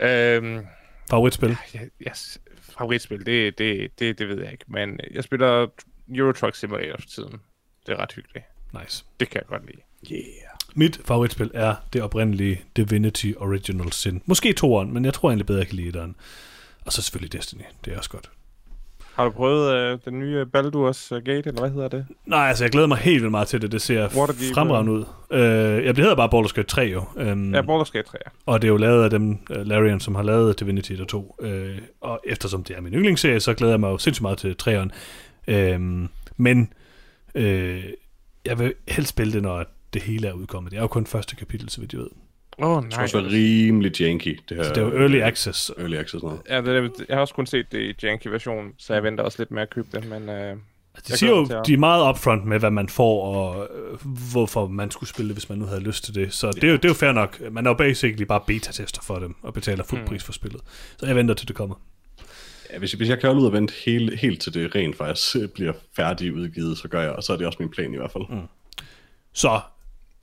[0.00, 0.66] Øhm,
[1.10, 1.56] Favoritspil?
[1.74, 2.38] jeg, yes,
[2.78, 4.64] favoritspil, det, det, det, det ved jeg ikke.
[4.68, 5.66] Men jeg spiller
[6.14, 7.40] Euro Truck Simulator for tiden.
[7.86, 8.44] Det er ret hyggeligt.
[8.80, 9.04] Nice.
[9.20, 9.80] Det kan jeg godt lide.
[10.12, 10.24] Yeah.
[10.74, 14.22] Mit favoritspil er det oprindelige Divinity Original Sin.
[14.26, 16.16] Måske toeren, men jeg tror egentlig bedre, jeg kan lide den.
[16.84, 17.62] Og så selvfølgelig Destiny.
[17.84, 18.30] Det er også godt.
[19.14, 22.06] Har du prøvet øh, den nye Baldur's Gate, eller hvad hedder det?
[22.26, 23.72] Nej, altså jeg glæder mig helt vildt meget til det.
[23.72, 25.04] Det ser Waterdeep, fremragende ud.
[25.30, 25.40] Øh,
[25.84, 27.04] ja, det hedder bare Baldur's Gate 3 jo.
[27.32, 28.30] Um, Ja, Baldur's Gate 3, ja.
[28.46, 31.36] Og det er jo lavet af dem, uh, Larian, som har lavet Divinity der 2.
[31.38, 31.48] Uh,
[32.00, 34.88] og eftersom det er min yndlingsserie, så glæder jeg mig jo sindssygt meget til 3'eren.
[35.54, 36.72] Uh, men
[37.34, 37.44] uh,
[38.44, 39.64] jeg vil helst spille det, når
[39.94, 40.70] det hele er udkommet.
[40.72, 42.08] Det er jo kun første kapitel, så vidt jeg ved.
[42.58, 43.06] Åh, oh, Det nej.
[43.06, 44.64] skal også være rimelig janky, det her.
[44.64, 45.70] Så det er jo early access.
[45.78, 46.40] Early access noget.
[46.48, 49.24] Ja, det, er- jeg har også kun set det i janky version, så jeg venter
[49.24, 50.28] også lidt med at købe det, men...
[50.28, 50.56] Øh,
[50.96, 53.98] De Jeg siger jo, de er meget upfront med, hvad man får, og øh,
[54.32, 56.32] hvorfor man skulle spille det, hvis man nu havde lyst til det.
[56.34, 57.40] Så det er, jo, det er jo fair nok.
[57.50, 60.08] Man er jo basically bare beta-tester for dem, og betaler fuld Hmm.
[60.08, 60.60] pris for spillet.
[60.98, 61.74] Så jeg venter til det kommer.
[62.72, 65.36] Ja, hvis, hvis jeg kan holde ud og vente helt, helt til det rent faktisk
[65.54, 68.10] bliver færdig udgivet, så gør jeg, og så er det også min plan i hvert
[68.12, 68.24] fald.
[68.30, 68.36] Mm.
[69.32, 69.60] Så,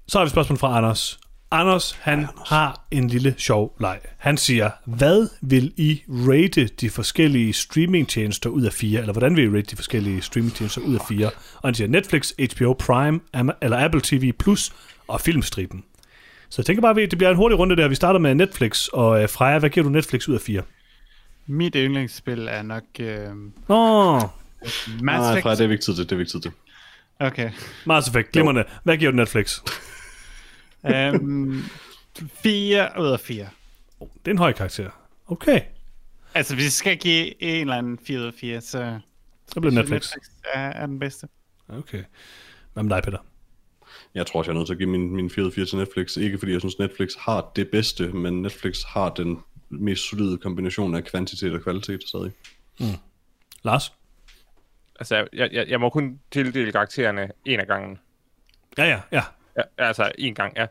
[0.07, 1.19] så har vi et spørgsmål fra Anders.
[1.51, 2.49] Anders, han Anders.
[2.49, 3.99] har en lille sjov leg.
[4.17, 8.99] Han siger, hvad vil I rate de forskellige streamingtjenester ud af fire?
[8.99, 11.25] Eller hvordan vil I rate de forskellige streamingtjenester ud af fire?
[11.55, 14.73] Og han siger Netflix, HBO Prime, Ama- eller Apple TV Plus
[15.07, 15.83] og Filmstriben.
[16.49, 17.87] Så jeg tænker bare, at det bliver en hurtig runde der.
[17.87, 20.61] Vi starter med Netflix, og øh, Freja, hvad giver du Netflix ud af fire?
[21.47, 23.27] Mit yndlingsspil er nok øh,
[23.67, 24.29] oh, Mass
[25.01, 25.43] Nej, Effect.
[25.43, 26.51] fra det er vi ikke tid til, det er vi ikke tid til.
[27.19, 27.49] Okay.
[27.85, 28.63] Mass Effect, glimrende.
[28.83, 29.59] Hvad giver du Netflix?
[30.83, 31.63] Um,
[32.33, 33.49] 4 ud af 4.
[33.99, 34.89] Oh, det er en høj karakter.
[35.27, 35.61] Okay,
[36.33, 38.99] Altså, hvis jeg skal give en eller anden 4 ud af 4, så
[39.47, 39.91] så bliver Netflix.
[39.91, 41.27] Netflix er, er den bedste.
[41.69, 42.03] Okay.
[42.73, 43.17] Hvad med dig, Peter?
[44.13, 46.17] Jeg tror også, jeg er nødt til at give min, min 4 4 til Netflix.
[46.17, 49.39] Ikke fordi jeg synes, Netflix har det bedste, men Netflix har den
[49.69, 52.31] mest solide kombination af kvantitet og kvalitet stadig.
[53.63, 53.93] Lars?
[54.99, 57.99] altså, jeg, jeg, jeg må kun tildele karaktererne en af gangen.
[58.77, 59.23] Ja, ja, ja.
[59.57, 60.65] Ja, altså, en gang, ja.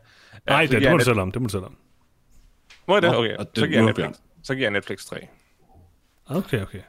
[0.47, 1.31] Nej, det, det må du selv om.
[1.31, 1.77] Det må du selv om.
[2.87, 3.15] Må jeg det?
[3.17, 4.03] Okay, det- så giver jeg er Netflix.
[4.05, 4.15] Bjørn.
[4.43, 5.27] Så giver jeg Netflix 3.
[6.25, 6.81] Okay, okay.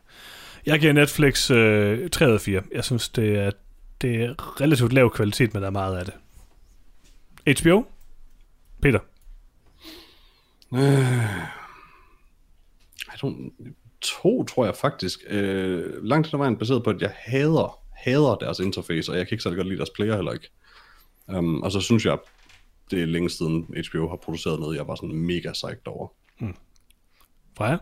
[0.66, 2.62] Jeg giver Netflix øh, 3 ud af 4.
[2.74, 3.50] Jeg synes, det er,
[4.00, 6.14] det er relativt lav kvalitet, men der er meget af det.
[7.62, 7.84] HBO?
[8.82, 8.98] Peter?
[13.14, 13.52] I don't,
[14.00, 15.18] to, tror jeg faktisk.
[15.28, 19.28] Øh, langt hen ad vejen baseret på, at jeg hader, hader deres interface, og jeg
[19.28, 20.50] kan ikke særlig godt lide deres player heller ikke.
[21.28, 22.18] Um, og så synes jeg,
[22.90, 26.08] det er længe siden HBO har produceret noget, jeg var sådan mega psyched over.
[27.56, 27.76] Freja?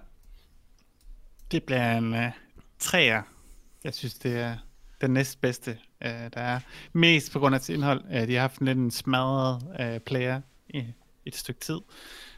[1.51, 2.31] Det bliver en uh,
[2.79, 3.23] træer.
[3.85, 4.57] Jeg synes, det er
[5.01, 6.61] den næstbedste, uh, der er.
[6.93, 8.05] Mest på grund af sit indhold.
[8.05, 10.85] Uh, de har haft en lidt en smadret uh, player i
[11.27, 11.79] et stykke tid.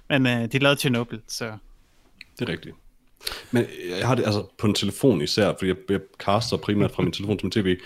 [0.08, 1.56] Men uh, de lavede Chernobyl, så
[2.38, 2.76] Det er rigtigt.
[3.50, 3.66] Men
[3.98, 7.12] jeg har det altså på en telefon især, fordi jeg, jeg caster primært fra min
[7.12, 7.80] telefon til min tv.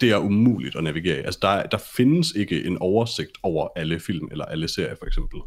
[0.00, 1.22] Det er umuligt at navigere i.
[1.22, 5.06] Altså, der, er- der findes ikke en oversigt over alle film eller alle serier, for
[5.06, 5.40] eksempel.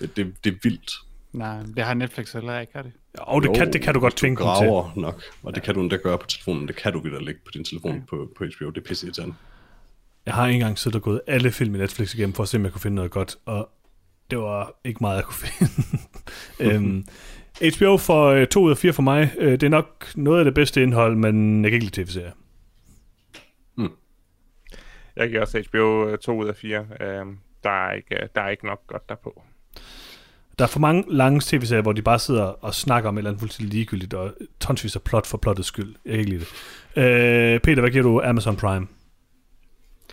[0.00, 0.92] Det, det er vildt.
[1.32, 2.92] nej, det har Netflix heller ikke, har det?
[3.18, 4.66] Ja, og det, kan, det kan du godt tvinge dem til.
[4.68, 6.68] graver nok, og det kan du endda gøre på telefonen.
[6.68, 8.70] Det kan du videre lægge på din telefon på, på HBO.
[8.70, 9.34] Det er pisse irriterende.
[10.26, 12.64] Jeg har engang siddet og gået alle film i Netflix igennem, for at se, om
[12.64, 13.68] jeg kunne finde noget godt, og
[14.30, 15.72] det var ikke meget, jeg kunne finde.
[16.74, 17.04] øhm,
[17.78, 19.30] HBO for øh, 2 ud af 4 for mig.
[19.38, 22.30] Øh, det er nok noget af det bedste indhold, men jeg kan ikke lide tv-serier.
[25.18, 26.86] Jeg giver også HBO 2 ud af 4.
[27.00, 29.42] Øhm, der, er ikke, øh, der er ikke nok godt derpå.
[30.58, 33.30] Der er for mange lange tv-serier, hvor de bare sidder og snakker om et eller
[33.30, 35.94] andet fuldstændig ligegyldigt, og tonsvis af plot for plottets skyld.
[36.04, 36.44] Jeg kan ikke lide
[36.96, 37.04] det.
[37.54, 38.86] Øh, Peter, hvad giver du Amazon Prime?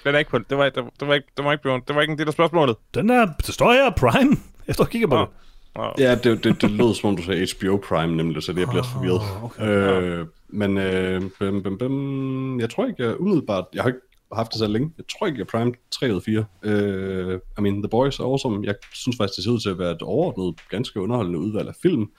[0.04, 1.96] Den er ikke på, det var, det, det var ikke, det var ikke, blevet- det
[1.96, 2.76] var ikke en del af spørgsmålet.
[2.94, 4.36] Den er, der står her, Prime.
[4.68, 5.22] Jeg står og kigger på Nå.
[5.22, 5.30] det.
[5.76, 5.92] Oh.
[6.00, 8.68] Ja, det, det, det lød som om du sagde HBO Prime nemlig, så det jeg
[8.68, 9.22] bliver oh, forvirret.
[9.44, 9.68] okay.
[9.68, 14.00] Øh, men øh, bim, bim, bim, jeg tror ikke, jeg umiddelbart, jeg har ikke
[14.34, 16.46] haft det så længe, jeg tror ikke, jeg Prime 3 ud af 4.
[16.64, 18.66] Øh, I mean, The Boys er awesome.
[18.66, 21.76] Jeg synes faktisk, det ser ud til at være et overordnet, ganske underholdende udvalg af
[21.82, 22.12] film.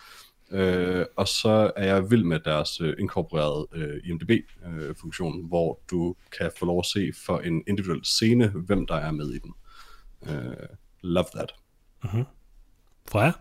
[0.51, 6.51] Øh, og så er jeg vild med deres øh, inkorporerede øh, IMDb-funktion, hvor du kan
[6.59, 9.55] få lov at se for en individuel scene, hvem der er med i den.
[10.29, 10.57] Øh,
[11.03, 11.55] love that.
[13.09, 13.33] Freja?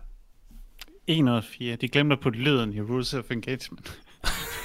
[1.06, 1.76] 1 ud af 4.
[1.76, 4.00] De glemte at putte lyden i Rules of Engagement.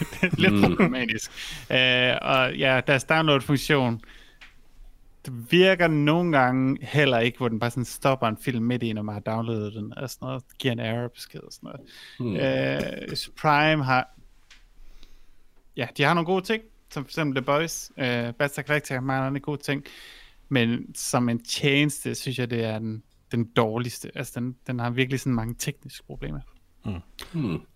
[0.06, 0.62] Det er lidt mm.
[0.62, 1.32] problematisk.
[1.70, 1.76] Uh,
[2.22, 4.02] og ja, deres download-funktion,
[5.26, 8.94] det virker nogle gange heller ikke, hvor den bare sådan stopper en film midt i,
[8.94, 11.82] når man har downloadet den, og sådan noget, giver en error-besked og sådan noget.
[12.20, 13.08] Mm.
[13.08, 14.10] Uh, Prime har,
[15.78, 19.02] ja, de har nogle gode ting, som for eksempel The Boys, uh, Battle Galactica har
[19.02, 19.84] mange gode ting,
[20.50, 24.12] men som en tjeneste, synes jeg, det er den, den dårligste.
[24.16, 26.40] Altså, den, den har virkelig sådan mange tekniske problemer.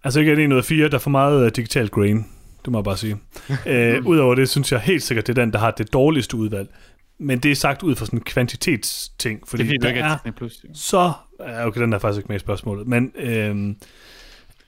[0.04, 2.26] Altså ikke er det en ud af fire, der er for meget uh, digital grain.
[2.66, 3.14] Det må jeg bare sige.
[3.50, 6.70] uh, Udover det, synes jeg helt sikkert, det er den, der har det dårligste udvalg.
[7.18, 10.18] Men det er sagt ud fra sådan en kvantitetsting, fordi Det er der ikke er
[10.26, 10.32] er.
[10.32, 10.64] Plus.
[10.64, 10.70] jo.
[10.74, 11.12] så...
[11.40, 12.88] Okay, den er faktisk ikke med i spørgsmålet.
[12.88, 13.76] Men øhm,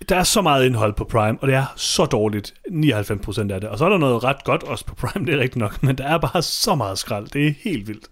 [0.10, 3.64] der er så meget indhold på Prime, og det er så dårligt, 99% af det.
[3.64, 5.98] Og så er der noget ret godt også på Prime, det er rigtigt nok, men
[5.98, 7.28] der er bare så meget skrald.
[7.28, 8.08] Det er helt vildt.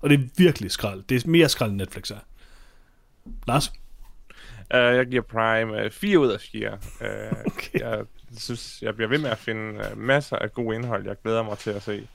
[0.00, 1.02] Og det er virkelig skrald.
[1.08, 2.18] Det er mere skrald, end Netflix er.
[3.46, 3.72] Lars?
[4.74, 6.72] Uh, jeg giver Prime uh, 4 ud af 4.
[6.72, 6.76] Uh,
[7.46, 7.80] Okay.
[7.80, 8.04] Jeg
[8.38, 11.58] synes, jeg bliver ved med at finde uh, masser af god indhold, jeg glæder mig
[11.58, 12.08] til at se.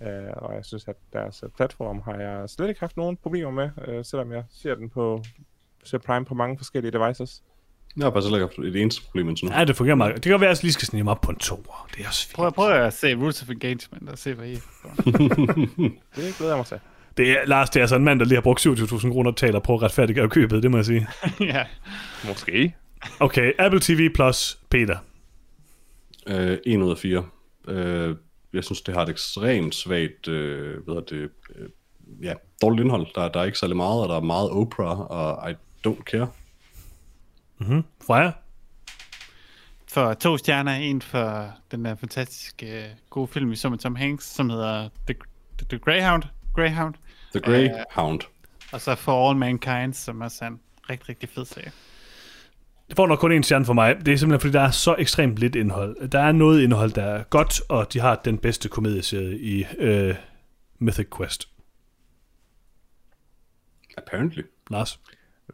[0.00, 0.06] Uh,
[0.36, 3.70] og jeg synes, at deres uh, platform har jeg slet ikke haft nogen problemer med,
[3.88, 5.22] uh, selvom jeg ser den på
[5.84, 7.42] ser Prime på mange forskellige devices.
[7.96, 9.52] Jeg har faktisk heller ikke haft et eneste problem indtil nu.
[9.54, 10.14] Ja, det fungerer meget.
[10.14, 11.88] Det kan være, at jeg lige skal snige mig op på en toer.
[11.94, 12.36] Det er også fint.
[12.36, 15.02] Prøv, prøv at se Rules of Engagement og se, hvad I får.
[16.16, 16.80] Det glæder jeg mig til.
[17.16, 19.36] Det er, Lars, det er altså en mand, der lige har brugt 27.000 kroner og
[19.36, 21.08] taler på at retfærdiggøre købet, det må jeg sige.
[21.40, 21.66] ja.
[22.28, 22.74] Måske.
[23.20, 24.98] Okay, Apple TV Plus, Peter.
[26.26, 27.24] Øh, en ud af fire.
[27.68, 28.16] Øh,
[28.52, 31.68] jeg synes, det har et ekstremt svagt, øh, hvad hedder det, øh,
[32.22, 33.06] ja, dårligt indhold.
[33.14, 35.54] Der, der er ikke særlig meget, og der er meget Oprah, og I
[35.86, 36.28] don't care.
[38.06, 38.30] Freja?
[39.88, 43.96] For to stjerner, en for den der fantastiske øh, gode film, vi så med Tom
[43.96, 45.14] Hanks, som hedder The,
[45.58, 46.22] The, The Greyhound.
[46.54, 46.94] Greyhound.
[47.34, 48.20] The Greyhound.
[48.72, 51.72] Og så For All Mankind, som også er en rigtig, rigtig fed serie.
[52.88, 54.06] Det får nok kun en stjerne for mig.
[54.06, 56.08] Det er simpelthen, fordi der er så ekstremt lidt indhold.
[56.08, 60.14] Der er noget indhold, der er godt, og de har den bedste komedieserie i øh,
[60.78, 61.48] Mythic Quest.
[63.96, 64.42] Apparently.
[64.70, 65.00] Lars?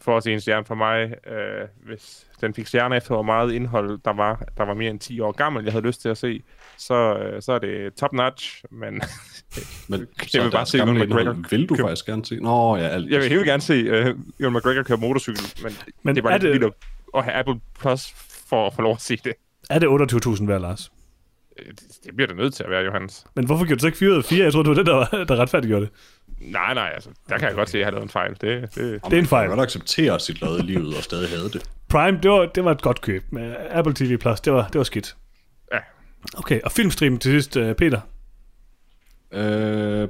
[0.00, 3.52] For at se en stjerne for mig, øh, hvis den fik stjerner efter, hvor meget
[3.52, 6.18] indhold der var, der var mere end 10 år gammel, jeg havde lyst til at
[6.18, 6.42] se,
[6.80, 8.94] så, øh, så er det top notch, men
[9.88, 12.36] Men Jeg vil bare se Ewan McGregor Vil du faktisk gerne se?
[12.36, 13.10] Nå, ja, alt.
[13.10, 16.32] jeg vil helt gerne se øh, Ewan McGregor køre motorcykel, men, Men det er bare
[16.32, 18.14] er lidt det- vildt at- at have Apple Plus
[18.48, 19.32] for at få lov at se det.
[19.70, 20.90] Er det 28.000 hver, Lars?
[21.58, 23.24] Øh, Det, det bliver det nødt til at være, Johannes.
[23.36, 24.44] Men hvorfor gjorde du så ikke 4 ud af 4?
[24.44, 25.92] Jeg troede, det var det, der, var- der retfærdiggjorde det.
[26.40, 28.30] Nej, nej, altså, der kan jeg godt se, at jeg har lavet en fejl.
[28.30, 28.74] Det, det,
[29.04, 29.42] Det er en fejl.
[29.48, 31.62] Man kan godt acceptere sit lade i livet og stadig have det.
[31.88, 33.22] Prime, det var, det var et godt køb.
[33.70, 35.16] Apple TV Plus, det var, det var skidt.
[36.36, 38.00] Okay, og filmstream til sidst, øh, Peter.
[39.32, 40.08] Øh,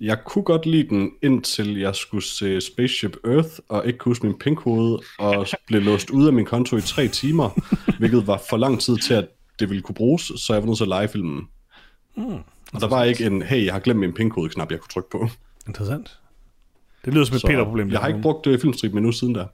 [0.00, 4.26] jeg kunne godt lide den, indtil jeg skulle se Spaceship Earth, og ikke kunne huske
[4.26, 7.50] min pinkode, og blev låst ud af min konto i tre timer,
[7.98, 9.28] hvilket var for lang tid til, at
[9.58, 11.48] det ville kunne bruges, så jeg var nødt til at lege filmen.
[12.72, 15.28] og der var ikke en, hey, jeg har glemt min pinkode-knap, jeg kunne trykke på.
[15.68, 16.18] Interessant.
[17.04, 17.90] Det lyder som et Peter-problem.
[17.90, 19.46] jeg har ikke brugt uh, filmstrip endnu siden der.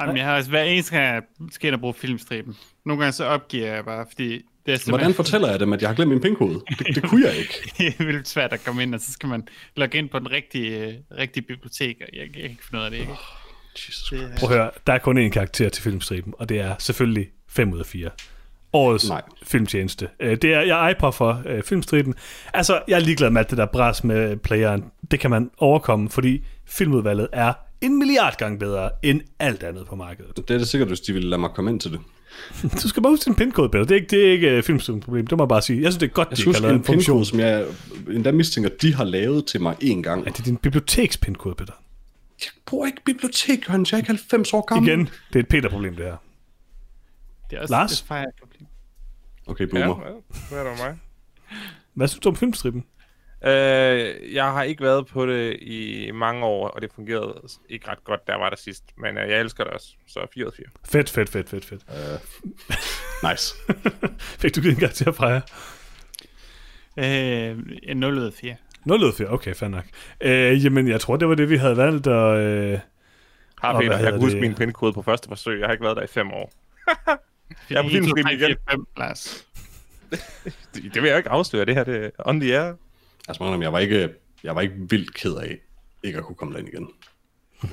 [0.00, 2.56] Jamen, jeg har også hver eneste gang, jeg skal ind og bruge filmstriben.
[2.84, 5.80] Nogle gange så opgiver jeg bare, fordi det er Hvordan simpelthen fortæller jeg dem, at
[5.82, 6.60] jeg har glemt min pinkode?
[6.78, 7.54] Det, det kunne jeg ikke.
[7.78, 10.30] det er vildt svært at komme ind, og så skal man logge ind på den
[10.30, 12.98] rigtige, øh, rigtige bibliotek, og jeg kan ikke finde ud af det.
[12.98, 13.12] Ikke?
[13.76, 16.60] Jesus Det, er- Prøv at høre, der er kun én karakter til filmstriben, og det
[16.60, 18.10] er selvfølgelig 5 ud af 4.
[18.72, 19.22] Årets Nej.
[19.42, 20.08] Filmtjeneste.
[20.20, 22.14] Øh, Det er, jeg iPod for øh, filmstriben.
[22.54, 24.84] Altså, jeg er ligeglad med alt det der bras med playeren.
[25.10, 29.96] Det kan man overkomme, fordi filmudvalget er en milliard gange bedre end alt andet på
[29.96, 30.36] markedet.
[30.36, 32.00] Det er det sikkert, hvis de ville lade mig komme ind til det.
[32.82, 33.84] Du skal bare huske din pindkode, Peter.
[33.84, 35.26] Det er ikke, det er ikke uh, problem.
[35.26, 35.82] Det må jeg bare sige.
[35.82, 37.16] Jeg synes, det er godt, Jeg de lavet en en funktion.
[37.16, 37.66] pinkode, som jeg
[38.10, 40.24] endda mistænker, de har lavet til mig én gang.
[40.24, 41.72] Ja, det er din bibliotekspindkode, Peter.
[42.40, 43.92] Jeg bruger ikke bibliotek, Johannes.
[43.92, 44.88] Jeg er ikke 90 år gammel.
[44.92, 46.16] Igen, det er et Peter-problem, det her.
[47.50, 48.00] det er også Lars?
[48.00, 48.66] et fejl-problem.
[49.46, 50.06] Okay, boomer.
[50.06, 50.12] ja,
[50.48, 50.98] hvad er med mig?
[51.94, 52.84] Hvad synes du om filmstriben?
[53.44, 58.04] Øh, jeg har ikke været på det i mange år, og det fungerede ikke ret
[58.04, 58.84] godt, der var der sidst.
[58.98, 60.66] Men øh, jeg elsker det også, så 4 ud af 4.
[60.84, 61.82] Fedt, fedt, fedt, fedt, fedt.
[63.30, 63.54] Nice.
[64.18, 65.40] Fik du givet en karakter fra jer?
[66.98, 68.56] Øh, en 0 ud af 4.
[68.84, 69.84] 0 ud af 4, okay, fair nok.
[70.20, 72.40] Øh, jamen, jeg tror, det var det, vi havde valgt, og...
[72.40, 72.78] Øh,
[73.60, 74.40] Har Peter, jeg kan huske det?
[74.40, 75.60] min pindkode på første forsøg.
[75.60, 76.52] Jeg har ikke været der i fem år.
[77.70, 78.56] jeg er på filmstriben igen.
[78.70, 79.46] 5, Lars.
[80.74, 81.64] Det, det vil jeg ikke afsløre.
[81.64, 82.72] Det her det er on the air.
[83.28, 84.08] Altså, man, jeg var ikke,
[84.44, 85.58] jeg var ikke vildt ked af
[86.02, 86.88] ikke at kunne komme derind igen.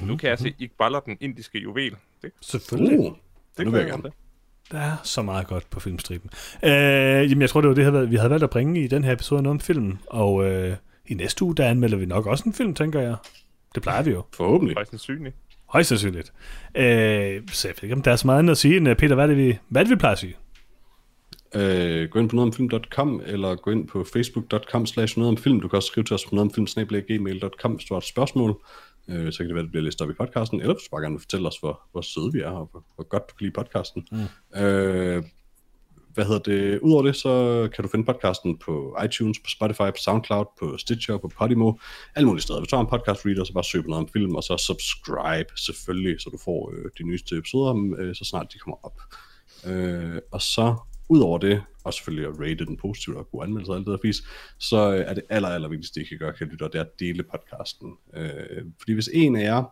[0.02, 1.96] Nu kan jeg se Iqbaler, den indiske juvel.
[2.22, 3.00] Det, selvfølgelig.
[3.00, 3.16] Uh,
[3.58, 4.12] det nu vil jeg gerne.
[4.72, 6.30] Der er så meget godt på filmstriben.
[6.64, 9.04] Øh, jamen, jeg tror, det var det, her, vi havde valgt at bringe i den
[9.04, 9.98] her episode noget om film.
[10.08, 10.76] Og øh,
[11.06, 13.16] i næste uge, der anmelder vi nok også en film, tænker jeg.
[13.76, 14.24] Det plejer vi jo.
[14.34, 14.76] Forhåbentlig.
[14.76, 15.36] Højst sandsynligt.
[15.66, 16.34] Højst sandsynligt.
[16.76, 18.96] Øh, så jeg ved ikke, om der er så meget andet at sige end, øh,
[18.96, 20.36] Peter, hvad er det, vi, hvad er det, vi plejer at sige?
[21.56, 25.60] Øh, gå ind på nogetomfilm.com, eller gå ind på facebook.com slash nogetomfilm.
[25.60, 28.62] Du kan også skrive til os på nogetomfilm.gmail.com, hvis du har et spørgsmål.
[29.10, 30.90] Øh, så kan det være, at det bliver listet op i podcasten, eller hvis du
[30.92, 33.36] bare gerne vil fortælle os, hvor, hvor søde vi er, og hvor, hvor godt du
[33.36, 34.08] kan lide podcasten.
[34.12, 34.62] Mm.
[34.62, 35.24] Øh,
[36.18, 36.80] hvad hedder det?
[36.80, 37.34] Udover det, så
[37.76, 41.74] kan du finde podcasten på iTunes, på Spotify, på SoundCloud, på Stitcher, på Podimo,
[42.16, 42.60] alle mulige steder.
[42.60, 44.58] Hvis du har en podcast reader, så bare søg på noget om film, og så
[44.58, 49.02] subscribe selvfølgelig, så du får øh, de nyeste episoder, øh, så snart de kommer op.
[49.66, 50.76] Øh, og så
[51.10, 54.08] Udover det, og selvfølgelig at rate den positivt og god anmeldelse og alt det der
[54.08, 54.24] fis,
[54.58, 57.24] så er det aller, aller vigtigste, I kan gøre, kan lytte, det er at dele
[57.24, 57.94] podcasten.
[58.14, 59.64] Øh, fordi hvis en af jer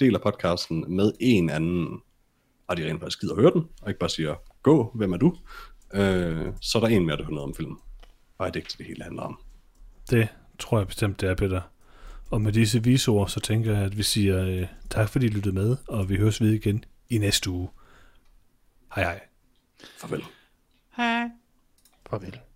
[0.00, 2.02] deler podcasten med en anden,
[2.66, 5.16] og de rent faktisk gider at høre den, og ikke bare siger, gå, hvem er
[5.16, 5.36] du?
[5.94, 7.78] Øh, så er der en mere, der hører noget om filmen.
[8.38, 9.40] Og er det ikke det hele handler om.
[10.10, 10.28] Det
[10.58, 11.60] tror jeg bestemt, det er, Peter.
[12.30, 15.54] Og med disse visord, så tænker jeg, at vi siger øh, tak, fordi I lyttede
[15.54, 17.68] med, og vi høres ved igen i næste uge.
[18.94, 19.20] Hej hej.
[19.98, 20.24] Farvel.
[20.98, 21.30] Hej.
[22.04, 22.47] Farvel.